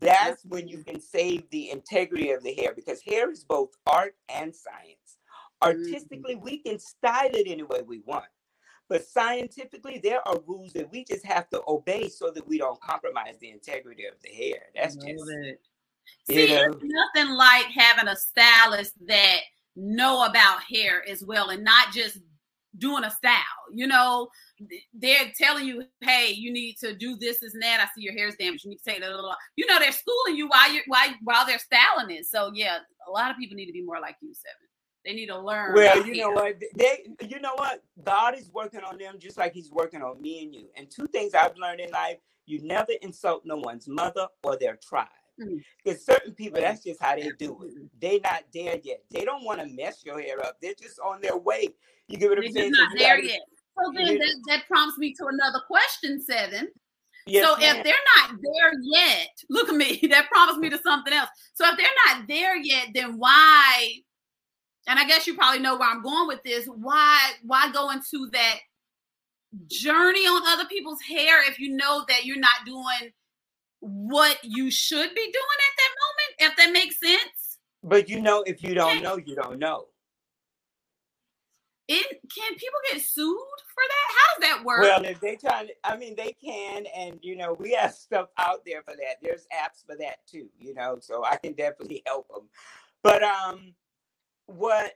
That's 0.00 0.44
when 0.44 0.68
you 0.68 0.84
can 0.84 1.00
save 1.00 1.48
the 1.50 1.70
integrity 1.70 2.30
of 2.30 2.42
the 2.42 2.54
hair 2.54 2.72
because 2.74 3.00
hair 3.02 3.30
is 3.30 3.44
both 3.44 3.70
art 3.86 4.14
and 4.28 4.54
science. 4.54 5.18
Mm-hmm. 5.62 5.80
Artistically, 5.80 6.36
we 6.36 6.58
can 6.58 6.78
style 6.78 7.30
it 7.32 7.46
any 7.48 7.62
way 7.62 7.82
we 7.86 8.00
want. 8.06 8.24
But 8.88 9.04
scientifically, 9.06 10.00
there 10.02 10.26
are 10.26 10.38
rules 10.46 10.72
that 10.74 10.90
we 10.90 11.04
just 11.04 11.24
have 11.24 11.48
to 11.50 11.62
obey 11.66 12.08
so 12.08 12.30
that 12.30 12.46
we 12.46 12.58
don't 12.58 12.80
compromise 12.80 13.36
the 13.40 13.50
integrity 13.50 14.06
of 14.06 14.14
the 14.22 14.28
hair. 14.28 14.64
That's 14.74 14.96
just 14.96 15.06
it. 15.06 15.60
See, 16.28 16.50
you 16.50 16.56
know? 16.56 16.78
nothing 16.82 17.32
like 17.34 17.66
having 17.66 18.08
a 18.08 18.16
stylist 18.16 18.94
that 19.06 19.38
know 19.76 20.24
about 20.24 20.62
hair 20.62 21.02
as 21.08 21.24
well 21.24 21.50
and 21.50 21.64
not 21.64 21.92
just 21.92 22.18
doing 22.78 23.04
a 23.04 23.10
style. 23.10 23.34
You 23.72 23.86
know, 23.86 24.28
they're 24.94 25.32
telling 25.38 25.66
you, 25.66 25.84
hey, 26.00 26.32
you 26.32 26.52
need 26.52 26.76
to 26.78 26.94
do 26.94 27.16
this, 27.16 27.40
this, 27.40 27.54
and 27.54 27.62
that. 27.62 27.80
I 27.80 27.86
see 27.94 28.02
your 28.02 28.14
hair's 28.14 28.34
damaged. 28.36 28.64
You 28.64 28.70
need 28.70 28.78
to 28.78 28.90
take 28.90 29.00
that. 29.00 29.36
You 29.56 29.66
know, 29.66 29.78
they're 29.78 29.92
schooling 29.92 30.36
you 30.36 30.48
while 30.48 30.72
you're 30.72 30.84
while 30.86 31.08
while 31.22 31.46
they're 31.46 31.58
styling 31.58 32.14
it. 32.14 32.26
So 32.26 32.50
yeah, 32.54 32.78
a 33.06 33.10
lot 33.10 33.30
of 33.30 33.36
people 33.36 33.56
need 33.56 33.66
to 33.66 33.72
be 33.72 33.84
more 33.84 34.00
like 34.00 34.16
you, 34.20 34.32
Seven. 34.34 34.68
They 35.04 35.14
need 35.14 35.26
to 35.26 35.38
learn. 35.38 35.74
Well, 35.74 36.06
you 36.06 36.16
know 36.16 36.30
what? 36.30 36.60
They, 36.76 37.04
you 37.26 37.40
know 37.40 37.54
what? 37.56 37.82
God 38.04 38.38
is 38.38 38.48
working 38.52 38.80
on 38.80 38.98
them 38.98 39.16
just 39.18 39.36
like 39.36 39.52
He's 39.52 39.70
working 39.70 40.00
on 40.00 40.20
me 40.22 40.44
and 40.44 40.54
you. 40.54 40.68
And 40.76 40.88
two 40.90 41.08
things 41.08 41.34
I've 41.34 41.56
learned 41.56 41.80
in 41.80 41.90
life: 41.90 42.18
you 42.46 42.62
never 42.62 42.92
insult 43.02 43.42
no 43.44 43.56
one's 43.56 43.88
mother 43.88 44.28
or 44.44 44.56
their 44.56 44.76
tribe. 44.76 45.08
Because 45.38 45.98
mm. 45.98 46.04
certain 46.04 46.34
people, 46.34 46.60
that's 46.60 46.82
just 46.82 47.02
how 47.02 47.16
they 47.16 47.30
do 47.38 47.62
it. 47.62 47.90
They're 48.00 48.20
not 48.22 48.44
there 48.52 48.78
yet. 48.82 49.02
They 49.10 49.24
don't 49.24 49.44
want 49.44 49.60
to 49.60 49.66
mess 49.66 50.02
your 50.04 50.20
hair 50.20 50.40
up. 50.44 50.56
They're 50.60 50.74
just 50.80 50.98
on 51.00 51.20
their 51.20 51.36
way. 51.36 51.68
You 52.08 52.18
get 52.18 52.30
what 52.30 52.38
I'm 52.38 52.52
saying? 52.52 52.72
Not 52.72 52.92
there 52.96 53.16
gotta, 53.16 53.28
yet. 53.28 53.40
So 53.78 53.92
then 53.94 54.18
that, 54.18 54.34
that 54.48 54.66
prompts 54.66 54.98
me 54.98 55.14
to 55.14 55.26
another 55.26 55.60
question, 55.66 56.20
Seven. 56.20 56.68
Yes, 57.26 57.46
so 57.46 57.56
ma'am. 57.56 57.76
if 57.76 57.84
they're 57.84 57.94
not 58.18 58.36
there 58.42 58.72
yet, 58.82 59.28
look 59.50 59.68
at 59.68 59.74
me. 59.76 60.00
That 60.10 60.28
prompts 60.28 60.58
me 60.58 60.68
to 60.70 60.78
something 60.78 61.12
else. 61.12 61.30
So 61.54 61.64
if 61.68 61.76
they're 61.76 61.86
not 62.08 62.26
there 62.28 62.56
yet, 62.56 62.88
then 62.94 63.16
why 63.16 64.02
and 64.88 64.98
I 64.98 65.06
guess 65.06 65.26
you 65.26 65.34
probably 65.34 65.60
know 65.60 65.76
where 65.76 65.88
I'm 65.88 66.02
going 66.02 66.28
with 66.28 66.42
this. 66.42 66.66
Why 66.66 67.18
why 67.42 67.70
go 67.72 67.90
into 67.90 68.28
that 68.32 68.58
journey 69.66 70.20
on 70.20 70.42
other 70.46 70.68
people's 70.68 71.00
hair 71.02 71.48
if 71.48 71.58
you 71.58 71.76
know 71.76 72.04
that 72.08 72.24
you're 72.24 72.38
not 72.38 72.64
doing 72.64 73.12
what 73.82 74.38
you 74.44 74.70
should 74.70 75.12
be 75.12 75.20
doing 75.20 75.32
at 75.32 75.74
that 75.76 75.92
moment? 76.00 76.52
If 76.52 76.56
that 76.56 76.72
makes 76.72 77.00
sense. 77.00 77.58
But 77.82 78.08
you 78.08 78.20
know, 78.20 78.42
if 78.46 78.62
you 78.62 78.74
don't 78.74 79.02
know, 79.02 79.16
you 79.16 79.34
don't 79.34 79.58
know. 79.58 79.86
It 81.88 82.20
can 82.32 82.54
people 82.54 82.78
get 82.90 83.02
sued 83.02 83.36
for 83.74 83.82
that? 83.88 84.14
How 84.16 84.40
does 84.40 84.50
that 84.50 84.64
work? 84.64 84.82
Well, 84.82 85.04
if 85.04 85.20
they 85.20 85.34
try 85.34 85.66
to, 85.66 85.72
I 85.82 85.96
mean, 85.96 86.14
they 86.16 86.32
can, 86.42 86.84
and 86.96 87.18
you 87.22 87.36
know, 87.36 87.54
we 87.58 87.72
have 87.72 87.92
stuff 87.92 88.28
out 88.38 88.64
there 88.64 88.82
for 88.82 88.94
that. 88.94 89.16
There's 89.20 89.46
apps 89.52 89.84
for 89.84 89.96
that 89.96 90.18
too, 90.30 90.48
you 90.58 90.74
know, 90.74 90.98
so 91.00 91.24
I 91.24 91.36
can 91.36 91.54
definitely 91.54 92.02
help 92.06 92.28
them. 92.28 92.48
But 93.02 93.24
um, 93.24 93.74
what 94.46 94.92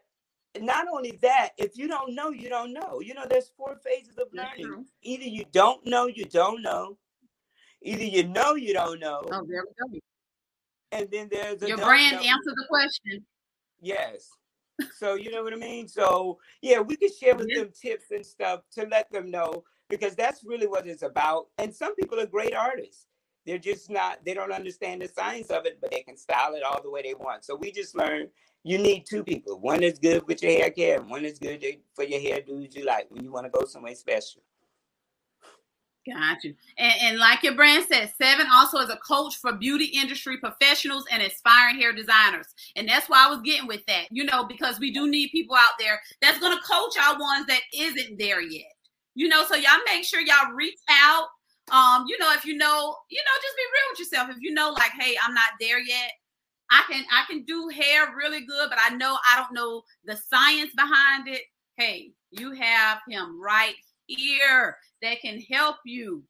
not 0.61 0.87
only 0.89 1.19
that, 1.23 1.51
if 1.59 1.77
you 1.77 1.89
don't 1.89 2.15
know, 2.15 2.31
you 2.31 2.49
don't 2.49 2.73
know. 2.73 3.01
You 3.01 3.15
know, 3.15 3.27
there's 3.29 3.51
four 3.57 3.77
phases 3.85 4.17
of 4.17 4.29
learning. 4.33 4.87
Either 5.03 5.25
you 5.25 5.45
don't 5.53 5.85
know, 5.85 6.07
you 6.07 6.25
don't 6.25 6.63
know. 6.63 6.97
Either 7.87 8.05
you 8.05 8.27
know, 8.27 8.55
you 8.55 8.73
don't 8.73 9.01
know. 9.01 9.23
Oh, 9.31 9.47
there 9.49 9.65
we 9.65 9.99
go. 9.99 10.01
And 10.93 11.09
then 11.11 11.29
there's 11.31 11.63
your 11.63 11.79
brand 11.79 12.17
know. 12.17 12.23
answer 12.23 12.53
the 12.57 12.67
question. 12.69 13.25
Yes. 13.81 14.29
So 14.99 15.15
you 15.15 15.31
know 15.31 15.43
what 15.43 15.53
I 15.53 15.57
mean. 15.57 15.89
So 15.89 16.39
yeah, 16.63 16.81
we 16.81 16.97
could 16.97 17.15
share 17.15 17.35
with 17.35 17.47
yeah. 17.49 17.63
them 17.63 17.73
tips 17.81 18.11
and 18.11 18.25
stuff 18.25 18.61
to 18.73 18.87
let 18.91 19.11
them 19.11 19.31
know 19.31 19.65
because 19.89 20.15
that's 20.15 20.45
really 20.45 20.67
what 20.67 20.87
it's 20.87 21.03
about. 21.03 21.47
And 21.59 21.75
some 21.75 21.95
people 21.95 22.21
are 22.21 22.27
great 22.27 22.55
artists. 22.55 23.07
They're 23.47 23.59
just 23.59 23.89
not. 23.89 24.25
They 24.25 24.35
don't 24.35 24.53
understand 24.53 25.01
the 25.01 25.09
science 25.09 25.51
of 25.51 25.65
it, 25.67 25.79
but 25.81 25.93
they 25.93 26.03
can 26.03 26.17
style 26.17 26.55
it 26.55 26.65
all 26.65 26.83
the 26.83 26.91
way 26.91 27.03
they 27.03 27.15
want. 27.15 27.45
So 27.45 27.55
we 27.55 27.71
just 27.71 27.97
learn 27.97 28.29
you 28.65 28.79
need 28.79 29.07
two 29.09 29.23
people. 29.23 29.61
One 29.61 29.85
is 29.85 30.01
good 30.01 30.27
with 30.27 30.43
your 30.43 30.53
hair 30.53 30.71
care, 30.71 31.01
one 31.01 31.25
is 31.25 31.39
good 31.39 31.65
for 31.95 32.03
your 32.03 32.21
hair 32.21 32.41
dudes 32.41 32.75
you 32.75 32.85
like 32.85 33.07
when 33.11 33.23
you 33.23 33.31
want 33.31 33.47
to 33.47 33.51
go 33.51 33.65
somewhere 33.65 33.95
special. 33.95 34.43
Got 36.07 36.45
you. 36.45 36.55
And, 36.79 36.95
and, 37.01 37.19
like 37.19 37.43
your 37.43 37.57
brand 37.57 37.85
says, 37.91 38.11
Seven 38.21 38.47
also 38.53 38.79
is 38.79 38.91
a 38.91 38.97
coach 38.99 39.37
for 39.39 39.53
beauty 39.53 39.87
industry 39.87 40.37
professionals 40.39 41.05
and 41.11 41.21
aspiring 41.21 41.81
hair 41.81 41.93
designers. 41.93 42.47
And 42.77 42.89
that's 42.89 43.09
why 43.09 43.27
I 43.27 43.31
was 43.31 43.41
getting 43.43 43.67
with 43.67 43.85
that, 43.87 44.05
you 44.11 44.25
know, 44.25 44.45
because 44.45 44.79
we 44.79 44.93
do 44.93 45.09
need 45.11 45.31
people 45.31 45.57
out 45.57 45.73
there 45.81 46.01
that's 46.23 46.39
going 46.39 46.57
to 46.57 46.63
coach 46.63 46.95
our 47.03 47.19
ones 47.19 47.47
that 47.47 47.61
isn't 47.75 48.19
there 48.19 48.41
yet. 48.41 48.71
You 49.15 49.29
know, 49.29 49.45
so 49.47 49.57
y'all 49.57 49.81
make 49.93 50.05
sure 50.05 50.21
y'all 50.21 50.53
reach 50.55 50.79
out. 50.89 51.27
Um, 51.73 52.05
you 52.07 52.17
know, 52.19 52.33
if 52.35 52.45
you 52.45 52.57
know, 52.57 52.97
you 53.11 53.19
know, 53.19 53.43
just 53.43 53.57
be 53.57 53.63
real 53.65 53.91
with 53.91 53.99
yourself. 53.99 54.31
If 54.31 54.37
you 54.41 54.55
know, 54.55 54.71
like, 54.71 54.93
hey, 55.01 55.17
I'm 55.27 55.35
not 55.35 55.51
there 55.59 55.81
yet, 55.81 56.13
I 56.71 56.85
can 56.89 57.05
I 57.11 57.25
can 57.29 57.43
do 57.45 57.69
hair 57.69 58.15
really 58.17 58.45
good, 58.45 58.69
but 58.71 58.79
I 58.81 58.95
know 58.95 59.17
I 59.29 59.41
don't 59.41 59.53
know 59.53 59.83
the 60.05 60.17
science 60.17 60.71
behind 60.77 61.27
it. 61.27 61.43
Hey, 61.77 62.13
you 62.31 62.53
have 62.53 62.99
him 63.09 63.41
right 63.43 63.75
here 64.07 64.77
that 65.03 65.21
can 65.21 65.41
help 65.41 65.77
you. 65.85 66.23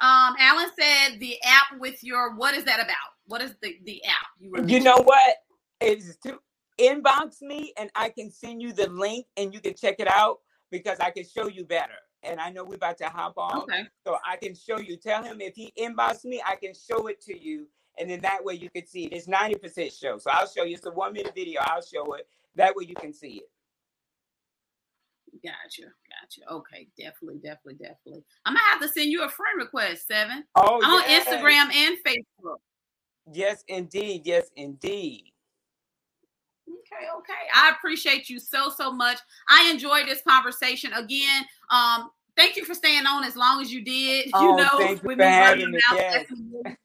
Um, 0.00 0.34
Alan 0.38 0.68
said 0.78 1.20
the 1.20 1.36
app 1.44 1.78
with 1.78 2.02
your 2.02 2.34
what 2.34 2.54
is 2.54 2.64
that 2.64 2.80
about? 2.80 2.96
What 3.26 3.40
is 3.42 3.54
the 3.62 3.78
the 3.84 4.04
app 4.04 4.26
you 4.38 4.52
You 4.66 4.80
know 4.80 4.98
what? 4.98 5.36
It's 5.80 6.16
to 6.18 6.38
inbox 6.78 7.40
me 7.40 7.72
and 7.78 7.90
I 7.94 8.08
can 8.08 8.30
send 8.30 8.60
you 8.60 8.72
the 8.72 8.88
link 8.90 9.26
and 9.36 9.54
you 9.54 9.60
can 9.60 9.74
check 9.74 9.96
it 9.98 10.08
out 10.08 10.38
because 10.70 10.98
I 11.00 11.10
can 11.10 11.24
show 11.24 11.48
you 11.48 11.64
better 11.64 11.94
and 12.24 12.40
I 12.40 12.50
know 12.50 12.64
we're 12.64 12.74
about 12.74 12.98
to 12.98 13.06
hop 13.06 13.34
on. 13.36 13.62
Okay. 13.62 13.84
So 14.06 14.16
I 14.26 14.36
can 14.36 14.54
show 14.54 14.78
you. 14.78 14.96
Tell 14.96 15.22
him 15.22 15.40
if 15.40 15.54
he 15.54 15.72
inbox 15.78 16.24
me, 16.24 16.42
I 16.44 16.56
can 16.56 16.72
show 16.74 17.06
it 17.06 17.20
to 17.22 17.38
you. 17.38 17.66
And 17.98 18.10
then 18.10 18.20
that 18.22 18.44
way 18.44 18.54
you 18.54 18.70
can 18.70 18.86
see 18.86 19.04
it. 19.04 19.12
It's 19.12 19.28
90% 19.28 19.98
show. 19.98 20.18
So 20.18 20.30
I'll 20.32 20.48
show 20.48 20.64
you. 20.64 20.74
It's 20.74 20.86
a 20.86 20.90
one 20.90 21.12
minute 21.12 21.32
video. 21.34 21.60
I'll 21.64 21.82
show 21.82 22.14
it. 22.14 22.26
That 22.56 22.74
way 22.74 22.86
you 22.88 22.94
can 22.96 23.12
see 23.12 23.42
it. 23.42 23.50
Gotcha, 25.44 25.82
gotcha. 26.08 26.50
Okay, 26.50 26.88
definitely, 26.98 27.38
definitely, 27.38 27.74
definitely. 27.74 28.24
I'm 28.46 28.54
gonna 28.54 28.64
have 28.70 28.80
to 28.80 28.88
send 28.88 29.10
you 29.10 29.24
a 29.24 29.28
friend 29.28 29.58
request, 29.58 30.06
Seven. 30.08 30.42
Oh, 30.54 30.80
I'm 30.82 31.06
yes. 31.06 31.26
on 31.26 31.34
Instagram 31.34 31.74
and 31.74 31.96
Facebook. 31.98 32.56
Yes, 33.30 33.62
indeed. 33.68 34.22
Yes, 34.24 34.50
indeed. 34.56 35.24
Okay, 36.66 37.06
okay. 37.18 37.32
I 37.54 37.72
appreciate 37.76 38.30
you 38.30 38.38
so 38.38 38.70
so 38.70 38.90
much. 38.90 39.18
I 39.48 39.70
enjoyed 39.70 40.06
this 40.06 40.22
conversation 40.26 40.94
again. 40.94 41.44
Um, 41.70 42.10
thank 42.38 42.56
you 42.56 42.64
for 42.64 42.74
staying 42.74 43.04
on 43.06 43.22
as 43.24 43.36
long 43.36 43.60
as 43.60 43.70
you 43.70 43.84
did. 43.84 44.30
Oh, 44.34 44.50
you 44.50 44.56
know, 44.56 44.78
thank 44.78 45.02
you 45.02 45.08
with 45.08 45.18
for 45.18 45.24
having 45.24 45.66
running 45.66 45.72
me, 45.72 45.80
out 45.90 45.96
yes. 45.96 46.26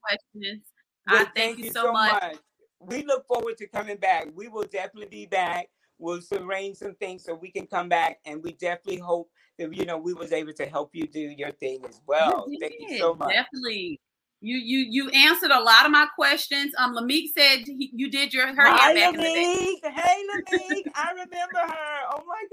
questions. 0.01 0.64
Well, 1.10 1.22
I 1.22 1.28
thank, 1.34 1.60
you 1.60 1.72
so 1.72 1.93
much. 1.93 2.36
We 2.82 3.03
look 3.03 3.26
forward 3.26 3.57
to 3.57 3.68
coming 3.68 3.97
back. 3.97 4.28
We 4.36 4.49
will 4.49 4.64
definitely 4.64 5.07
be 5.10 5.26
back. 5.28 5.70
We'll 6.00 6.22
arrange 6.32 6.78
some 6.78 6.95
things 6.95 7.26
so 7.26 7.36
we 7.36 7.52
can 7.52 7.68
come 7.68 7.89
back, 7.89 8.20
and 8.26 8.41
we 8.41 8.54
definitely 8.54 9.02
hope 9.02 9.30
that 9.58 9.74
you 9.74 9.86
know 9.86 9.97
we 9.97 10.14
was 10.14 10.32
able 10.32 10.54
to 10.54 10.66
help 10.66 10.91
you 10.93 11.08
do 11.08 11.20
your 11.20 11.52
thing 11.52 11.84
as 11.88 12.02
well. 12.08 12.45
You 12.50 12.58
Thank 12.60 12.76
you 12.80 12.97
so 12.97 13.14
much. 13.14 13.34
Definitely. 13.34 14.00
You 14.41 14.58
you 14.58 14.88
you 14.89 15.10
answered 15.10 15.52
a 15.52 15.60
lot 15.60 15.86
of 15.86 15.91
my 15.91 16.08
questions. 16.16 16.74
Um, 16.78 16.95
Lamique 16.95 17.32
said 17.38 17.66
he, 17.66 17.91
you 17.93 18.10
did 18.10 18.34
your 18.34 18.47
her 18.47 18.68
Hi, 18.70 18.93
hair 18.93 18.95
back 18.95 19.14
in 19.16 19.20
the 19.20 19.26
day. 19.26 19.76
Hey, 19.84 20.24
Lamique. 20.34 20.84
I 20.95 21.12
remember 21.12 21.58
her. 21.58 21.97
Oh 22.14 22.24
my 22.26 22.43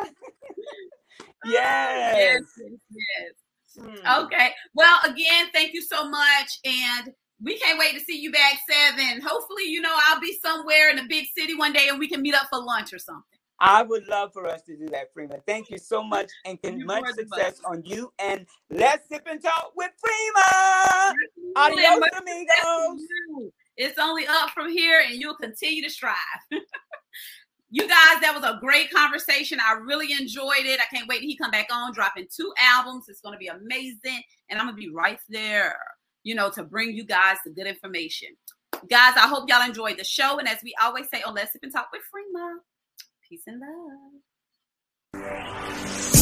God. 0.00 0.10
yes. 1.44 2.16
Yes, 2.16 2.42
yes, 2.56 2.72
yes. 2.90 3.32
Hmm. 3.76 4.24
Okay. 4.24 4.50
Well, 4.74 4.98
again, 5.04 5.48
thank 5.52 5.74
you 5.74 5.82
so 5.82 6.08
much. 6.08 6.60
And 6.64 7.12
we 7.44 7.58
can't 7.58 7.78
wait 7.78 7.94
to 7.94 8.00
see 8.00 8.18
you 8.18 8.32
back 8.32 8.58
seven. 8.68 9.20
Hopefully, 9.20 9.64
you 9.66 9.80
know, 9.80 9.94
I'll 10.08 10.20
be 10.20 10.38
somewhere 10.42 10.90
in 10.90 10.98
a 10.98 11.04
big 11.08 11.26
city 11.36 11.54
one 11.54 11.72
day 11.72 11.88
and 11.88 11.98
we 11.98 12.08
can 12.08 12.22
meet 12.22 12.34
up 12.34 12.48
for 12.50 12.58
lunch 12.58 12.92
or 12.92 12.98
something. 12.98 13.22
I 13.60 13.82
would 13.82 14.06
love 14.08 14.32
for 14.32 14.46
us 14.46 14.62
to 14.62 14.76
do 14.76 14.86
that, 14.88 15.12
Freeman. 15.12 15.40
Thank 15.46 15.70
you 15.70 15.78
so 15.78 16.02
much, 16.02 16.30
and 16.44 16.60
can 16.60 16.84
much 16.84 17.06
success 17.14 17.60
on 17.64 17.82
you. 17.84 18.12
And 18.18 18.46
let's 18.68 19.08
sip 19.08 19.22
and 19.30 19.40
talk 19.40 19.72
with 19.76 19.90
Freeman. 20.00 21.54
Adios, 21.56 22.02
amigos. 22.18 23.00
to. 23.00 23.52
It's 23.76 23.98
only 23.98 24.26
up 24.26 24.50
from 24.50 24.70
here, 24.70 25.02
and 25.06 25.20
you'll 25.20 25.36
continue 25.36 25.82
to 25.82 25.90
strive. 25.90 26.14
you 27.70 27.82
guys, 27.82 28.20
that 28.20 28.32
was 28.34 28.44
a 28.44 28.58
great 28.60 28.90
conversation. 28.90 29.58
I 29.60 29.74
really 29.74 30.12
enjoyed 30.12 30.64
it. 30.64 30.80
I 30.80 30.94
can't 30.94 31.08
wait 31.08 31.20
till 31.20 31.28
he 31.28 31.36
come 31.36 31.50
back 31.50 31.68
on, 31.72 31.92
dropping 31.92 32.26
two 32.34 32.52
albums. 32.60 33.06
It's 33.08 33.20
going 33.20 33.34
to 33.34 33.38
be 33.38 33.48
amazing, 33.48 34.22
and 34.48 34.58
I'm 34.58 34.66
gonna 34.66 34.76
be 34.76 34.90
right 34.90 35.18
there, 35.28 35.76
you 36.24 36.34
know, 36.34 36.50
to 36.50 36.64
bring 36.64 36.90
you 36.92 37.04
guys 37.04 37.36
the 37.44 37.50
good 37.50 37.66
information. 37.66 38.28
Guys, 38.90 39.14
I 39.16 39.28
hope 39.28 39.48
y'all 39.48 39.64
enjoyed 39.64 39.98
the 39.98 40.04
show, 40.04 40.38
and 40.38 40.48
as 40.48 40.58
we 40.64 40.74
always 40.82 41.06
say 41.12 41.22
on 41.22 41.34
Let's 41.34 41.52
Sip 41.52 41.62
and 41.62 41.72
Talk 41.72 41.88
with 41.92 42.02
Freema, 42.02 42.56
peace 43.28 43.42
and 43.46 43.60
love. 45.14 46.13